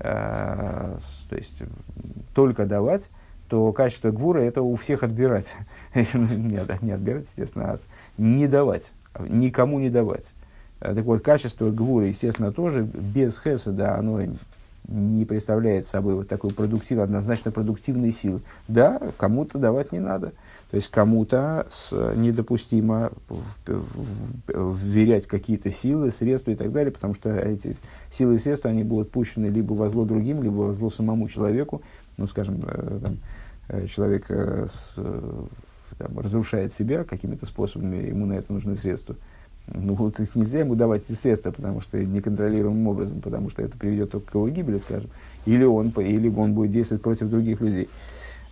э, 0.01 0.97
то 1.28 1.36
есть 1.36 1.62
только 2.34 2.66
давать, 2.66 3.09
то 3.51 3.72
качество 3.72 4.12
гвура 4.12 4.38
это 4.38 4.62
у 4.62 4.76
всех 4.76 5.03
отбирать. 5.03 5.57
Не 5.94 6.92
отбирать, 6.92 7.26
естественно, 7.26 7.72
а 7.72 7.78
не 8.16 8.46
давать, 8.46 8.92
никому 9.18 9.80
не 9.80 9.90
давать. 9.90 10.32
Э, 10.80 10.94
так 10.94 11.05
вот, 11.05 11.22
качество 11.22 11.70
гвура, 11.70 12.07
естественно, 12.07 12.53
тоже 12.53 12.82
без 12.82 13.40
хеседа, 13.40 13.96
оно 13.96 14.22
не 14.86 15.24
представляет 15.24 15.86
собой 15.86 16.14
вот 16.14 16.28
такой 16.28 16.53
продуктивной, 16.53 17.05
однозначно 17.05 17.51
продуктивной 17.51 18.12
силы. 18.12 18.40
Да, 18.68 19.01
кому-то 19.16 19.59
давать 19.59 19.90
не 19.90 19.98
надо. 19.98 20.32
То 20.70 20.76
есть 20.76 20.88
кому-то 20.88 21.66
недопустимо 22.14 23.11
вверять 24.46 25.26
какие-то 25.26 25.72
силы, 25.72 26.12
средства 26.12 26.53
и 26.53 26.55
так 26.55 26.72
далее, 26.72 26.92
потому 26.92 27.14
что 27.14 27.34
эти 27.34 27.76
силы 28.11 28.36
и 28.36 28.38
средства, 28.38 28.70
они 28.70 28.84
будут 28.84 29.11
пущены 29.11 29.46
либо 29.46 29.72
во 29.72 29.88
зло 29.88 30.05
другим, 30.05 30.42
либо 30.42 30.55
во 30.55 30.72
зло 30.72 30.90
самому 30.90 31.28
человеку. 31.28 31.82
Ну, 32.16 32.26
скажем, 32.26 32.62
э, 32.66 32.98
там, 33.03 33.16
человек 33.89 34.27
э, 34.29 34.66
с, 34.68 34.93
э, 34.97 35.43
там, 35.99 36.18
разрушает 36.18 36.73
себя 36.73 37.05
какими-то 37.05 37.47
способами, 37.47 38.09
ему 38.09 38.27
на 38.27 38.35
это 38.35 38.53
нужны 38.53 38.77
средства. 38.77 39.16
Ну, 39.66 39.95
вот 39.95 40.18
их 40.18 40.35
нельзя 40.35 40.61
ему 40.61 40.75
давать 40.75 41.05
эти 41.09 41.16
средства, 41.16 41.53
потому 41.53 41.81
что 41.81 42.03
неконтролируемым 42.03 42.89
образом, 42.89 43.21
потому 43.21 43.51
что 43.51 43.62
это 43.62 43.79
приведет 43.79 44.11
только 44.11 44.33
к 44.33 44.35
его 44.35 44.49
гибели, 44.49 44.79
скажем, 44.79 45.11
или 45.47 45.64
он, 45.64 45.91
или 45.91 46.29
он 46.29 46.55
будет 46.55 46.73
действовать 46.73 47.03
против 47.03 47.29
других 47.29 47.61
людей. 47.61 47.89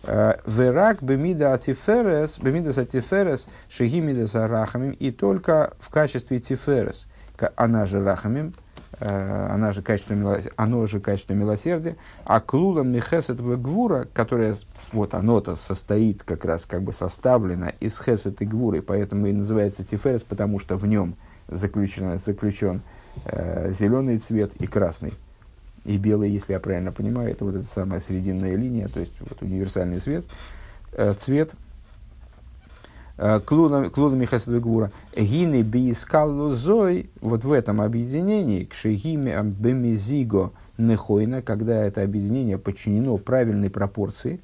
Верак 0.05 1.03
бемида 1.03 1.55
атиферес, 1.55 2.39
бемида 2.39 2.71
атиферес, 2.81 3.49
шегимида 3.69 4.47
рахамим, 4.47 4.93
и 4.93 5.11
только 5.11 5.73
в 5.81 5.91
качестве 5.91 6.39
тиферес, 6.39 7.09
она 7.57 7.85
же 7.87 8.05
рахамим, 8.05 8.53
Э, 8.53 8.68
она 9.01 9.73
же 9.73 9.83
качество, 9.83 10.15
милосердия, 10.15 10.53
оно 10.57 10.87
же 10.87 11.01
качество 11.01 11.33
милосердия, 11.35 11.97
а 12.25 12.41
клулам 12.41 12.89
михесет 12.89 13.41
гвура, 13.41 14.07
которое, 14.13 14.55
вот 14.93 15.15
оно-то 15.15 15.57
состоит 15.57 16.23
как 16.23 16.45
раз, 16.45 16.65
как 16.67 16.83
бы 16.83 16.93
составлено 16.93 17.73
из 17.81 17.99
хесет 17.99 18.43
и 18.43 18.47
гвуры, 18.47 18.83
поэтому 18.83 19.27
и 19.27 19.33
называется 19.33 19.85
тиферес, 19.85 20.23
потому 20.23 20.59
что 20.59 20.77
в 20.77 20.87
нем 20.87 21.17
заключен, 21.49 22.19
заключен 22.19 22.83
э, 23.25 23.73
зеленый 23.73 24.19
цвет 24.19 24.53
и 24.59 24.67
красный, 24.67 25.15
и 25.85 25.97
белый, 25.97 26.31
если 26.31 26.53
я 26.53 26.61
правильно 26.61 26.93
понимаю, 26.93 27.31
это 27.31 27.45
вот 27.45 27.55
эта 27.55 27.69
самая 27.69 28.01
срединная 28.01 28.57
линия, 28.57 28.89
то 28.89 29.01
есть 29.01 29.15
вот 29.21 29.43
универсальный 29.43 29.99
цвет, 29.99 30.25
э, 30.93 31.15
цвет– 31.19 31.53
клудами 33.45 34.25
хасадвегура. 34.25 34.93
Гины 35.17 35.63
биискалу 35.63 36.51
зой, 36.51 37.11
вот 37.21 37.45
в 37.45 37.53
этом 37.53 37.81
объединении, 37.81 38.65
к 38.65 38.75
шегиме 38.75 39.43
бемизиго 39.43 40.53
нехойна, 40.79 41.43
когда 41.43 41.85
это 41.85 42.03
объединение 42.03 42.59
подчинено 42.59 43.17
правильной 43.17 43.71
пропорции, 43.71 44.41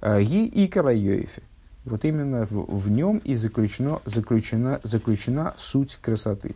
э, 0.00 0.22
ги 0.22 0.46
и 0.46 0.66
карайоефе. 0.66 1.42
Вот 1.84 2.04
именно 2.04 2.46
в, 2.46 2.80
в 2.80 2.90
нем 2.90 3.18
и 3.18 3.34
заключено, 3.36 4.00
заключена, 4.06 4.80
заключена 4.82 5.54
суть 5.56 5.98
красоты. 6.00 6.54